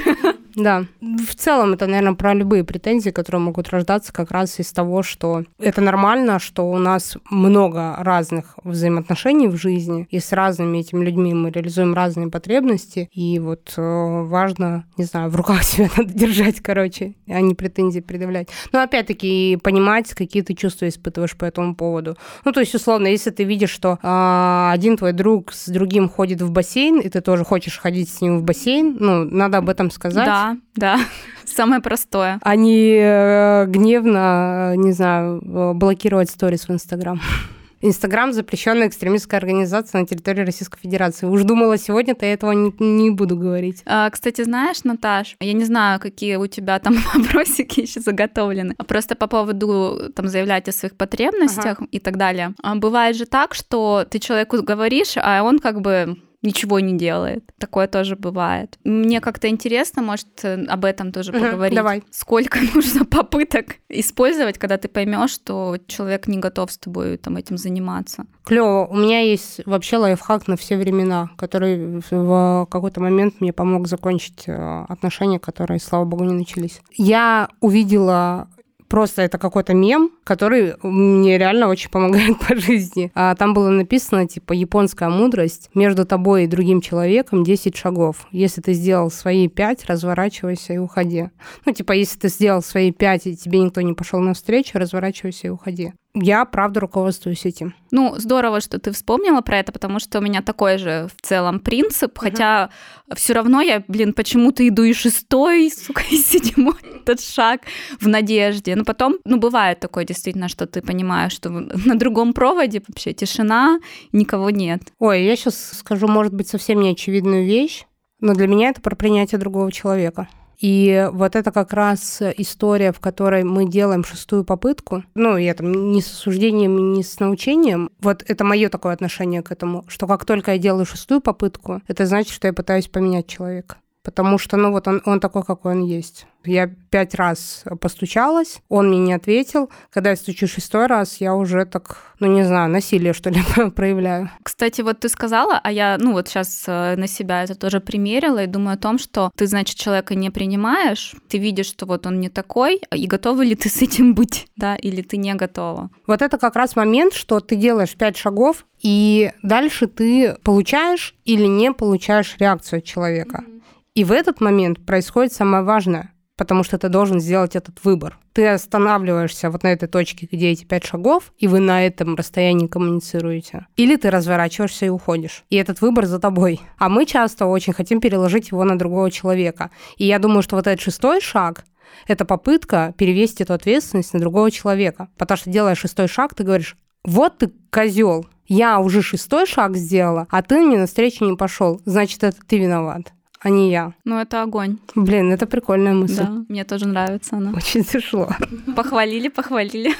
Да. 0.55 0.85
В 1.01 1.35
целом 1.35 1.73
это, 1.73 1.87
наверное, 1.87 2.15
про 2.15 2.35
любые 2.35 2.65
претензии, 2.65 3.11
которые 3.11 3.41
могут 3.41 3.71
рождаться 3.71 4.13
как 4.13 4.31
раз 4.31 4.61
из 4.61 4.73
того, 4.73 5.03
что 5.03 5.45
это 5.59 5.81
нормально, 5.81 6.39
что 6.39 6.71
у 6.71 6.79
нас 6.79 7.17
много 7.31 7.97
разных 7.99 8.57
взаимоотношений 8.63 9.49
в 9.49 9.57
жизни, 9.57 10.07
и 10.11 10.21
с 10.21 10.33
разными 10.33 10.79
этими 10.79 11.05
людьми 11.05 11.35
мы 11.35 11.51
реализуем 11.51 11.95
разные 11.95 12.29
потребности, 12.29 13.09
и 13.13 13.39
вот 13.39 13.75
э, 13.77 13.81
важно, 13.81 14.85
не 14.97 15.05
знаю, 15.05 15.31
в 15.31 15.37
руках 15.37 15.63
себя 15.65 15.89
надо 15.97 16.13
держать, 16.13 16.61
короче, 16.61 17.15
а 17.29 17.41
не 17.41 17.55
претензии 17.55 18.01
предъявлять. 18.01 18.49
Но 18.73 18.83
опять-таки 18.83 19.59
понимать, 19.63 20.13
какие 20.15 20.43
ты 20.43 20.55
чувства 20.55 20.89
испытываешь 20.89 21.37
по 21.37 21.45
этому 21.45 21.75
поводу. 21.75 22.17
Ну, 22.45 22.53
то 22.53 22.61
есть, 22.61 22.75
условно, 22.75 23.09
если 23.09 23.31
ты 23.31 23.45
видишь, 23.45 23.71
что 23.71 23.99
э, 24.03 24.71
один 24.73 24.97
твой 24.97 25.13
друг 25.13 25.53
с 25.53 25.69
другим 25.69 26.09
ходит 26.09 26.43
в 26.43 26.51
бассейн, 26.51 26.74
и 26.79 27.09
ты 27.09 27.21
тоже 27.21 27.45
хочешь 27.45 27.79
ходить 27.79 28.09
с 28.09 28.21
ним 28.21 28.39
в 28.39 28.43
бассейн, 28.43 28.97
ну, 28.99 29.25
надо 29.25 29.59
об 29.59 29.69
этом 29.69 29.91
сказать. 29.91 30.27
Да, 30.27 30.57
да, 30.75 30.99
Самое 31.45 31.81
простое. 31.81 32.39
А 32.43 32.57
не 32.57 32.97
э, 32.97 33.67
гневно, 33.67 34.75
не 34.77 34.93
знаю, 34.93 35.41
э, 35.43 35.73
блокировать 35.75 36.31
сторис 36.31 36.69
в 36.69 36.73
Инстаграм. 36.73 37.21
Инстаграм 37.81 38.33
запрещенная 38.33 38.89
экстремистская 38.89 39.39
организация 39.39 40.01
на 40.01 40.07
территории 40.07 40.41
Российской 40.41 40.81
Федерации. 40.81 41.27
Уж 41.27 41.43
думала, 41.43 41.77
сегодня-то 41.77 42.25
я 42.25 42.33
этого 42.33 42.53
не, 42.53 42.75
не 42.79 43.11
буду 43.11 43.37
говорить. 43.37 43.83
А, 43.85 44.09
кстати, 44.09 44.43
знаешь, 44.43 44.85
Наташ, 44.85 45.37
я 45.39 45.53
не 45.53 45.65
знаю, 45.65 46.01
какие 46.01 46.37
у 46.37 46.47
тебя 46.47 46.79
там 46.79 46.97
вопросики 47.15 47.81
еще 47.81 48.01
заготовлены. 48.01 48.75
Просто 48.89 49.17
по 49.17 49.27
поводу 49.27 50.11
там 50.15 50.29
заявлять 50.29 50.67
о 50.69 50.73
своих 50.73 50.97
потребностях 50.97 51.79
ага. 51.79 51.89
и 51.91 51.99
так 51.99 52.17
далее. 52.17 52.55
А, 52.63 52.75
бывает 52.75 53.17
же 53.17 53.27
так, 53.27 53.55
что 53.55 54.07
ты 54.09 54.19
человеку 54.19 54.63
говоришь, 54.63 55.15
а 55.17 55.43
он 55.43 55.59
как 55.59 55.83
бы 55.83 56.17
ничего 56.45 56.81
не 56.81 56.97
делает. 56.97 57.45
Такое 57.59 57.89
тоже 57.89 58.17
бывает. 58.17 58.79
Мне 58.85 59.21
как-то 59.21 59.49
интересно, 59.49 60.03
может, 60.03 60.45
об 60.45 60.85
этом 60.85 61.11
тоже 61.11 61.33
угу, 61.33 61.41
поговорить. 61.41 61.75
Давай. 61.75 62.03
Сколько 62.11 62.59
нужно 62.75 63.05
попыток 63.05 63.77
использовать, 63.89 64.59
когда 64.59 64.77
ты 64.77 64.89
поймешь, 64.89 65.31
что 65.31 65.77
человек 65.87 66.29
не 66.29 66.39
готов 66.39 66.71
с 66.71 66.79
тобой 66.79 67.17
там 67.17 67.37
этим 67.37 67.57
заниматься. 67.57 68.27
Клево. 68.45 68.87
У 68.87 68.97
меня 68.97 69.21
есть 69.21 69.65
вообще 69.65 69.97
лайфхак 69.97 70.47
на 70.49 70.57
все 70.57 70.77
времена, 70.77 71.31
который 71.37 72.03
в 72.11 72.69
какой-то 72.71 73.01
момент 73.01 73.41
мне 73.41 73.53
помог 73.53 73.89
закончить 73.89 74.45
э, 74.47 74.85
отношения, 74.89 75.39
которые, 75.39 75.81
слава 75.81 76.05
богу, 76.05 76.25
не 76.25 76.35
начались. 76.35 76.81
Я 76.93 77.49
увидела 77.61 78.49
Просто 78.95 79.23
это 79.23 79.39
какой-то 79.39 79.75
мем, 79.75 80.13
который 80.23 80.77
мне 80.85 81.37
реально 81.37 81.67
очень 81.67 81.91
помогает 81.91 82.39
по 82.49 82.55
жизни. 82.55 83.11
А 83.17 83.35
там 83.35 83.53
было 83.53 83.69
написано, 83.69 84.29
типа, 84.29 84.53
японская 84.53 85.09
мудрость. 85.09 85.69
Между 85.75 86.07
тобой 86.07 86.45
и 86.45 86.47
другим 86.47 86.81
человеком 86.81 87.43
10 87.43 87.77
шагов. 87.77 88.29
Если 88.31 88.61
ты 88.61 88.73
сделал 88.73 89.11
свои 89.11 89.49
5, 89.49 89.87
разворачивайся 89.87 90.75
и 90.75 90.79
уходи. 90.79 91.31
Ну, 91.67 91.73
типа, 91.73 91.91
если 91.91 92.21
ты 92.21 92.29
сделал 92.29 92.63
свои 92.63 92.93
5, 92.93 93.27
и 93.27 93.37
тебе 93.37 93.59
никто 93.59 93.81
не 93.81 93.95
пошел 93.95 94.21
навстречу, 94.21 94.79
разворачивайся 94.79 95.49
и 95.49 95.51
уходи 95.51 95.93
я 96.15 96.45
правда 96.45 96.81
руководствуюсь 96.81 97.45
этим. 97.45 97.75
Ну, 97.91 98.15
здорово, 98.19 98.61
что 98.61 98.79
ты 98.79 98.93
вспомнила 98.93 99.41
про 99.41 99.59
это, 99.59 99.73
потому 99.73 99.99
что 99.99 100.21
у 100.21 100.23
меня 100.23 100.43
такой 100.43 100.79
же 100.79 101.09
в 101.17 101.21
целом 101.21 101.59
принцип, 101.59 102.17
uh-huh. 102.17 102.21
хотя 102.21 102.71
все 103.17 103.33
равно 103.33 103.61
я, 103.61 103.83
блин, 103.89 104.13
почему-то 104.13 104.67
иду 104.67 104.85
и 104.85 104.93
шестой, 104.93 105.71
сука, 105.77 106.03
и 106.09 106.17
седьмой 106.17 106.75
этот 107.03 107.21
шаг 107.21 107.63
в 108.01 108.07
надежде. 108.07 108.77
Но 108.77 108.85
потом, 108.85 109.17
ну, 109.25 109.39
бывает 109.39 109.81
такое 109.81 110.05
действительно, 110.05 110.49
что 110.49 110.67
ты 110.67 110.83
понимаешь, 110.83 111.33
что 111.33 111.51
на 111.51 111.99
другом 111.99 112.33
проводе 112.33 112.81
вообще 112.87 113.13
тишина, 113.13 113.81
никого 114.13 114.51
нет. 114.51 114.83
Ой, 115.01 115.25
я 115.25 115.35
сейчас 115.35 115.79
скажу, 115.79 116.07
может 116.07 116.33
быть, 116.33 116.49
совсем 116.49 116.81
неочевидную 116.81 117.45
вещь, 117.45 117.87
но 118.21 118.35
для 118.35 118.47
меня 118.47 118.71
это 118.71 118.81
про 118.81 118.95
принятие 118.95 119.39
другого 119.41 119.73
человека. 119.73 120.29
И 120.59 121.09
вот 121.13 121.37
это 121.37 121.53
как 121.53 121.73
раз 121.73 122.23
история, 122.37 122.93
в 122.93 123.01
которой 123.01 123.45
мы 123.45 123.69
делаем 123.69 124.05
шестую 124.05 124.45
попытку. 124.45 125.05
Ну, 125.15 125.37
я 125.37 125.55
там 125.55 125.93
не 125.93 126.01
с 126.01 126.11
осуждением, 126.11 126.93
не 126.93 127.03
с 127.03 127.21
научением. 127.21 127.91
Вот 128.01 128.25
это 128.27 128.45
мое 128.45 128.69
такое 128.69 128.93
отношение 128.93 129.43
к 129.43 129.53
этому, 129.53 129.85
что 129.89 130.07
как 130.07 130.25
только 130.25 130.53
я 130.53 130.59
делаю 130.59 130.87
шестую 130.87 131.21
попытку, 131.21 131.83
это 131.89 132.07
значит, 132.07 132.33
что 132.33 132.47
я 132.47 132.53
пытаюсь 132.53 132.89
поменять 132.89 133.27
человека. 133.27 133.77
Потому 134.05 134.37
что, 134.37 134.59
ну 134.59 134.71
вот 134.71 134.87
он, 134.87 135.01
он 135.07 135.19
такой, 135.19 135.43
какой 135.43 135.73
он 135.73 135.83
есть. 135.83 136.27
Я 136.45 136.71
пять 136.91 137.15
раз 137.15 137.65
постучалась, 137.81 138.61
он 138.69 138.89
мне 138.89 138.99
не 138.99 139.15
ответил. 139.15 139.71
Когда 139.91 140.11
я 140.11 140.17
стучу 140.17 140.47
шестой 140.47 140.87
раз, 140.87 141.17
я 141.23 141.35
уже 141.35 141.65
так, 141.65 141.97
ну 142.21 142.27
не 142.27 142.45
знаю, 142.45 142.71
насилие, 142.71 143.15
что 143.15 143.31
ли, 143.31 143.41
проявляю. 143.75 144.31
Кстати, 144.43 144.83
вот 144.83 145.01
ты 145.01 145.09
сказала, 145.09 145.59
а 145.63 145.73
я, 145.73 145.97
ну 145.99 146.13
вот 146.13 146.29
сейчас 146.29 146.65
э, 146.67 146.97
на 146.97 147.07
себя 147.07 147.45
это 147.45 147.55
тоже 147.55 147.81
примерила 147.81 148.45
и 148.45 148.47
думаю 148.47 148.75
о 148.75 148.79
том, 148.79 148.99
что 148.99 149.31
ты, 149.35 149.47
значит, 149.47 149.79
человека 149.79 150.15
не 150.15 150.29
принимаешь, 150.29 151.15
ты 151.29 151.39
видишь, 151.39 151.69
что 151.69 151.87
вот 151.87 152.07
он 152.07 152.21
не 152.21 152.29
такой, 152.29 152.83
и 152.95 153.07
готова 153.07 153.41
ли 153.41 153.55
ты 153.55 153.71
с 153.71 153.81
этим 153.81 154.15
быть, 154.15 154.49
да, 154.57 154.77
или 154.77 155.01
ты 155.01 155.17
не 155.17 155.35
готова. 155.35 155.89
Вот 156.07 156.21
это 156.21 156.37
как 156.37 156.57
раз 156.57 156.77
момент, 156.77 157.15
что 157.15 157.41
ты 157.41 157.57
делаешь 157.57 157.97
пять 157.97 158.19
шагов, 158.19 158.67
и 158.83 159.33
дальше 159.43 159.87
ты 159.87 160.37
получаешь 160.43 161.15
или 161.25 161.47
не 161.47 161.73
получаешь 161.73 162.37
реакцию 162.39 162.83
человека. 162.83 163.45
Mm-hmm. 163.47 163.54
И 163.95 164.05
в 164.05 164.13
этот 164.13 164.41
момент 164.41 164.85
происходит 164.85 165.33
самое 165.33 165.63
важное 165.63 166.15
потому 166.37 166.65
что 166.65 166.79
ты 166.79 166.89
должен 166.89 167.21
сделать 167.21 167.57
этот 167.57 167.85
выбор. 167.85 168.19
Ты 168.33 168.49
останавливаешься 168.49 169.51
вот 169.51 169.63
на 169.63 169.69
этой 169.69 169.89
точке, 169.89 170.29
где 170.31 170.51
эти 170.51 170.65
пять 170.65 170.85
шагов, 170.85 171.33
и 171.39 171.47
вы 171.47 171.61
на 171.61 171.87
этом 171.87 172.17
расстоянии 172.17 172.67
коммуницируете. 172.67 173.67
Или 173.77 173.97
ты 173.97 174.11
разворачиваешься 174.11 174.87
и 174.87 174.89
уходишь. 174.89 175.45
И 175.51 175.57
этот 175.57 175.81
выбор 175.81 176.07
за 176.07 176.19
тобой. 176.19 176.61
А 176.79 176.89
мы 176.89 177.07
часто 177.07 177.47
очень 177.47 177.73
хотим 177.73 178.01
переложить 178.01 178.51
его 178.51 178.65
на 178.65 178.79
другого 178.79 179.11
человека. 179.11 179.71
И 179.97 180.07
я 180.07 180.19
думаю, 180.19 180.43
что 180.43 180.57
вот 180.57 180.67
этот 180.67 180.81
шестой 180.81 181.21
шаг, 181.21 181.65
это 182.09 182.25
попытка 182.25 182.95
перевесить 182.99 183.41
эту 183.41 183.55
ответственность 183.55 184.13
на 184.13 184.21
другого 184.21 184.51
человека. 184.51 185.09
Потому 185.17 185.39
что 185.39 185.51
делая 185.51 185.77
шестой 185.77 186.09
шаг, 186.09 186.35
ты 186.35 186.43
говоришь, 186.43 186.77
вот 187.05 187.39
ты 187.39 187.53
козел, 187.71 188.27
я 188.47 188.81
уже 188.81 189.03
шестой 189.03 189.47
шаг 189.47 189.77
сделала, 189.77 190.27
а 190.31 190.43
ты 190.43 190.61
мне 190.61 190.79
навстречу 190.79 191.25
не 191.25 191.37
пошел. 191.37 191.81
Значит, 191.85 192.25
это 192.25 192.39
ты 192.47 192.59
виноват 192.59 193.14
а 193.45 193.51
не 193.51 193.71
я. 193.71 193.93
Ну, 194.05 194.19
это 194.19 194.43
огонь. 194.43 194.79
Блин, 194.95 195.31
это 195.31 195.47
прикольная 195.47 195.93
мысль. 195.93 196.23
Да, 196.23 196.45
мне 196.49 196.65
тоже 196.65 196.89
нравится 196.89 197.37
она. 197.37 197.53
Очень 197.53 197.85
зашло. 197.85 198.31
Похвалили, 198.75 199.29
похвалили. 199.29 199.95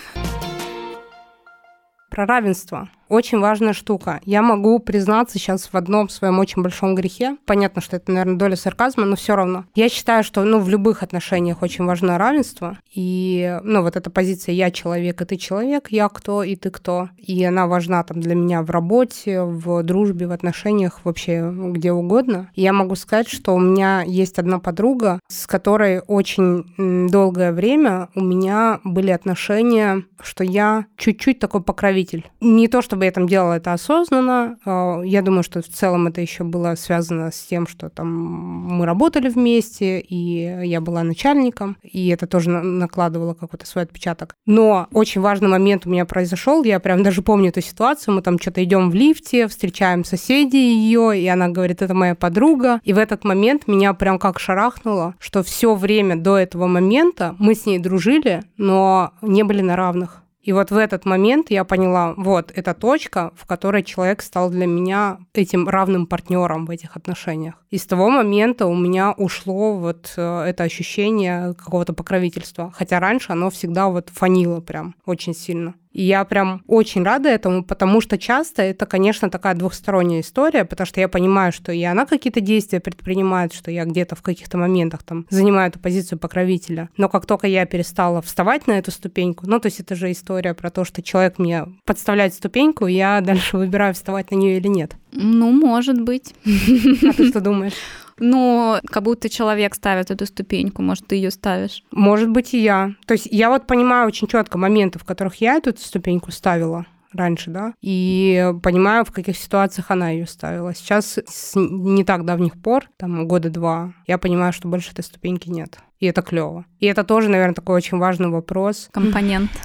Про 2.11 2.27
равенство 2.27 2.89
очень 3.09 3.41
важная 3.41 3.73
штука. 3.73 4.21
Я 4.25 4.43
могу 4.43 4.79
признаться 4.79 5.39
сейчас 5.39 5.67
в 5.73 5.75
одном 5.75 6.09
своем 6.09 6.39
очень 6.39 6.63
большом 6.63 6.95
грехе. 6.95 7.37
Понятно, 7.47 7.81
что 7.81 7.97
это, 7.97 8.11
наверное, 8.11 8.37
доля 8.37 8.57
сарказма, 8.57 9.05
но 9.05 9.17
все 9.17 9.37
равно. 9.37 9.65
Я 9.75 9.89
считаю, 9.89 10.25
что 10.25 10.43
ну, 10.45 10.61
в 10.61 10.69
любых 10.69 11.03
отношениях 11.03 11.63
очень 11.63 11.85
важно 11.85 12.19
равенство. 12.19 12.79
И 12.95 13.59
ну, 13.63 13.83
вот 13.83 13.97
эта 13.97 14.11
позиция 14.11 14.55
«я 14.55 14.71
человек, 14.71 15.21
и 15.21 15.25
ты 15.25 15.37
человек», 15.37 15.89
«я 15.91 16.09
кто, 16.09 16.43
и 16.43 16.57
ты 16.57 16.71
кто». 16.71 17.09
И 17.19 17.43
она 17.45 17.67
важна 17.67 18.03
там 18.05 18.21
для 18.21 18.35
меня 18.35 18.63
в 18.63 18.71
работе, 18.71 19.43
в 19.43 19.83
дружбе, 19.83 20.27
в 20.27 20.33
отношениях, 20.33 21.01
вообще 21.05 21.51
где 21.53 21.93
угодно. 21.93 22.51
И 22.55 22.63
я 22.63 22.73
могу 22.73 22.95
сказать, 22.95 23.29
что 23.29 23.55
у 23.55 23.59
меня 23.59 24.03
есть 24.03 24.39
одна 24.39 24.59
подруга, 24.59 25.21
с 25.29 25.47
которой 25.47 26.01
очень 26.07 27.09
долгое 27.09 27.53
время 27.53 28.09
у 28.15 28.21
меня 28.21 28.81
были 28.85 29.11
отношения, 29.11 30.05
что 30.21 30.45
я 30.45 30.87
чуть-чуть 30.97 31.39
такой 31.39 31.63
покровитель. 31.63 32.31
Не 32.41 32.69
то, 32.69 32.83
чтобы 32.95 33.07
я 33.07 33.11
там 33.11 33.27
делала 33.27 33.55
это 33.55 33.73
осознанно. 33.73 34.57
А, 34.65 35.01
я 35.03 35.21
думаю, 35.21 35.43
что 35.43 35.61
в 35.61 35.67
целом 35.67 36.07
это 36.07 36.21
еще 36.21 36.45
было 36.45 36.77
связано 36.77 37.33
с 37.33 37.41
тем, 37.41 37.67
что 37.67 37.89
там 37.89 38.07
мы 38.07 38.87
работали 38.87 39.29
вместе, 39.29 39.99
и 39.99 40.65
я 40.65 40.81
была 40.81 41.03
начальником, 41.03 41.77
и 41.83 42.07
это 42.11 42.29
тоже 42.29 42.51
накладывало 42.51 43.35
какой-то 43.35 43.67
свой 43.67 43.83
отпечаток. 43.83 44.37
Но 44.47 44.87
очень 44.93 45.21
важный 45.21 45.49
момент 45.49 45.87
у 45.87 45.91
меня 45.91 46.05
произошел. 46.05 46.63
Я 46.63 46.79
прям 46.79 47.03
даже 47.03 47.21
помню 47.23 47.49
эту 47.49 47.63
ситуацию. 47.63 48.15
Мы 48.15 48.23
там 48.23 48.39
что-то 48.39 48.63
идем 48.63 48.91
в 48.91 48.95
лифте, 48.95 49.49
встречаем 49.49 50.05
соседей 50.05 50.77
ее, 50.77 51.21
и 51.21 51.27
она 51.27 51.49
говорит, 51.49 51.83
это 51.83 51.95
моя 51.95 52.15
подруга. 52.15 52.81
И 52.85 52.93
в 52.93 52.99
этот 52.99 53.25
момент 53.25 53.67
меня 53.67 53.93
прям 53.93 54.21
как 54.21 54.39
шарахнуло, 54.39 55.17
что 55.19 55.43
все 55.43 55.75
время 55.75 56.15
до 56.15 56.39
этого 56.39 56.69
момента 56.69 57.35
мы 57.41 57.57
с 57.57 57.67
ней 57.67 57.81
дружили, 57.81 58.45
но 58.57 59.11
не 59.21 59.43
были 59.43 59.63
на 59.63 59.75
равных. 59.75 60.24
И 60.45 60.53
вот 60.53 60.71
в 60.71 60.77
этот 60.77 61.07
момент 61.07 61.51
я 61.51 61.65
поняла, 61.65 62.13
вот, 62.19 62.53
это 62.55 62.75
точка, 62.75 63.33
в 63.35 63.47
которой 63.47 63.83
человек 63.83 64.21
стал 64.21 64.51
для 64.51 64.67
меня 64.67 65.19
этим 65.33 65.69
равным 65.69 66.07
партнером 66.07 66.67
в 66.67 66.71
этих 66.71 66.97
отношениях. 66.97 67.55
И 67.71 67.79
с 67.79 67.87
того 67.87 68.11
момента 68.11 68.67
у 68.67 68.75
меня 68.77 69.13
ушло 69.13 69.75
вот 69.75 70.13
э, 70.19 70.43
это 70.43 70.65
ощущение 70.65 71.55
какого-то 71.55 71.95
покровительства. 71.95 72.71
Хотя 72.77 73.01
раньше 73.01 73.33
оно 73.33 73.49
всегда 73.49 73.89
вот 73.89 74.11
фанило 74.11 74.61
прям 74.61 74.95
очень 75.07 75.35
сильно. 75.35 75.75
И 75.95 76.03
я 76.03 76.25
прям 76.25 76.63
очень 76.67 77.05
рада 77.05 77.29
этому, 77.29 77.65
потому 77.65 78.01
что 78.01 78.19
часто 78.19 78.63
это, 78.63 78.85
конечно, 78.85 79.31
такая 79.31 79.55
двухсторонняя 79.55 80.21
история, 80.21 80.65
потому 80.65 80.87
что 80.87 81.01
я 81.01 81.09
понимаю, 81.09 81.53
что 81.53 81.71
и 81.71 81.83
она 81.85 82.05
какие-то 82.05 82.41
действия 82.41 82.81
предпринимает, 82.81 83.55
что 83.55 83.71
я 83.71 83.85
где-то 83.85 84.17
в 84.17 84.23
каких-то 84.23 84.59
моментах 84.59 85.05
там 85.05 85.25
занимаю 85.31 85.71
эту 85.71 85.79
позицию 85.79 86.19
покровителя. 86.19 86.91
Но 86.97 87.09
как 87.09 87.27
только 87.27 87.47
я 87.47 87.65
перестала 87.65 88.21
вставать 88.21 88.67
на 88.67 88.73
эту 88.73 88.91
ступеньку, 88.91 89.47
ну, 89.47 89.61
то 89.61 89.67
есть 89.67 89.79
это 89.79 89.95
же 89.95 90.11
история 90.11 90.53
про 90.53 90.71
то, 90.71 90.85
что 90.85 91.01
человек 91.01 91.39
мне 91.39 91.67
подставляет 91.85 92.35
ступеньку, 92.35 92.89
и 92.89 92.95
я 92.95 93.21
дальше 93.23 93.57
выбираю 93.57 93.95
вставать 93.95 94.33
на 94.33 94.35
нее 94.35 94.57
или 94.59 94.69
нет. 94.69 94.97
Ну, 95.13 95.53
может 95.53 96.01
быть. 96.01 96.35
А 96.45 97.13
ты 97.13 97.29
что 97.29 97.41
думаешь? 97.41 97.75
Ну, 98.19 98.79
как 98.87 99.03
будто 99.03 99.29
человек 99.29 99.75
ставит 99.75 100.11
эту 100.11 100.27
ступеньку, 100.27 100.83
может, 100.83 101.07
ты 101.07 101.17
ее 101.17 101.31
ставишь. 101.31 101.83
Может 101.91 102.31
быть, 102.31 102.55
и 102.55 102.63
я. 102.63 102.95
То 103.07 103.15
есть 103.15 103.29
я 103.31 103.51
вот 103.51 103.67
понимаю 103.67 104.07
очень 104.07 104.29
четко 104.29 104.59
моменты, 104.59 104.99
в 104.99 105.05
которых 105.05 105.37
я 105.37 105.57
эту 105.57 105.77
ступеньку 105.77 106.31
ставила 106.31 106.87
раньше, 107.15 107.51
да, 107.51 107.75
и 107.81 108.53
понимаю, 108.63 109.05
в 109.05 109.13
каких 109.13 109.37
ситуациях 109.37 109.91
она 109.91 110.11
ее 110.11 110.27
ставила. 110.27 110.75
Сейчас 110.75 111.19
с 111.27 111.53
не 111.55 112.05
так 112.05 112.25
давних 112.25 112.61
пор, 112.61 112.87
там 112.97 113.27
года 113.27 113.51
два, 113.51 113.93
я 114.07 114.19
понимаю, 114.19 114.53
что 114.53 114.69
больше 114.69 114.93
этой 114.93 115.05
ступеньки 115.05 115.49
нет. 115.49 115.79
И 116.01 116.07
это 116.07 116.23
клево. 116.23 116.67
И 116.81 116.87
это 116.87 117.03
тоже, 117.03 117.31
наверное, 117.31 117.55
такой 117.55 117.77
очень 117.77 117.99
важный 117.99 118.29
вопрос. 118.29 118.89
Компонент. 118.93 119.51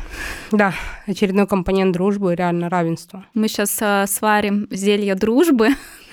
Да, 0.51 0.73
очередной 1.05 1.45
компонент 1.45 1.93
дружбы, 1.93 2.33
реально 2.33 2.69
равенство. 2.69 3.25
Мы 3.35 3.47
сейчас 3.47 3.77
э, 3.81 4.05
сварим 4.07 4.67
зелье 4.71 5.13
дружбы, 5.13 5.69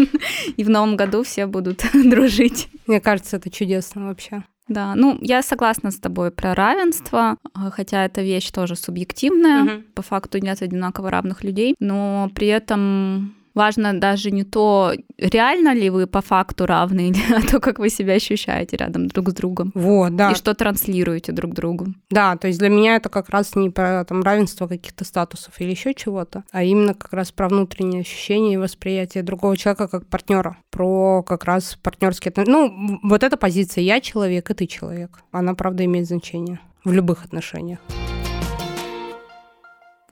и 0.56 0.64
в 0.64 0.68
новом 0.68 0.96
году 0.96 1.22
все 1.22 1.46
будут 1.46 1.84
дружить. 1.94 2.68
Мне 2.86 3.00
кажется, 3.00 3.36
это 3.36 3.50
чудесно 3.50 4.08
вообще. 4.08 4.42
Да, 4.68 4.94
ну 4.96 5.16
я 5.20 5.42
согласна 5.42 5.90
с 5.90 5.98
тобой 5.98 6.30
про 6.30 6.54
равенство, 6.54 7.36
а, 7.54 7.70
хотя 7.70 8.04
эта 8.04 8.22
вещь 8.22 8.50
тоже 8.50 8.74
субъективная, 8.74 9.62
угу. 9.62 9.82
по 9.94 10.02
факту 10.02 10.38
нет 10.38 10.60
одинаково 10.60 11.10
равных 11.10 11.44
людей, 11.44 11.76
но 11.78 12.30
при 12.34 12.48
этом 12.48 13.35
важно 13.56 13.98
даже 13.98 14.30
не 14.30 14.44
то, 14.44 14.92
реально 15.18 15.74
ли 15.74 15.90
вы 15.90 16.06
по 16.06 16.20
факту 16.20 16.66
равны, 16.66 17.12
а 17.36 17.40
то, 17.40 17.58
как 17.58 17.80
вы 17.80 17.88
себя 17.90 18.14
ощущаете 18.14 18.76
рядом 18.76 19.08
друг 19.08 19.30
с 19.30 19.34
другом. 19.34 19.72
Вот, 19.74 20.14
да. 20.14 20.30
И 20.30 20.34
что 20.34 20.54
транслируете 20.54 21.32
друг 21.32 21.54
другу. 21.54 21.88
Да, 22.10 22.36
то 22.36 22.46
есть 22.46 22.60
для 22.60 22.68
меня 22.68 22.96
это 22.96 23.08
как 23.08 23.30
раз 23.30 23.56
не 23.56 23.70
про 23.70 24.04
там, 24.04 24.22
равенство 24.22 24.68
каких-то 24.68 25.04
статусов 25.04 25.60
или 25.60 25.70
еще 25.70 25.94
чего-то, 25.94 26.44
а 26.52 26.62
именно 26.62 26.94
как 26.94 27.12
раз 27.12 27.32
про 27.32 27.48
внутреннее 27.48 28.02
ощущение 28.02 28.54
и 28.54 28.58
восприятие 28.58 29.22
другого 29.22 29.56
человека 29.56 29.88
как 29.88 30.06
партнера, 30.06 30.58
про 30.70 31.22
как 31.22 31.44
раз 31.44 31.78
партнерские 31.82 32.30
отношения. 32.30 32.58
Ну, 32.58 33.00
вот 33.02 33.22
эта 33.22 33.36
позиция 33.36 33.82
«я 33.82 34.00
человек, 34.00 34.50
и 34.50 34.54
ты 34.54 34.66
человек», 34.66 35.20
она, 35.32 35.54
правда, 35.54 35.84
имеет 35.84 36.06
значение 36.06 36.60
в 36.84 36.92
любых 36.92 37.24
отношениях 37.24 37.78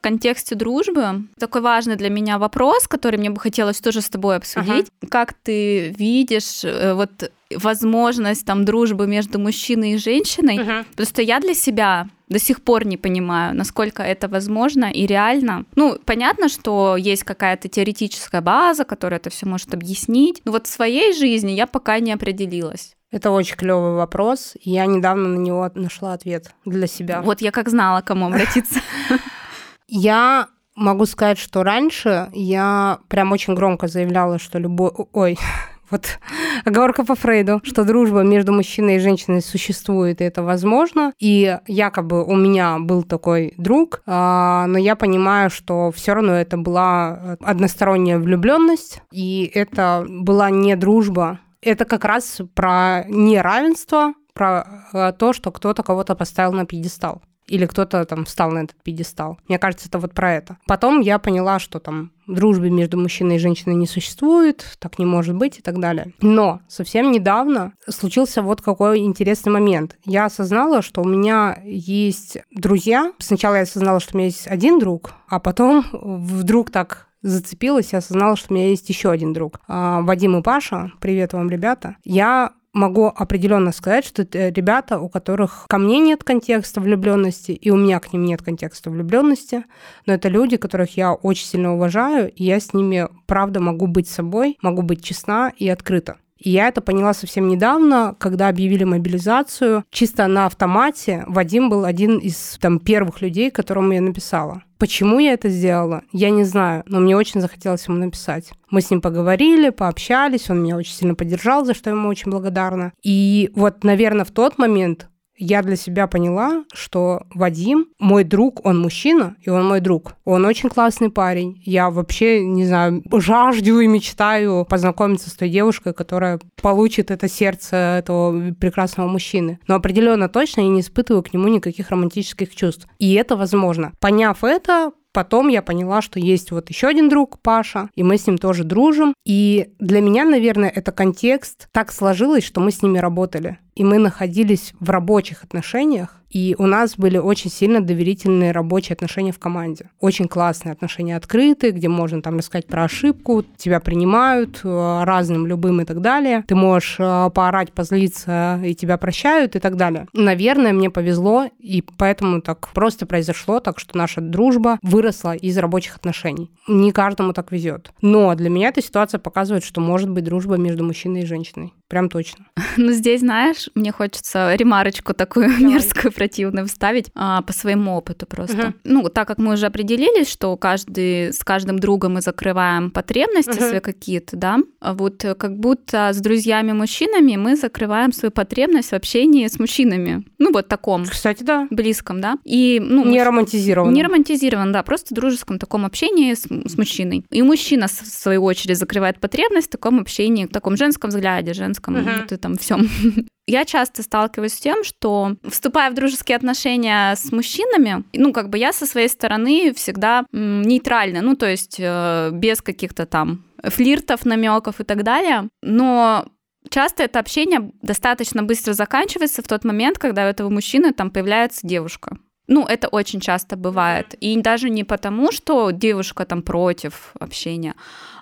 контексте 0.05 0.55
дружбы 0.55 1.25
такой 1.39 1.63
важный 1.63 1.97
для 1.97 2.11
меня 2.11 2.39
вопрос, 2.39 2.87
который 2.87 3.19
мне 3.19 3.31
бы 3.31 3.41
хотелось 3.41 3.81
тоже 3.81 4.03
с 4.03 4.11
тобой 4.11 4.37
обсудить. 4.37 4.89
Ага. 5.01 5.11
Как 5.11 5.33
ты 5.33 5.95
видишь 5.99 6.63
э, 6.63 6.93
вот 6.93 7.33
возможность 7.51 8.45
там 8.45 8.67
дружбы 8.67 9.07
между 9.07 9.39
мужчиной 9.39 9.93
и 9.93 9.97
женщиной? 9.97 10.59
Ага. 10.59 10.85
Что 11.03 11.23
я 11.23 11.41
для 11.41 11.55
себя 11.55 12.09
до 12.29 12.39
сих 12.39 12.61
пор 12.61 12.87
не 12.87 12.99
понимаю, 12.99 13.57
насколько 13.57 14.03
это 14.03 14.29
возможно 14.29 14.91
и 14.93 15.07
реально. 15.07 15.65
Ну, 15.75 15.99
понятно, 16.05 16.51
что 16.51 16.97
есть 16.99 17.25
какая-то 17.25 17.69
теоретическая 17.69 18.43
база, 18.43 18.85
которая 18.85 19.19
это 19.19 19.31
все 19.31 19.47
может 19.47 19.73
объяснить, 19.73 20.43
но 20.45 20.53
вот 20.53 20.67
в 20.67 20.71
своей 20.71 21.15
жизни 21.15 21.53
я 21.53 21.67
пока 21.67 21.99
не 21.99 22.13
определилась. 22.13 22.95
Это 23.11 23.31
очень 23.31 23.57
клевый 23.57 23.95
вопрос. 23.95 24.53
Я 24.61 24.85
недавно 24.85 25.29
на 25.29 25.39
него 25.39 25.71
нашла 25.75 26.13
ответ 26.13 26.51
для 26.67 26.87
себя. 26.87 27.23
Вот 27.23 27.41
я 27.41 27.53
как 27.53 27.71
знала, 27.71 28.03
к 28.03 28.07
кому 28.07 28.27
обратиться. 28.27 28.81
Я 29.87 30.49
могу 30.75 31.07
сказать, 31.07 31.39
что 31.39 31.63
раньше 31.63 32.29
я 32.33 32.99
прям 33.09 33.33
очень 33.33 33.55
громко 33.55 33.89
заявляла, 33.89 34.39
что 34.39 34.59
любой... 34.59 34.91
Ой, 35.13 35.39
вот 35.91 36.19
оговорка 36.65 37.05
по 37.05 37.15
Фрейду, 37.15 37.61
что 37.65 37.85
дружба 37.85 38.23
между 38.23 38.53
мужчиной 38.53 38.97
и 38.97 39.01
женщиной 39.01 39.43
существует, 39.43 40.21
и 40.21 40.25
это 40.25 40.43
возможно. 40.43 41.13
И 41.19 41.59
якобы 41.67 42.25
у 42.25 42.35
меня 42.35 42.79
был 42.79 43.03
такой 43.03 43.55
друг, 43.57 44.03
а, 44.07 44.67
но 44.67 44.79
я 44.79 44.97
понимаю, 44.97 45.51
что 45.51 45.91
все 45.93 46.15
равно 46.15 46.33
это 46.33 46.57
была 46.57 47.37
односторонняя 47.41 48.19
влюбленность, 48.19 49.03
и 49.13 49.51
это 49.55 50.05
была 50.09 50.51
не 50.51 50.77
дружба. 50.77 51.41
Это 51.61 51.85
как 51.85 52.05
раз 52.05 52.41
про 52.55 53.05
неравенство, 53.09 54.15
про 54.33 54.89
а, 54.93 55.13
то, 55.13 55.33
что 55.33 55.53
кто-то 55.53 55.83
кого-то 55.83 56.15
поставил 56.15 56.53
на 56.53 56.67
пьедестал 56.67 57.23
или 57.47 57.67
кто-то 57.67 58.05
там 58.05 58.25
встал 58.25 58.51
на 58.51 58.61
этот 58.61 58.77
пьедестал. 58.83 59.39
Мне 59.49 59.59
кажется, 59.59 59.89
это 59.89 59.99
вот 59.99 60.13
про 60.15 60.33
это. 60.33 60.59
Потом 60.67 61.01
я 61.01 61.19
поняла, 61.19 61.59
что 61.59 61.79
там 61.79 62.13
дружбы 62.27 62.71
между 62.71 62.99
мужчиной 62.99 63.37
и 63.37 63.39
женщиной 63.39 63.75
не 63.75 63.87
существует, 63.87 64.77
так 64.79 64.99
не 64.99 65.05
может 65.05 65.37
быть 65.37 65.59
и 65.59 65.63
так 65.63 65.79
далее. 65.79 66.15
Но 66.21 66.61
совсем 66.69 67.13
недавно 67.13 67.75
случился 67.89 68.43
вот 68.43 68.63
какой 68.63 69.01
интересный 69.01 69.53
момент. 69.53 69.97
Я 70.05 70.27
осознала, 70.27 70.81
что 70.81 71.03
у 71.03 71.09
меня 71.09 71.59
есть 71.65 72.39
друзья. 72.51 73.13
Сначала 73.19 73.57
я 73.57 73.63
осознала, 73.63 74.01
что 74.01 74.15
у 74.15 74.19
меня 74.19 74.29
есть 74.29 74.47
один 74.47 74.79
друг, 74.79 75.13
а 75.29 75.39
потом 75.39 75.85
вдруг 75.93 76.71
так 76.71 77.09
зацепилась 77.25 77.93
и 77.93 77.97
осознала, 77.97 78.37
что 78.37 78.53
у 78.53 78.57
меня 78.57 78.69
есть 78.69 78.89
еще 78.89 79.11
один 79.11 79.33
друг. 79.33 79.61
А, 79.67 80.03
Вадим 80.03 80.37
и 80.39 80.43
Паша, 80.43 80.93
привет 81.01 81.33
вам, 81.33 81.51
ребята. 81.51 81.97
Я 82.05 82.53
могу 82.75 83.07
определенно 83.07 83.73
сказать, 83.73 84.05
что 84.05 84.23
это 84.23 84.49
ребята, 84.49 84.99
у 84.99 85.09
которых 85.09 85.65
ко 85.69 85.79
мне 85.79 85.99
нет 86.01 86.25
контекста 86.25 86.81
влюбленности, 86.81 87.53
и 87.53 87.71
у 87.71 87.77
меня 87.77 88.01
к 88.01 88.13
ним 88.13 88.25
нет 88.25 88.43
контекста 88.43 88.91
влюбленности, 88.91 89.65
но 90.05 90.13
это 90.13 90.29
люди, 90.29 90.59
которых 90.59 90.97
я 90.97 91.15
очень 91.15 91.47
сильно 91.47 91.75
уважаю, 91.75 92.31
и 92.31 92.45
я 92.45 92.61
с 92.61 92.75
ними, 92.75 93.09
правда, 93.27 93.61
могу 93.61 93.87
быть 93.87 94.09
собой, 94.09 94.59
могу 94.61 94.83
быть 94.83 95.03
честна 95.03 95.53
и 95.57 95.69
открыта. 95.69 96.17
И 96.39 96.51
я 96.51 96.69
это 96.69 96.83
поняла 96.83 97.15
совсем 97.15 97.49
недавно, 97.49 98.15
когда 98.19 98.49
объявили 98.49 98.85
мобилизацию. 98.85 99.85
Чисто 99.91 100.27
на 100.27 100.45
автомате 100.45 101.25
Вадим 101.27 101.71
был 101.71 101.85
один 101.87 102.19
из 102.19 102.59
там, 102.61 102.81
первых 102.81 103.23
людей, 103.23 103.51
которому 103.51 103.93
я 103.93 104.03
написала. 104.03 104.63
Почему 104.85 105.19
я 105.19 105.33
это 105.33 105.49
сделала, 105.49 106.03
я 106.13 106.29
не 106.29 106.45
знаю, 106.45 106.83
но 106.87 107.01
мне 107.01 107.17
очень 107.17 107.41
захотелось 107.41 107.89
ему 107.89 107.97
написать. 107.97 108.53
Мы 108.69 108.83
с 108.83 108.91
ним 108.91 109.01
поговорили, 109.01 109.71
пообщались, 109.71 110.51
он 110.51 110.63
меня 110.63 110.77
очень 110.77 110.93
сильно 110.93 111.15
поддержал, 111.15 111.65
за 111.65 111.73
что 111.73 111.89
ему 111.89 112.07
очень 112.07 112.31
благодарна. 112.31 112.93
И 113.03 113.51
вот, 113.55 113.83
наверное, 113.83 114.27
в 114.27 114.31
тот 114.31 114.59
момент 114.59 115.09
я 115.37 115.63
для 115.63 115.77
себя 115.77 116.07
поняла, 116.07 116.65
что 116.73 117.23
Вадим, 117.35 117.89
мой 117.99 118.25
друг, 118.25 118.65
он 118.65 118.81
мужчина, 118.81 119.37
и 119.41 119.51
он 119.51 119.67
мой 119.67 119.81
друг. 119.81 120.15
Он 120.25 120.45
очень 120.45 120.69
классный 120.69 121.11
парень. 121.11 121.61
Я 121.65 121.91
вообще, 121.91 122.45
не 122.45 122.67
знаю, 122.67 123.03
жажду 123.13 123.81
и 123.81 123.87
мечтаю 123.87 124.67
познакомиться 124.69 125.31
с 125.31 125.35
той 125.35 125.49
девушкой, 125.49 125.93
которая 125.93 126.41
получит 126.61 127.11
это 127.11 127.29
сердце 127.29 127.77
этого 127.99 128.53
прекрасного 128.55 129.09
мужчины. 129.09 129.59
Но 129.67 129.75
определенно 129.75 130.29
точно 130.29 130.63
я 130.63 130.69
не 130.69 130.81
испытываю 130.81 131.23
к 131.23 131.33
нему 131.33 131.49
никаких 131.49 131.91
романтических 131.91 132.55
чувств. 132.55 132.87
И 132.99 133.15
это 133.15 133.37
возможно. 133.37 133.93
Поняв 134.01 134.45
это, 134.45 134.93
Потом 135.15 135.47
я 135.47 135.63
поняла, 135.63 136.03
что 136.03 136.19
есть 136.19 136.51
вот 136.51 136.71
еще 136.71 136.89
один 136.89 137.09
друг, 137.09 137.39
Паша, 137.41 137.89
и 137.95 138.03
мы 138.03 138.19
с 138.19 138.27
ним 138.27 138.37
тоже 138.37 138.65
дружим. 138.65 139.15
И 139.25 139.69
для 139.79 140.01
меня, 140.01 140.25
наверное, 140.25 140.69
это 140.69 140.91
контекст 140.91 141.69
так 141.71 141.93
сложилось, 141.93 142.43
что 142.43 142.61
мы 142.61 142.73
с 142.73 142.83
ними 142.83 142.99
работали. 142.99 143.61
И 143.75 143.85
мы 143.85 143.99
находились 143.99 144.73
в 144.81 144.91
рабочих 144.91 145.45
отношениях, 145.45 146.21
и 146.35 146.57
у 146.59 146.67
нас 146.67 146.97
были 146.97 147.17
очень 147.17 147.49
сильно 147.49 147.81
доверительные 147.81 148.51
рабочие 148.51 148.95
отношения 148.95 149.31
в 149.31 149.39
команде. 149.39 149.91
Очень 150.01 150.27
классные 150.27 150.73
отношения 150.73 151.17
открытые, 151.17 151.71
где 151.71 151.89
можно 151.89 152.21
там 152.23 152.39
рассказать 152.39 152.67
про 152.67 152.85
ошибку, 152.85 153.45
тебя 153.57 153.79
принимают 153.79 154.61
э, 154.65 155.03
разным, 155.05 155.47
любым 155.47 155.81
и 155.81 155.85
так 155.85 156.01
далее. 156.01 156.45
Ты 156.49 156.57
можешь 156.57 156.97
э, 156.99 157.31
поорать, 157.33 157.73
позлиться, 157.73 158.61
и 158.65 158.75
тебя 158.75 158.99
прощают 158.99 159.55
и 159.55 159.61
так 159.61 159.77
далее. 159.77 160.09
Наверное, 160.13 160.73
мне 160.73 160.91
повезло, 160.91 161.49
и 161.61 161.85
поэтому 161.97 162.41
так 162.41 162.69
просто 162.75 163.07
произошло, 163.07 163.61
так 163.61 163.79
что 163.79 163.97
наша 163.97 164.21
дружба 164.21 164.81
выросла 164.83 165.37
из 165.37 165.57
рабочих 165.57 165.95
отношений. 165.95 166.51
Не 166.67 166.91
каждому 166.91 167.33
так 167.33 167.53
везет. 167.53 167.93
Но 168.03 168.35
для 168.35 168.51
меня 168.51 168.69
эта 168.69 168.83
ситуация 168.83 169.21
показывает, 169.21 169.63
что 169.63 169.81
может 169.81 170.11
быть 170.11 170.25
дружба 170.25 170.57
между 170.57 170.83
мужчиной 170.83 171.23
и 171.23 171.27
женщиной. 171.27 171.73
Прям 171.89 172.09
точно. 172.09 172.47
Ну, 172.77 172.91
здесь, 172.91 173.21
знаешь, 173.21 173.64
мне 173.75 173.93
хочется 173.93 174.55
ремарочку 174.55 175.15
такую 175.15 175.49
Давай. 175.49 175.75
мерзкую, 175.75 176.13
противную 176.13 176.67
вставить 176.67 177.07
а, 177.15 177.43
по 177.43 177.53
своему 177.53 177.97
опыту 177.97 178.27
просто. 178.27 178.69
Угу. 178.69 178.75
Ну, 178.85 179.09
так 179.09 179.29
как 179.29 179.39
мы 179.39 179.55
уже 179.55 179.67
определились, 179.67 180.31
что 180.31 180.57
каждый 180.57 181.33
с 181.33 181.43
каждым 181.45 181.79
другом 181.79 182.15
мы 182.15 182.21
закрываем 182.21 182.91
потребности 182.91 183.51
угу. 183.51 183.69
свои 183.69 183.81
какие-то, 183.81 184.37
да, 184.37 184.59
а 184.81 184.95
вот 184.95 185.25
как 185.39 185.59
будто 185.59 186.11
с 186.13 186.19
друзьями-мужчинами 186.19 187.37
мы 187.37 187.57
закрываем 187.57 188.13
свою 188.13 188.31
потребность 188.33 188.91
в 188.91 188.95
общении 188.95 189.47
с 189.47 189.59
мужчинами. 189.59 190.25
Ну, 190.39 190.53
вот 190.53 190.69
таком. 190.69 191.05
Кстати, 191.05 191.43
да. 191.43 191.67
Близком, 191.71 192.21
да. 192.21 192.39
И, 192.45 192.81
ну, 192.83 193.05
не 193.05 193.23
романтизирован. 193.23 193.93
Не 193.93 194.03
романтизирован, 194.03 194.73
да, 194.73 194.83
просто 194.83 195.15
дружеском 195.15 195.59
таком 195.59 195.85
общении 195.85 196.35
с, 196.35 196.43
с 196.43 196.79
мужчиной. 196.79 197.25
И 197.31 197.43
мужчина, 197.43 197.87
в 197.87 197.91
свою 197.91 198.45
очередь, 198.45 198.79
закрывает 198.79 199.21
потребность 199.21 199.69
в 199.69 199.71
таком 199.71 200.01
общении, 200.01 200.47
в 200.47 200.51
таком 200.51 200.77
женском 200.77 201.11
взгляде, 201.11 201.55
женском 201.55 201.97
uh-huh. 201.97 202.23
вот 202.23 202.33
этом 202.33 202.57
всем. 202.57 202.89
Я 203.55 203.65
часто 203.65 204.03
сталкиваюсь 204.03 204.55
с 204.55 204.59
тем, 204.59 204.83
что 204.83 205.37
вступая 205.49 205.89
в 205.89 205.95
дружеские 205.95 206.35
отношения 206.35 207.15
с 207.15 207.31
мужчинами, 207.31 208.03
ну, 208.13 208.33
как 208.33 208.49
бы 208.49 208.59
я 208.59 208.73
со 208.73 208.85
своей 208.85 209.09
стороны 209.09 209.73
всегда 209.77 210.27
нейтральна, 210.33 211.21
ну, 211.21 211.37
то 211.37 211.49
есть 211.49 211.77
э, 211.79 212.31
без 212.33 212.61
каких-то 212.61 213.07
там 213.07 213.45
флиртов, 213.63 214.25
намеков 214.25 214.81
и 214.81 214.83
так 214.83 215.05
далее. 215.05 215.49
Но 215.63 216.27
часто 216.69 217.05
это 217.05 217.21
общение 217.21 217.71
достаточно 217.81 218.43
быстро 218.43 218.73
заканчивается 218.73 219.41
в 219.41 219.47
тот 219.47 219.63
момент, 219.63 219.99
когда 219.99 220.25
у 220.25 220.29
этого 220.29 220.51
мужчины 220.51 220.93
там 220.93 221.13
появляется 221.13 221.65
девушка. 221.65 222.19
Ну, 222.47 222.67
это 222.67 222.89
очень 222.89 223.21
часто 223.21 223.57
бывает. 223.57 224.15
И 224.21 224.37
даже 224.41 224.69
не 224.69 224.85
потому, 224.85 225.33
что 225.33 225.71
девушка 225.71 226.25
там 226.27 226.43
против 226.43 227.13
общения, 227.19 227.75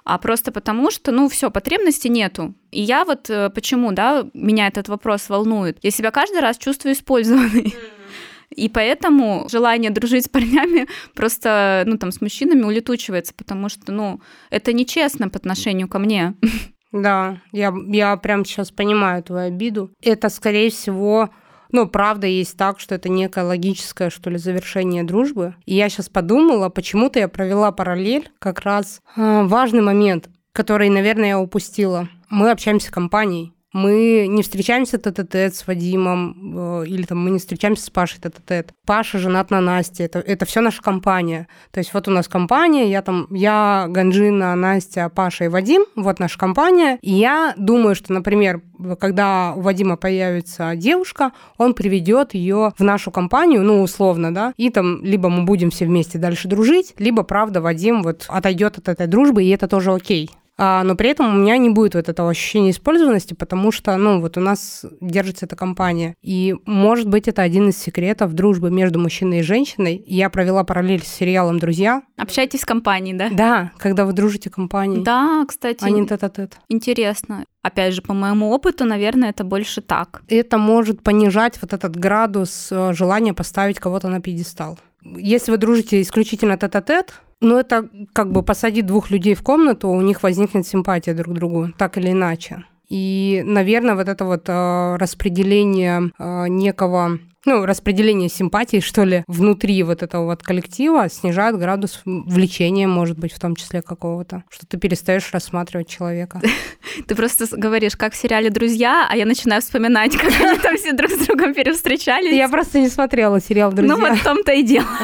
а 0.05 0.18
просто 0.18 0.53
потому, 0.53 0.91
что, 0.91 1.12
ну, 1.12 1.29
все, 1.29 1.51
потребности 1.51 2.09
нету. 2.09 2.55
И 2.70 2.81
я 2.81 3.05
вот 3.05 3.31
э, 3.31 3.51
почему, 3.51 3.93
да, 3.93 4.25
меня 4.35 4.68
этот 4.68 4.89
вопрос 4.89 5.29
волнует. 5.29 5.79
Я 5.83 5.91
себя 5.91 6.11
каждый 6.11 6.41
раз 6.41 6.59
чувствую 6.59 6.95
использованной. 6.95 7.75
И 8.51 8.68
поэтому 8.68 9.47
желание 9.51 9.91
дружить 9.91 10.27
с 10.27 10.29
парнями 10.29 10.87
просто, 11.14 11.85
ну, 11.87 11.99
там, 11.99 12.12
с 12.12 12.20
мужчинами 12.20 12.62
улетучивается, 12.62 13.35
потому 13.35 13.68
что, 13.68 13.93
ну, 13.93 14.20
это 14.51 14.73
нечестно 14.73 15.29
по 15.29 15.39
отношению 15.39 15.89
ко 15.89 15.99
мне. 15.99 16.35
Да, 16.93 17.39
я, 17.53 17.73
я 17.87 18.14
прям 18.18 18.45
сейчас 18.45 18.70
понимаю 18.70 19.23
твою 19.23 19.47
обиду. 19.47 19.95
Это, 20.03 20.29
скорее 20.29 20.68
всего, 20.68 21.31
ну, 21.73 21.89
правда, 21.89 22.27
есть 22.27 22.57
так, 22.57 22.79
что 22.79 22.95
это 22.95 23.09
некое 23.09 23.45
логическое, 23.45 24.11
что 24.11 24.31
ли, 24.31 24.39
завершение 24.39 25.03
дружбы. 25.03 25.55
И 25.64 25.75
я 25.75 25.89
сейчас 25.89 26.09
подумала, 26.09 26.68
почему-то 26.68 27.18
я 27.18 27.29
провела 27.29 27.73
параллель, 27.73 28.31
как 28.39 28.61
раз 28.61 29.01
э, 29.16 29.43
важный 29.45 29.83
момент, 29.83 30.29
который, 30.53 30.91
наверное, 30.91 31.31
я 31.31 31.41
упустила. 31.41 32.09
Мы 32.29 32.51
общаемся 32.51 32.93
компанией 32.93 33.53
мы 33.73 34.27
не 34.29 34.43
встречаемся 34.43 34.99
тет-а-тет 34.99 35.55
с 35.55 35.66
Вадимом, 35.66 36.83
э, 36.83 36.87
или 36.87 37.05
там 37.05 37.18
мы 37.23 37.31
не 37.31 37.39
встречаемся 37.39 37.85
с 37.85 37.91
Пашей 37.91 38.20
тет-а-тет. 38.20 38.73
Паша 38.85 39.18
женат 39.18 39.51
на 39.51 39.61
Насте, 39.61 40.05
это, 40.05 40.18
это 40.18 40.45
все 40.45 40.61
наша 40.61 40.83
компания. 40.83 41.49
То 41.70 41.81
есть 41.81 41.95
вот 41.95 42.09
у 42.09 42.11
нас 42.11 42.29
компания, 42.29 42.91
я 42.91 43.03
там, 43.03 43.27
я, 43.31 43.87
Ганжина, 43.89 44.55
Настя, 44.55 45.09
Паша 45.09 45.45
и 45.45 45.49
Вадим, 45.49 45.85
вот 45.97 46.18
наша 46.18 46.39
компания. 46.39 46.99
И 47.01 47.12
я 47.12 47.55
думаю, 47.57 47.95
что, 47.95 48.12
например, 48.12 48.62
когда 48.99 49.55
у 49.57 49.61
Вадима 49.61 49.97
появится 49.97 50.75
девушка, 50.77 51.33
он 51.57 51.75
приведет 51.75 52.35
ее 52.35 52.73
в 52.77 52.85
нашу 52.85 53.11
компанию, 53.11 53.62
ну, 53.62 53.83
условно, 53.83 54.35
да, 54.35 54.53
и 54.57 54.70
там 54.70 55.03
либо 55.05 55.29
мы 55.29 55.45
будем 55.45 55.70
все 55.70 55.87
вместе 55.87 56.18
дальше 56.18 56.49
дружить, 56.49 56.95
либо, 56.99 57.23
правда, 57.23 57.61
Вадим 57.61 58.03
вот 58.03 58.27
отойдет 58.29 58.79
от 58.79 58.89
этой 58.89 59.07
дружбы, 59.07 59.45
и 59.45 59.51
это 59.51 59.68
тоже 59.68 59.93
окей. 59.93 60.31
А, 60.65 60.85
но 60.85 60.95
при 60.95 61.11
этом 61.11 61.35
у 61.35 61.39
меня 61.39 61.57
не 61.57 61.71
будет 61.71 61.97
вот 61.97 62.09
этого 62.09 62.31
ощущения 62.31 62.71
использованности, 62.71 63.35
потому 63.35 63.73
что, 63.73 63.97
ну, 63.97 64.21
вот 64.21 64.37
у 64.37 64.41
нас 64.41 64.85
держится 65.01 65.47
эта 65.47 65.57
компания. 65.57 66.15
И, 66.23 66.55
может 66.67 67.09
быть, 67.09 67.27
это 67.27 67.43
один 67.43 67.71
из 67.71 67.79
секретов 67.79 68.33
дружбы 68.35 68.71
между 68.71 69.01
мужчиной 69.01 69.41
и 69.41 69.43
женщиной. 69.43 70.05
Я 70.07 70.31
провела 70.31 70.63
параллель 70.63 71.03
с 71.03 71.09
сериалом 71.09 71.59
«Друзья». 71.59 72.03
Общайтесь 72.17 72.61
с 72.61 72.65
компанией, 72.65 73.15
да? 73.15 73.31
Да, 73.33 73.73
когда 73.77 74.05
вы 74.05 74.13
дружите 74.13 74.51
компанией. 74.51 75.03
Да, 75.03 75.45
кстати. 75.49 75.83
А 75.83 75.91
не 75.91 76.07
тет-а-тет. 76.07 76.59
Интересно. 76.69 77.45
Опять 77.63 77.95
же, 77.95 78.03
по 78.03 78.15
моему 78.15 78.51
опыту, 78.51 78.85
наверное, 78.85 79.31
это 79.31 79.43
больше 79.43 79.81
так. 79.81 80.23
Это 80.29 80.59
может 80.59 81.03
понижать 81.03 81.59
вот 81.61 81.73
этот 81.73 81.97
градус 81.97 82.69
э, 82.71 82.93
желания 82.93 83.35
поставить 83.35 83.81
кого-то 83.81 84.07
на 84.07 84.21
пьедестал. 84.21 84.79
Если 85.03 85.51
вы 85.51 85.57
дружите 85.57 86.01
исключительно 86.01 86.57
тет-а-тет, 86.57 87.15
ну, 87.43 87.59
это 87.59 87.88
как 88.12 88.32
бы 88.32 88.43
посадить 88.43 88.86
двух 88.86 89.11
людей 89.11 89.34
в 89.34 89.43
комнату, 89.43 89.88
у 89.88 90.01
них 90.01 90.22
возникнет 90.22 90.66
симпатия 90.66 91.12
друг 91.12 91.34
к 91.34 91.38
другу, 91.38 91.68
так 91.76 91.99
или 91.99 92.12
иначе. 92.12 92.64
И, 92.88 93.43
наверное, 93.45 93.95
вот 93.95 94.09
это 94.09 94.24
вот 94.24 94.45
э, 94.49 94.97
распределение 94.97 96.11
э, 96.18 96.49
некого 96.49 97.18
ну, 97.45 97.66
распределение 97.66 98.28
симпатии, 98.28 98.80
что 98.80 99.05
ли, 99.05 99.24
внутри 99.26 99.82
вот 99.82 100.03
этого 100.03 100.26
вот 100.26 100.43
коллектива 100.43 101.09
снижает 101.09 101.59
градус 101.59 102.03
влечения, 102.05 102.86
может 102.86 103.18
быть, 103.18 103.32
в 103.32 103.40
том 103.40 103.57
числе 103.57 103.82
какого-то, 103.82 104.45
что 104.49 104.66
ты 104.66 104.78
перестаешь 104.78 105.32
рассматривать 105.32 105.88
человека. 105.88 106.40
Ты 107.07 107.14
просто 107.14 107.47
говоришь, 107.57 107.97
как 107.97 108.14
в 108.14 108.16
сериале 108.16 108.51
«Друзья», 108.51 109.07
а 109.09 109.16
я 109.16 109.26
начинаю 109.26 109.62
вспоминать, 109.62 110.16
как 110.16 110.32
они 110.40 110.59
там 110.59 110.76
все 110.76 110.93
друг 110.93 111.11
с 111.11 111.26
другом 111.26 111.55
перевстречались. 111.55 112.34
Я 112.34 112.49
просто 112.49 112.80
не 112.80 112.88
смотрела 112.88 113.40
сериал 113.40 113.72
«Друзья». 113.72 113.97
Ну 113.97 114.01
вот 114.01 114.18
в 114.18 114.24
том-то 114.24 114.53
и 114.53 114.62
дело. 114.62 114.86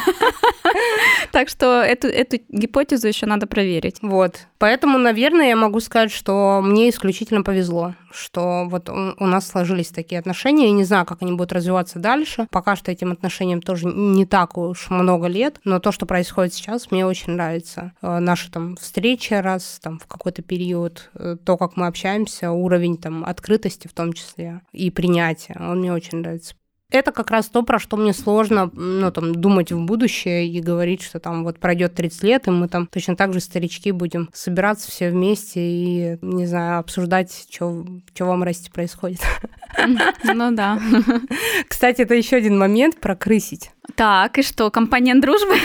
Так 1.33 1.49
что 1.49 1.83
эту, 1.83 2.09
эту 2.09 2.39
гипотезу 2.49 3.09
еще 3.09 3.27
надо 3.27 3.47
проверить. 3.47 3.97
Вот. 4.03 4.47
Поэтому, 4.59 4.99
наверное, 4.99 5.49
я 5.49 5.57
могу 5.57 5.81
сказать, 5.81 6.11
что 6.11 6.61
мне 6.63 6.91
исключительно 6.91 7.43
повезло, 7.43 7.95
что 8.11 8.67
вот 8.69 8.89
у 8.89 9.27
нас 9.27 9.47
сложились 9.47 9.89
такие 9.89 10.19
отношения. 10.19 10.67
Я 10.67 10.73
не 10.73 10.85
знаю, 10.85 11.07
как 11.07 11.23
они 11.23 11.33
будут 11.33 11.53
развиваться 11.53 11.99
дальше. 11.99 12.47
Пока 12.51 12.77
что 12.77 12.91
этим 12.91 13.13
отношениям 13.13 13.63
тоже 13.63 13.87
не 13.87 14.27
так 14.27 14.59
уж 14.59 14.91
много 14.91 15.27
лет, 15.27 15.61
но 15.65 15.79
то, 15.79 15.93
что 15.93 16.07
происходит 16.07 16.55
сейчас, 16.55 16.91
мне 16.91 17.07
очень 17.07 17.33
нравится. 17.33 17.93
Э, 18.03 18.19
наши 18.19 18.51
там 18.51 18.77
встречи 18.77 19.35
раз 19.35 19.79
там 19.83 19.99
в 19.99 20.07
какой-то 20.07 20.43
период, 20.43 21.11
э, 21.15 21.37
то, 21.45 21.57
как 21.57 21.77
мы 21.79 21.87
общаемся, 21.87 22.51
уровень 22.51 22.99
там 22.99 23.25
открытости 23.25 23.89
в 23.89 23.93
том 23.93 24.13
числе 24.13 24.61
и 24.73 24.91
принятия, 24.91 25.57
он 25.59 25.79
мне 25.79 25.93
очень 25.93 26.19
нравится. 26.19 26.55
Это 26.91 27.13
как 27.13 27.31
раз 27.31 27.49
то, 27.49 27.63
про 27.63 27.79
что 27.79 27.99
мне 27.99 28.15
сложно, 28.15 28.71
ну, 28.73 29.11
там, 29.11 29.35
думать 29.35 29.71
в 29.73 29.85
будущее 29.85 30.49
и 30.49 30.59
говорить, 30.59 31.03
что 31.03 31.21
там 31.21 31.45
вот 31.45 31.59
пройдет 31.59 31.95
30 31.95 32.23
лет, 32.23 32.49
и 32.49 32.51
мы 32.51 32.67
там 32.67 32.87
точно 32.87 33.15
так 33.15 33.35
же 33.35 33.41
старички 33.41 33.93
будем 33.93 34.31
собираться 34.33 34.91
все 34.91 35.11
вместе 35.11 35.61
и, 35.61 36.19
не 36.23 36.47
знаю, 36.47 36.79
обсуждать, 36.79 37.47
что 37.51 37.85
в 38.19 38.31
Амресте 38.31 38.71
происходит. 38.71 39.21
Ну 40.25 40.51
да. 40.53 40.81
Кстати, 41.69 42.01
это 42.01 42.15
еще 42.15 42.37
один 42.37 42.57
момент 42.57 42.99
про 42.99 43.15
крысить. 43.15 43.71
Так, 43.95 44.39
и 44.39 44.43
что, 44.43 44.71
компонент 44.71 45.21
дружбы? 45.21 45.57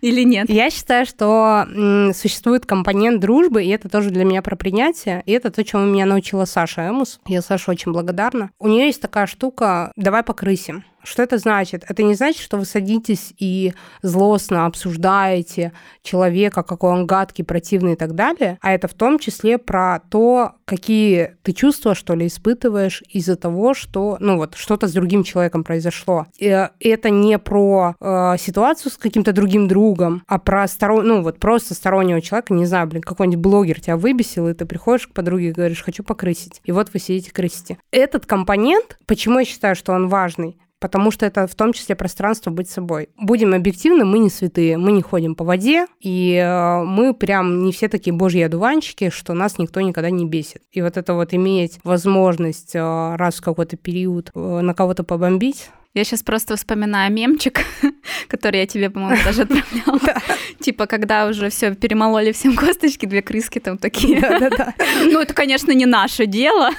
Или 0.00 0.22
нет? 0.22 0.48
Я 0.48 0.70
считаю, 0.70 1.06
что 1.06 1.66
существует 2.14 2.66
компонент 2.66 3.20
дружбы, 3.20 3.64
и 3.64 3.68
это 3.68 3.88
тоже 3.88 4.10
для 4.10 4.24
меня 4.24 4.42
про 4.42 4.56
принятие. 4.56 5.22
И 5.26 5.32
это 5.32 5.50
то, 5.50 5.64
чему 5.64 5.84
меня 5.84 6.06
научила 6.06 6.44
Саша 6.44 6.88
Эмус. 6.88 7.20
Я 7.26 7.42
Саше 7.42 7.70
очень 7.70 7.92
благодарна. 7.92 8.50
У 8.58 8.68
нее 8.68 8.86
есть 8.86 9.00
такая 9.00 9.26
штука 9.26 9.92
«давай 9.96 10.22
покрысим». 10.22 10.84
Что 11.08 11.22
это 11.22 11.38
значит? 11.38 11.84
Это 11.88 12.02
не 12.02 12.14
значит, 12.14 12.42
что 12.42 12.58
вы 12.58 12.66
садитесь 12.66 13.32
и 13.38 13.72
злостно 14.02 14.66
обсуждаете 14.66 15.72
человека, 16.02 16.62
какой 16.62 16.90
он 16.90 17.06
гадкий, 17.06 17.44
противный 17.44 17.94
и 17.94 17.96
так 17.96 18.14
далее, 18.14 18.58
а 18.60 18.72
это 18.72 18.88
в 18.88 18.94
том 18.94 19.18
числе 19.18 19.56
про 19.56 20.00
то, 20.10 20.52
какие 20.66 21.36
ты 21.42 21.52
чувства, 21.52 21.94
что 21.94 22.14
ли, 22.14 22.26
испытываешь 22.26 23.02
из-за 23.08 23.36
того, 23.36 23.72
что, 23.72 24.18
ну 24.20 24.36
вот, 24.36 24.54
что-то 24.54 24.86
с 24.86 24.92
другим 24.92 25.24
человеком 25.24 25.64
произошло. 25.64 26.26
И 26.36 26.68
это 26.80 27.08
не 27.08 27.38
про 27.38 27.94
э, 27.98 28.34
ситуацию 28.38 28.92
с 28.92 28.98
каким-то 28.98 29.32
другим 29.32 29.66
другом, 29.66 30.22
а 30.26 30.38
про 30.38 30.68
сторон, 30.68 31.08
ну 31.08 31.22
вот 31.22 31.38
просто 31.38 31.72
стороннего 31.72 32.20
человека, 32.20 32.52
не 32.52 32.66
знаю, 32.66 32.86
блин, 32.86 33.00
какой-нибудь 33.00 33.42
блогер 33.42 33.80
тебя 33.80 33.96
выбесил, 33.96 34.46
и 34.46 34.52
ты 34.52 34.66
приходишь 34.66 35.06
к 35.06 35.14
подруге 35.14 35.48
и 35.48 35.52
говоришь, 35.52 35.82
хочу 35.82 36.04
покрысить. 36.04 36.60
И 36.64 36.72
вот 36.72 36.90
вы 36.92 36.98
сидите 36.98 37.32
крысите. 37.32 37.78
Этот 37.92 38.26
компонент, 38.26 38.98
почему 39.06 39.38
я 39.38 39.46
считаю, 39.46 39.74
что 39.74 39.94
он 39.94 40.08
важный? 40.08 40.58
Потому 40.80 41.10
что 41.10 41.26
это 41.26 41.46
в 41.46 41.54
том 41.54 41.72
числе 41.72 41.94
пространство 41.94 42.50
быть 42.50 42.70
собой. 42.70 43.08
Будем 43.16 43.54
объективны, 43.54 44.04
мы 44.04 44.18
не 44.18 44.30
святые, 44.30 44.78
мы 44.78 44.92
не 44.92 45.02
ходим 45.02 45.34
по 45.34 45.44
воде, 45.44 45.86
и 46.00 46.34
э, 46.34 46.82
мы 46.84 47.14
прям 47.14 47.64
не 47.64 47.72
все 47.72 47.88
такие 47.88 48.14
божьи 48.14 48.40
одуванчики, 48.40 49.10
что 49.10 49.34
нас 49.34 49.58
никто 49.58 49.80
никогда 49.80 50.10
не 50.10 50.26
бесит. 50.26 50.62
И 50.72 50.82
вот 50.82 50.96
это 50.96 51.14
вот 51.14 51.34
иметь 51.34 51.80
возможность 51.84 52.74
э, 52.74 53.16
раз 53.16 53.36
в 53.36 53.42
какой-то 53.42 53.76
период 53.76 54.30
э, 54.34 54.60
на 54.60 54.74
кого-то 54.74 55.04
побомбить, 55.04 55.70
я 55.94 56.04
сейчас 56.04 56.22
просто 56.22 56.56
вспоминаю 56.56 57.12
мемчик, 57.12 57.64
который 58.28 58.60
я 58.60 58.66
тебе, 58.66 58.90
по-моему, 58.90 59.20
даже 59.24 59.42
отправляла. 59.42 60.22
Типа, 60.60 60.86
когда 60.86 61.26
уже 61.26 61.48
все 61.48 61.74
перемололи 61.74 62.32
всем 62.32 62.54
косточки, 62.54 63.06
две 63.06 63.22
крыски 63.22 63.58
там 63.58 63.78
такие. 63.78 64.20
Ну, 65.04 65.18
это, 65.20 65.34
конечно, 65.34 65.72
не 65.72 65.86
наше 65.86 66.26
дело. 66.26 66.70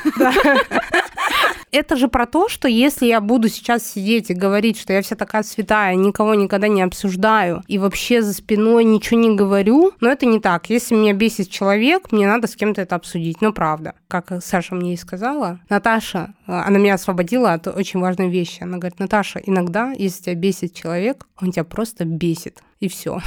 Это 1.72 1.96
же 1.96 2.08
про 2.08 2.26
то, 2.26 2.50
что 2.50 2.68
если 2.68 3.06
я 3.06 3.22
буду 3.22 3.48
сейчас 3.48 3.86
сидеть 3.86 4.30
и 4.30 4.34
говорить, 4.34 4.80
что 4.80 4.94
я 4.94 5.02
вся 5.02 5.16
такая 5.16 5.44
святая, 5.44 5.96
никого 5.96 6.34
никогда 6.34 6.68
не 6.68 6.82
обсуждаю, 6.82 7.64
и 7.68 7.78
вообще 7.78 8.22
за 8.22 8.34
спиной 8.34 8.84
ничего 8.84 9.20
не 9.20 9.36
говорю, 9.36 9.92
но 10.00 10.10
это 10.10 10.26
не 10.26 10.40
так. 10.40 10.70
Если 10.70 10.96
меня 10.96 11.14
бесит 11.14 11.50
человек, 11.50 12.12
мне 12.12 12.28
надо 12.28 12.48
с 12.48 12.56
кем-то 12.56 12.82
это 12.82 12.96
обсудить. 12.96 13.42
Ну, 13.42 13.54
правда. 13.54 13.94
Как 14.08 14.44
Саша 14.44 14.74
мне 14.74 14.94
и 14.94 14.98
сказала, 14.98 15.60
Наташа, 15.70 16.34
э, 16.48 16.52
она 16.52 16.80
меня 16.80 16.96
освободила 16.96 17.54
от 17.54 17.68
очень 17.68 18.00
важной 18.00 18.30
вещи. 18.30 18.64
Она 18.64 18.78
говорит, 18.78 19.00
Наташа, 19.00 19.40
иногда, 19.40 19.92
если 19.92 20.24
тебя 20.24 20.36
бесит 20.36 20.74
человек, 20.74 21.28
он 21.40 21.52
тебя 21.52 21.64
просто 21.64 22.06
бесит, 22.06 22.64
и 22.80 22.88
все. 22.90 23.20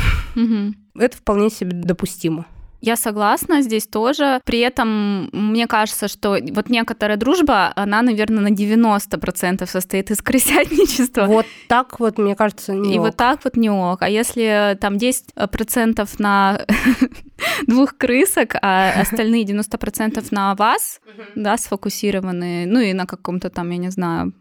Это 0.99 1.17
вполне 1.17 1.49
себе 1.51 1.73
допустимо. 1.73 2.47
Я 2.83 2.97
согласна 2.97 3.63
здесь 3.63 3.87
тоже. 3.87 4.41
При 4.45 4.59
этом 4.59 5.31
мне 5.33 5.69
кажется, 5.69 6.09
что 6.09 6.37
вот 6.51 6.69
некоторая 6.69 7.17
дружба, 7.17 7.73
она, 7.77 8.03
наверное, 8.03 8.43
на 8.43 8.53
90% 8.53 9.67
состоит 9.67 10.11
из 10.11 10.21
крысятничества. 10.23 11.27
Вот 11.27 11.47
так 11.69 12.01
вот, 12.01 12.19
мне 12.19 12.35
кажется, 12.35 12.75
не 12.75 12.97
И 12.97 12.99
ок. 12.99 13.05
вот 13.07 13.17
так 13.17 13.45
вот 13.45 13.57
не 13.57 13.71
ок. 13.71 14.03
А 14.03 14.09
если 14.09 14.77
там 14.81 14.97
10% 14.97 16.09
на 16.19 16.67
двух 17.69 17.97
крысок, 17.97 18.57
а 18.61 19.01
остальные 19.01 19.45
90% 19.45 20.27
на 20.33 20.57
вас, 20.57 21.01
да, 21.37 21.57
сфокусированы, 21.57 22.67
ну 22.67 22.81
и 22.81 22.93
на 22.93 23.07
каком-то 23.07 23.49
там, 23.49 23.71
я 23.71 23.77
не 23.77 23.91
знаю, 23.91 24.33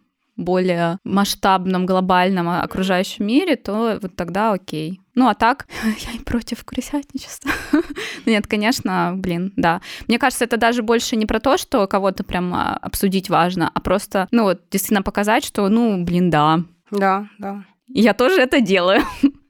более 0.41 0.97
масштабном, 1.03 1.85
глобальном 1.85 2.49
окружающем 2.49 3.27
мире, 3.27 3.55
то 3.55 3.99
вот 4.01 4.15
тогда 4.15 4.53
окей. 4.53 5.01
Ну, 5.13 5.27
а 5.27 5.33
так, 5.33 5.67
я 5.83 6.13
и 6.13 6.23
против 6.23 6.63
крысятничества. 6.63 7.51
Нет, 8.25 8.47
конечно, 8.47 9.13
блин, 9.15 9.53
да. 9.55 9.81
Мне 10.07 10.19
кажется, 10.19 10.45
это 10.45 10.57
даже 10.57 10.83
больше 10.83 11.15
не 11.15 11.25
про 11.25 11.39
то, 11.39 11.57
что 11.57 11.87
кого-то 11.87 12.23
прям 12.23 12.53
а, 12.53 12.77
обсудить 12.81 13.29
важно, 13.29 13.69
а 13.73 13.79
просто, 13.81 14.27
ну, 14.31 14.43
вот, 14.43 14.61
действительно 14.71 15.03
показать, 15.03 15.45
что, 15.45 15.67
ну, 15.69 16.03
блин, 16.03 16.29
да. 16.29 16.61
Да, 16.91 17.27
да. 17.39 17.63
Я 17.87 18.13
тоже 18.13 18.41
это 18.41 18.61
делаю. 18.61 19.01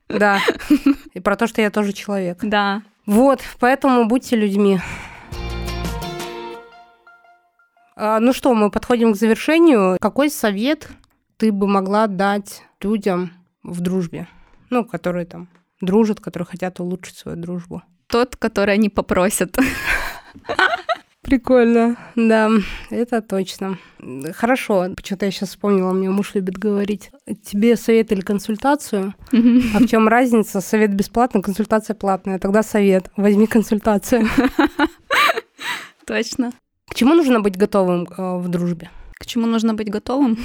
Да. 0.09 0.39
И 1.13 1.19
про 1.19 1.35
то, 1.35 1.47
что 1.47 1.61
я 1.61 1.69
тоже 1.69 1.93
человек. 1.93 2.39
Да. 2.41 2.83
Вот, 3.05 3.41
поэтому 3.59 4.05
будьте 4.05 4.35
людьми. 4.35 4.79
А, 8.03 8.19
ну 8.19 8.33
что, 8.33 8.55
мы 8.55 8.71
подходим 8.71 9.13
к 9.13 9.15
завершению. 9.15 9.97
Какой 10.01 10.31
совет 10.31 10.89
ты 11.37 11.51
бы 11.51 11.67
могла 11.67 12.07
дать 12.07 12.63
людям 12.81 13.31
в 13.61 13.79
дружбе? 13.79 14.27
Ну, 14.71 14.83
которые 14.83 15.27
там 15.27 15.49
дружат, 15.81 16.19
которые 16.19 16.47
хотят 16.47 16.79
улучшить 16.79 17.17
свою 17.17 17.37
дружбу. 17.37 17.83
Тот, 18.07 18.35
который 18.37 18.73
они 18.73 18.89
попросят. 18.89 19.55
Прикольно, 21.21 21.95
да, 22.15 22.49
это 22.89 23.21
точно. 23.21 23.77
Хорошо, 24.33 24.87
почему-то 24.95 25.27
я 25.27 25.31
сейчас 25.31 25.49
вспомнила, 25.49 25.91
мне 25.91 26.09
муж 26.09 26.33
любит 26.33 26.57
говорить. 26.57 27.11
Тебе 27.45 27.75
совет 27.75 28.11
или 28.11 28.21
консультацию? 28.21 29.13
А 29.31 29.77
в 29.77 29.85
чем 29.85 30.07
разница? 30.07 30.59
Совет 30.59 30.91
бесплатный, 30.95 31.43
консультация 31.43 31.93
платная. 31.93 32.39
Тогда 32.39 32.63
совет. 32.63 33.11
Возьми 33.15 33.45
консультацию. 33.45 34.27
Точно. 36.07 36.51
К 36.91 36.95
чему 36.95 37.13
нужно 37.13 37.39
быть 37.39 37.55
готовым 37.55 38.05
э, 38.05 38.37
в 38.37 38.49
дружбе? 38.49 38.89
К 39.13 39.25
чему 39.25 39.47
нужно 39.47 39.73
быть 39.73 39.89
готовым? 39.89 40.37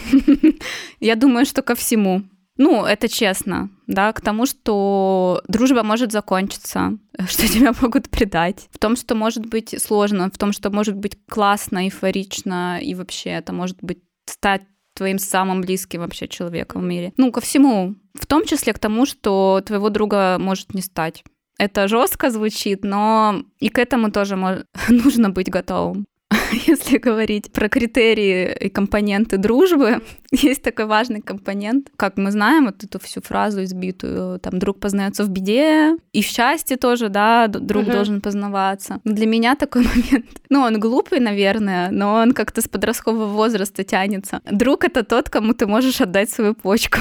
Я 1.00 1.16
думаю, 1.16 1.44
что 1.44 1.60
ко 1.60 1.74
всему. 1.74 2.22
Ну, 2.56 2.84
это 2.84 3.08
честно, 3.08 3.68
да, 3.88 4.12
к 4.12 4.20
тому, 4.20 4.46
что 4.46 5.42
дружба 5.48 5.82
может 5.82 6.12
закончиться, 6.12 6.98
что 7.28 7.48
тебя 7.48 7.72
могут 7.80 8.08
предать, 8.08 8.68
в 8.70 8.78
том, 8.78 8.94
что 8.94 9.16
может 9.16 9.44
быть 9.44 9.74
сложно, 9.82 10.30
в 10.30 10.38
том, 10.38 10.52
что 10.52 10.70
может 10.70 10.94
быть 10.94 11.18
классно, 11.28 11.86
эйфорично, 11.86 12.78
и 12.80 12.94
вообще 12.94 13.30
это 13.30 13.52
может 13.52 13.78
быть 13.82 13.98
стать 14.26 14.62
твоим 14.94 15.18
самым 15.18 15.62
близким 15.62 16.02
вообще 16.02 16.28
человеком 16.28 16.82
в 16.82 16.84
мире. 16.84 17.12
Ну, 17.16 17.32
ко 17.32 17.40
всему, 17.40 17.96
в 18.14 18.24
том 18.24 18.46
числе 18.46 18.72
к 18.72 18.78
тому, 18.78 19.04
что 19.04 19.60
твоего 19.66 19.90
друга 19.90 20.36
может 20.38 20.74
не 20.74 20.80
стать. 20.80 21.24
Это 21.58 21.88
жестко 21.88 22.30
звучит, 22.30 22.84
но 22.84 23.42
и 23.58 23.68
к 23.68 23.80
этому 23.80 24.12
тоже 24.12 24.36
нужно 24.88 25.30
быть 25.30 25.50
готовым. 25.50 26.06
если 26.66 26.98
говорить 26.98 27.52
про 27.52 27.68
критерии 27.68 28.52
и 28.52 28.68
компоненты 28.68 29.36
дружбы, 29.36 30.02
есть 30.30 30.62
такой 30.62 30.86
важный 30.86 31.20
компонент, 31.20 31.90
как 31.96 32.16
мы 32.16 32.30
знаем, 32.30 32.66
вот 32.66 32.84
эту 32.84 32.98
всю 32.98 33.20
фразу 33.20 33.62
избитую, 33.64 34.38
там, 34.40 34.58
друг 34.58 34.78
познается 34.78 35.24
в 35.24 35.28
беде, 35.30 35.96
и 36.12 36.22
в 36.22 36.26
счастье 36.26 36.76
тоже, 36.76 37.08
да, 37.08 37.48
друг 37.48 37.84
uh-huh. 37.84 37.92
должен 37.92 38.20
познаваться. 38.20 39.00
Для 39.04 39.26
меня 39.26 39.56
такой 39.56 39.82
момент, 39.94 40.26
ну, 40.48 40.60
он 40.60 40.78
глупый, 40.80 41.20
наверное, 41.20 41.90
но 41.90 42.14
он 42.14 42.32
как-то 42.32 42.60
с 42.60 42.68
подросткового 42.68 43.26
возраста 43.26 43.84
тянется. 43.84 44.40
Друг— 44.50 44.84
это 44.86 45.04
тот, 45.04 45.30
кому 45.30 45.52
ты 45.52 45.66
можешь 45.66 46.00
отдать 46.00 46.30
свою 46.30 46.54
почку. 46.54 46.98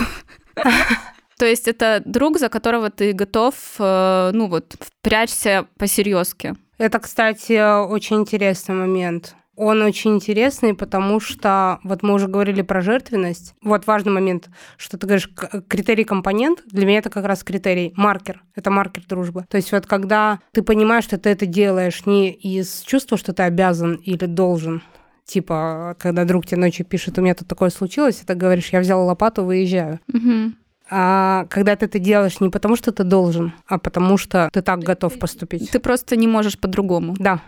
То 1.38 1.46
есть 1.46 1.68
это 1.68 2.02
друг, 2.06 2.40
за 2.40 2.50
которого 2.50 2.90
ты 2.90 3.14
готов, 3.14 3.56
э, 3.80 4.32
ну 4.34 4.48
вот, 4.48 4.76
впрячься 4.80 5.68
по-серьезки. 5.78 6.56
Это, 6.78 7.00
кстати, 7.00 7.86
очень 7.88 8.18
интересный 8.18 8.76
момент. 8.76 9.36
Он 9.58 9.82
очень 9.82 10.16
интересный, 10.16 10.74
потому 10.74 11.22
что, 11.22 11.80
вот 11.84 12.04
мы 12.04 12.14
уже 12.14 12.28
говорили 12.28 12.62
про 12.62 12.82
жертвенность. 12.82 13.54
Вот 13.64 13.88
важный 13.88 14.12
момент, 14.12 14.50
что 14.76 14.98
ты 14.98 15.08
говоришь, 15.08 15.30
критерий-компонент, 15.70 16.64
для 16.66 16.86
меня 16.86 17.00
это 17.00 17.10
как 17.10 17.26
раз 17.26 17.44
критерий, 17.44 17.94
маркер. 17.96 18.44
Это 18.56 18.70
маркер 18.70 19.06
дружбы. 19.08 19.46
То 19.50 19.56
есть 19.56 19.72
вот 19.72 19.88
когда 19.88 20.40
ты 20.52 20.62
понимаешь, 20.62 21.06
что 21.06 21.18
ты 21.18 21.30
это 21.30 21.46
делаешь 21.46 22.06
не 22.06 22.32
из 22.32 22.82
чувства, 22.82 23.18
что 23.18 23.32
ты 23.32 23.44
обязан 23.44 23.96
или 23.96 24.26
должен, 24.26 24.84
типа, 25.24 25.96
когда 26.00 26.26
друг 26.26 26.46
тебе 26.46 26.60
ночью 26.60 26.86
пишет, 26.86 27.18
у 27.18 27.22
меня 27.22 27.34
тут 27.34 27.48
такое 27.48 27.70
случилось, 27.70 28.22
и 28.22 28.26
ты 28.26 28.36
говоришь, 28.36 28.70
я 28.70 28.82
взял 28.82 29.06
лопату, 29.06 29.46
выезжаю. 29.46 30.02
Угу. 30.14 30.52
А 30.90 31.46
когда 31.50 31.76
ты 31.76 31.86
это 31.86 32.00
делаешь 32.00 32.40
не 32.40 32.50
потому, 32.50 32.76
что 32.76 32.92
ты 32.92 33.04
должен, 33.04 33.54
а 33.68 33.80
потому 33.80 34.18
что 34.18 34.50
ты 34.54 34.62
так 34.62 34.80
готов 34.80 35.18
поступить. 35.18 35.72
Ты 35.72 35.80
просто 35.80 36.16
не 36.16 36.28
можешь 36.28 36.60
по-другому. 36.60 37.16
Да. 37.18 37.42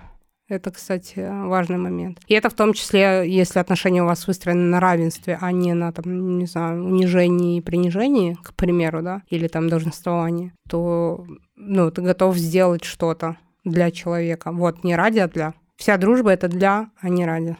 Это, 0.49 0.71
кстати, 0.71 1.27
важный 1.45 1.77
момент. 1.77 2.19
И 2.27 2.33
это 2.33 2.49
в 2.49 2.53
том 2.53 2.71
числе, 2.71 3.25
если 3.27 3.59
отношения 3.59 4.01
у 4.01 4.05
вас 4.05 4.27
выстроены 4.27 4.61
на 4.61 4.79
равенстве, 4.79 5.38
а 5.41 5.51
не 5.51 5.73
на, 5.73 5.91
там, 5.91 6.38
не 6.38 6.45
знаю, 6.45 6.85
унижении 6.85 7.57
и 7.57 7.61
принижении, 7.61 8.38
к 8.41 8.53
примеру, 8.53 9.01
да, 9.01 9.23
или 9.29 9.49
там 9.49 9.67
долженствовании, 9.67 10.53
то, 10.69 11.27
ну, 11.57 11.91
ты 11.91 12.01
готов 12.01 12.38
сделать 12.38 12.85
что-то 12.85 13.35
для 13.65 13.91
человека. 13.91 14.53
Вот, 14.53 14.85
не 14.85 14.95
ради, 14.95 15.19
а 15.19 15.27
для. 15.27 15.53
Вся 15.75 15.97
дружба— 15.97 16.31
это 16.31 16.47
для, 16.47 16.89
а 17.01 17.09
не 17.09 17.25
ради. 17.25 17.57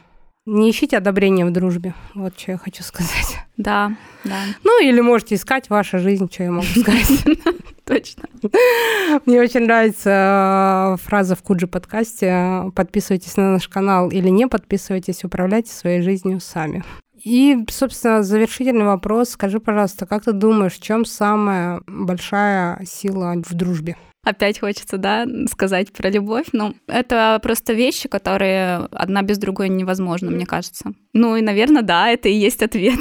Не 0.50 0.70
ищите 0.70 0.96
одобрения 0.96 1.44
в 1.44 1.50
дружбе. 1.50 1.92
Вот 2.14 2.38
что 2.40 2.52
я 2.52 2.56
хочу 2.56 2.82
сказать. 2.82 3.36
Да, 3.58 3.92
да. 4.24 4.44
Ну, 4.64 4.82
или 4.82 5.02
можете 5.02 5.34
искать 5.34 5.68
ваша 5.68 5.98
жизнь, 5.98 6.26
что 6.32 6.42
я 6.42 6.50
могу 6.50 6.66
сказать. 6.66 7.22
Точно. 7.84 8.22
Мне 9.26 9.42
очень 9.42 9.64
нравится 9.64 10.94
э, 10.94 11.02
фраза 11.04 11.36
в 11.36 11.42
Куджи 11.42 11.66
подкасте 11.66 12.72
«Подписывайтесь 12.74 13.36
на 13.36 13.52
наш 13.52 13.68
канал 13.68 14.08
или 14.08 14.30
не 14.30 14.48
подписывайтесь, 14.48 15.22
управляйте 15.22 15.70
своей 15.70 16.00
жизнью 16.00 16.40
сами». 16.40 16.82
И, 17.22 17.66
собственно, 17.68 18.22
завершительный 18.22 18.86
вопрос. 18.86 19.30
Скажи, 19.30 19.60
пожалуйста, 19.60 20.06
как 20.06 20.24
ты 20.24 20.32
думаешь, 20.32 20.76
в 20.76 20.82
чем 20.82 21.04
самая 21.04 21.82
большая 21.86 22.82
сила 22.86 23.34
в 23.44 23.52
дружбе? 23.52 23.96
Опять 24.28 24.60
хочется, 24.60 24.98
да, 24.98 25.26
сказать 25.50 25.90
про 25.90 26.10
любовь. 26.10 26.48
Ну, 26.52 26.74
это 26.86 27.40
просто 27.42 27.72
вещи, 27.72 28.10
которые 28.10 28.86
одна 28.92 29.22
без 29.22 29.38
другой 29.38 29.70
невозможно, 29.70 30.30
мне 30.30 30.44
кажется. 30.44 30.92
Ну 31.14 31.36
и, 31.36 31.40
наверное, 31.40 31.80
да, 31.80 32.10
это 32.10 32.28
и 32.28 32.34
есть 32.34 32.62
ответ. 32.62 33.00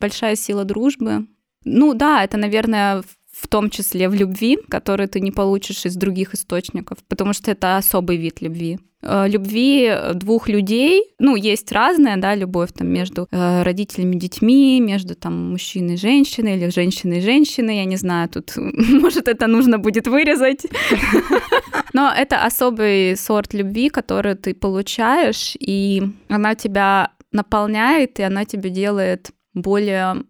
Большая 0.00 0.36
сила 0.36 0.64
дружбы. 0.64 1.26
Ну 1.64 1.94
да, 1.94 2.22
это, 2.22 2.36
наверное, 2.36 3.02
в 3.42 3.48
том 3.48 3.70
числе 3.70 4.08
в 4.08 4.14
любви, 4.14 4.56
которую 4.68 5.08
ты 5.08 5.20
не 5.20 5.32
получишь 5.32 5.84
из 5.84 5.96
других 5.96 6.32
источников, 6.34 6.98
потому 7.08 7.32
что 7.32 7.50
это 7.50 7.76
особый 7.76 8.16
вид 8.16 8.40
любви. 8.40 8.78
Э, 9.02 9.26
любви 9.28 9.90
двух 10.14 10.48
людей, 10.48 11.02
ну, 11.18 11.34
есть 11.34 11.72
разная, 11.72 12.16
да, 12.18 12.36
любовь 12.36 12.70
там 12.72 12.86
между 12.86 13.26
э, 13.32 13.62
родителями 13.62 14.14
детьми, 14.14 14.80
между 14.80 15.16
там 15.16 15.50
мужчиной 15.50 15.94
и 15.94 15.96
женщиной 15.96 16.56
или 16.56 16.70
женщиной 16.70 17.18
и 17.18 17.22
женщиной, 17.22 17.76
я 17.78 17.84
не 17.84 17.96
знаю, 17.96 18.28
тут, 18.28 18.52
может, 18.56 19.26
это 19.26 19.48
нужно 19.48 19.78
будет 19.78 20.06
вырезать. 20.06 20.66
Но 21.92 22.12
это 22.16 22.44
особый 22.44 23.16
сорт 23.16 23.54
любви, 23.54 23.88
который 23.88 24.36
ты 24.36 24.54
получаешь, 24.54 25.56
и 25.58 26.02
она 26.28 26.54
тебя 26.54 27.10
наполняет, 27.32 28.20
и 28.20 28.22
она 28.22 28.44
тебя 28.44 28.70
делает 28.70 29.32
более 29.52 30.22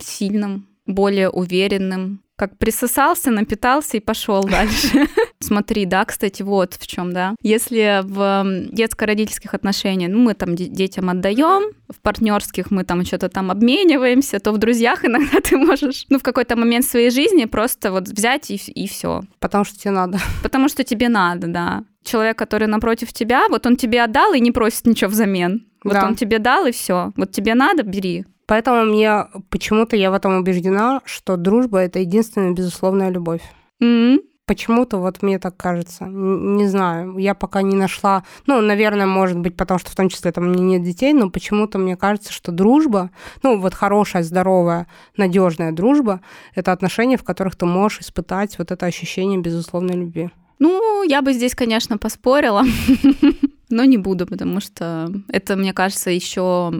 сильным, 0.00 0.68
более 0.86 1.30
уверенным, 1.30 2.23
как 2.36 2.58
присосался, 2.58 3.30
напитался 3.30 3.96
и 3.96 4.00
пошел 4.00 4.42
дальше. 4.50 5.06
Смотри, 5.40 5.84
да, 5.84 6.04
кстати, 6.04 6.42
вот 6.42 6.74
в 6.74 6.86
чем, 6.86 7.12
да. 7.12 7.34
Если 7.42 8.00
в 8.02 8.44
детско-родительских 8.72 9.54
отношениях, 9.54 10.10
ну, 10.10 10.18
мы 10.18 10.34
там 10.34 10.56
детям 10.56 11.10
отдаем, 11.10 11.72
в 11.88 12.00
партнерских 12.00 12.70
мы 12.70 12.84
там 12.84 13.04
что-то 13.04 13.28
там 13.28 13.50
обмениваемся, 13.50 14.38
то 14.40 14.52
в 14.52 14.58
друзьях 14.58 15.04
иногда 15.04 15.40
ты 15.44 15.56
можешь, 15.56 16.06
ну, 16.08 16.18
в 16.18 16.22
какой-то 16.22 16.56
момент 16.56 16.84
своей 16.84 17.10
жизни 17.10 17.44
просто 17.44 17.92
вот 17.92 18.08
взять 18.08 18.50
и, 18.50 18.56
и 18.56 18.88
все. 18.88 19.22
Потому 19.38 19.64
что 19.64 19.78
тебе 19.78 19.92
надо. 19.92 20.18
Потому 20.42 20.68
что 20.68 20.82
тебе 20.82 21.08
надо, 21.08 21.46
да. 21.46 21.84
Человек, 22.02 22.38
который 22.38 22.68
напротив 22.68 23.12
тебя, 23.12 23.48
вот 23.48 23.66
он 23.66 23.76
тебе 23.76 24.02
отдал 24.02 24.34
и 24.34 24.40
не 24.40 24.50
просит 24.50 24.86
ничего 24.86 25.10
взамен. 25.10 25.66
Вот 25.84 25.94
да. 25.94 26.06
он 26.06 26.14
тебе 26.14 26.38
дал, 26.38 26.66
и 26.66 26.72
все. 26.72 27.12
Вот 27.16 27.30
тебе 27.30 27.54
надо, 27.54 27.82
бери. 27.82 28.24
Поэтому 28.46 28.84
мне 28.84 29.26
почему-то 29.50 29.96
я 29.96 30.10
в 30.10 30.14
этом 30.14 30.36
убеждена, 30.36 31.00
что 31.04 31.36
дружба 31.36 31.78
это 31.78 31.98
единственная 31.98 32.52
безусловная 32.52 33.10
любовь. 33.10 33.42
Mm-hmm. 33.82 34.18
Почему-то 34.46 34.98
вот 34.98 35.22
мне 35.22 35.38
так 35.38 35.56
кажется. 35.56 36.04
Не 36.04 36.66
знаю, 36.66 37.16
я 37.16 37.34
пока 37.34 37.62
не 37.62 37.74
нашла. 37.74 38.24
Ну, 38.46 38.60
наверное, 38.60 39.06
может 39.06 39.38
быть, 39.38 39.56
потому 39.56 39.80
что 39.80 39.90
в 39.90 39.96
том 39.96 40.10
числе 40.10 40.32
там 40.32 40.44
у 40.44 40.48
меня 40.48 40.64
нет 40.64 40.82
детей, 40.82 41.14
но 41.14 41.30
почему-то 41.30 41.78
мне 41.78 41.96
кажется, 41.96 42.30
что 42.30 42.52
дружба, 42.52 43.10
ну, 43.42 43.58
вот 43.58 43.72
хорошая, 43.72 44.22
здоровая, 44.22 44.86
надежная 45.16 45.72
дружба, 45.72 46.20
это 46.54 46.72
отношения, 46.72 47.16
в 47.16 47.24
которых 47.24 47.56
ты 47.56 47.64
можешь 47.64 48.00
испытать 48.00 48.58
вот 48.58 48.70
это 48.70 48.84
ощущение 48.84 49.38
безусловной 49.38 49.94
любви. 49.94 50.30
Ну, 50.58 51.02
я 51.04 51.22
бы 51.22 51.32
здесь, 51.32 51.54
конечно, 51.54 51.96
поспорила. 51.96 52.64
но 53.74 53.84
не 53.84 53.98
буду, 53.98 54.26
потому 54.26 54.60
что 54.60 55.12
это, 55.28 55.56
мне 55.56 55.72
кажется, 55.72 56.10
еще 56.10 56.72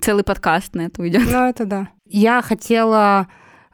целый 0.00 0.22
подкаст 0.24 0.74
на 0.74 0.82
это 0.82 1.02
уйдет. 1.02 1.28
Ну, 1.30 1.48
это 1.48 1.66
да. 1.66 1.88
Я 2.06 2.40
хотела 2.40 3.26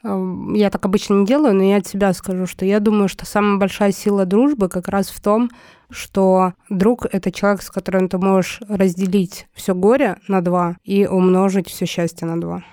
э, 0.03 0.35
я 0.55 0.71
так 0.71 0.85
обычно 0.87 1.15
не 1.15 1.27
делаю, 1.27 1.55
но 1.55 1.63
я 1.63 1.77
от 1.77 1.87
себя 1.87 2.13
скажу, 2.15 2.47
что 2.47 2.65
я 2.65 2.81
думаю, 2.81 3.09
что 3.09 3.27
самая 3.27 3.59
большая 3.59 3.93
сила 3.93 4.25
дружбы 4.25 4.69
как 4.69 4.89
раз 4.89 5.09
в 5.09 5.21
том, 5.21 5.51
что 5.91 6.55
друг— 6.71 7.07
это 7.13 7.31
человек, 7.31 7.63
с 7.63 7.71
которым 7.71 8.09
ты 8.09 8.19
можешь 8.19 8.61
разделить 8.69 9.47
все 9.53 9.75
горе 9.75 10.17
на 10.27 10.41
два 10.41 10.77
и 10.83 11.07
умножить 11.07 11.69
все 11.69 11.85
счастье 11.85 12.27
на 12.27 12.41
два. 12.41 12.65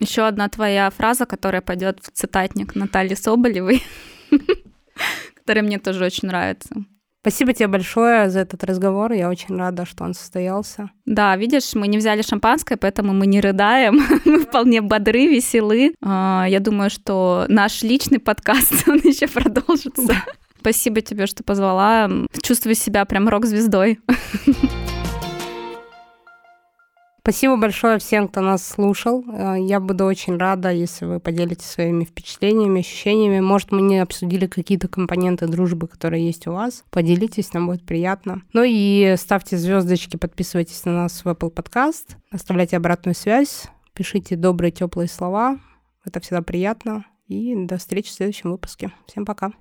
Еще 0.00 0.22
одна 0.22 0.48
твоя 0.48 0.90
фраза, 0.90 1.26
которая 1.26 1.62
пойдет 1.62 2.00
в 2.02 2.10
цитатник 2.10 2.74
Натальи 2.74 3.14
Соболевой, 3.14 3.82
которая 5.34 5.64
мне 5.64 5.78
тоже 5.78 6.04
очень 6.04 6.28
нравится. 6.28 6.84
Спасибо 7.20 7.52
тебе 7.52 7.66
большое 7.66 8.30
за 8.30 8.40
этот 8.40 8.62
разговор. 8.64 9.12
Я 9.12 9.28
очень 9.28 9.56
рада, 9.56 9.84
что 9.84 10.04
он 10.04 10.14
состоялся. 10.14 10.90
Да, 11.04 11.36
видишь, 11.36 11.74
мы 11.74 11.88
не 11.88 11.98
взяли 11.98 12.22
шампанское, 12.22 12.76
поэтому 12.76 13.12
мы 13.12 13.26
не 13.26 13.40
рыдаем. 13.40 14.00
мы 14.24 14.40
вполне 14.40 14.80
бодры, 14.80 15.26
веселы. 15.26 15.94
А, 16.02 16.46
я 16.48 16.60
думаю, 16.60 16.90
что 16.90 17.46
наш 17.48 17.82
личный 17.82 18.20
подкаст, 18.20 18.84
он 18.88 18.98
еще 18.98 19.26
продолжится. 19.26 20.22
Спасибо 20.60 21.00
тебе, 21.00 21.26
что 21.26 21.42
позвала. 21.42 22.10
Чувствую 22.42 22.74
себя 22.74 23.04
прям 23.04 23.28
рок-звездой. 23.28 23.98
Спасибо 27.28 27.58
большое 27.58 27.98
всем, 27.98 28.26
кто 28.26 28.40
нас 28.40 28.66
слушал. 28.66 29.22
Э, 29.30 29.56
я 29.60 29.80
буду 29.80 30.06
очень 30.06 30.38
рада, 30.38 30.72
если 30.72 31.04
вы 31.04 31.20
поделитесь 31.20 31.66
своими 31.66 32.04
впечатлениями, 32.04 32.80
ощущениями. 32.80 33.40
Может, 33.40 33.70
мы 33.70 33.82
не 33.82 33.98
обсудили 33.98 34.46
какие-то 34.46 34.88
компоненты 34.88 35.46
дружбы, 35.46 35.88
которые 35.88 36.24
есть 36.24 36.46
у 36.46 36.52
вас. 36.52 36.84
Поделитесь, 36.90 37.52
нам 37.52 37.66
будет 37.66 37.84
приятно. 37.84 38.40
Ну 38.54 38.62
и 38.64 39.14
ставьте 39.18 39.58
звездочки, 39.58 40.16
подписывайтесь 40.16 40.86
на 40.86 41.02
нас 41.02 41.22
в 41.22 41.28
Apple 41.28 41.52
Podcast, 41.52 42.16
оставляйте 42.30 42.78
обратную 42.78 43.14
связь, 43.14 43.64
пишите 43.92 44.34
добрые, 44.34 44.70
теплые 44.70 45.10
слова. 45.10 45.58
Это 46.06 46.20
всегда 46.20 46.40
приятно. 46.40 47.04
И 47.26 47.54
до 47.54 47.76
встречи 47.76 48.08
в 48.08 48.14
следующем 48.14 48.52
выпуске. 48.52 48.90
Всем 49.06 49.26
пока. 49.26 49.52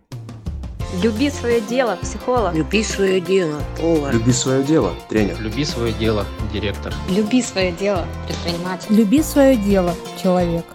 Люби 0.94 1.30
свое 1.30 1.60
дело, 1.60 1.98
психолог. 2.02 2.54
Люби 2.56 2.82
свое 2.82 3.20
дело, 3.20 3.62
повар. 3.80 4.14
Люби 4.14 4.32
свое 4.32 4.64
дело, 4.64 4.94
тренер. 5.10 5.40
Люби 5.40 5.66
свое 5.66 5.92
дело, 5.92 6.26
директор. 6.54 6.94
Люби 7.10 7.42
свое 7.42 7.72
дело, 7.74 8.06
предприниматель. 8.26 8.88
Люби 8.96 9.22
свое 9.22 9.58
дело, 9.58 9.94
человек. 10.22 10.66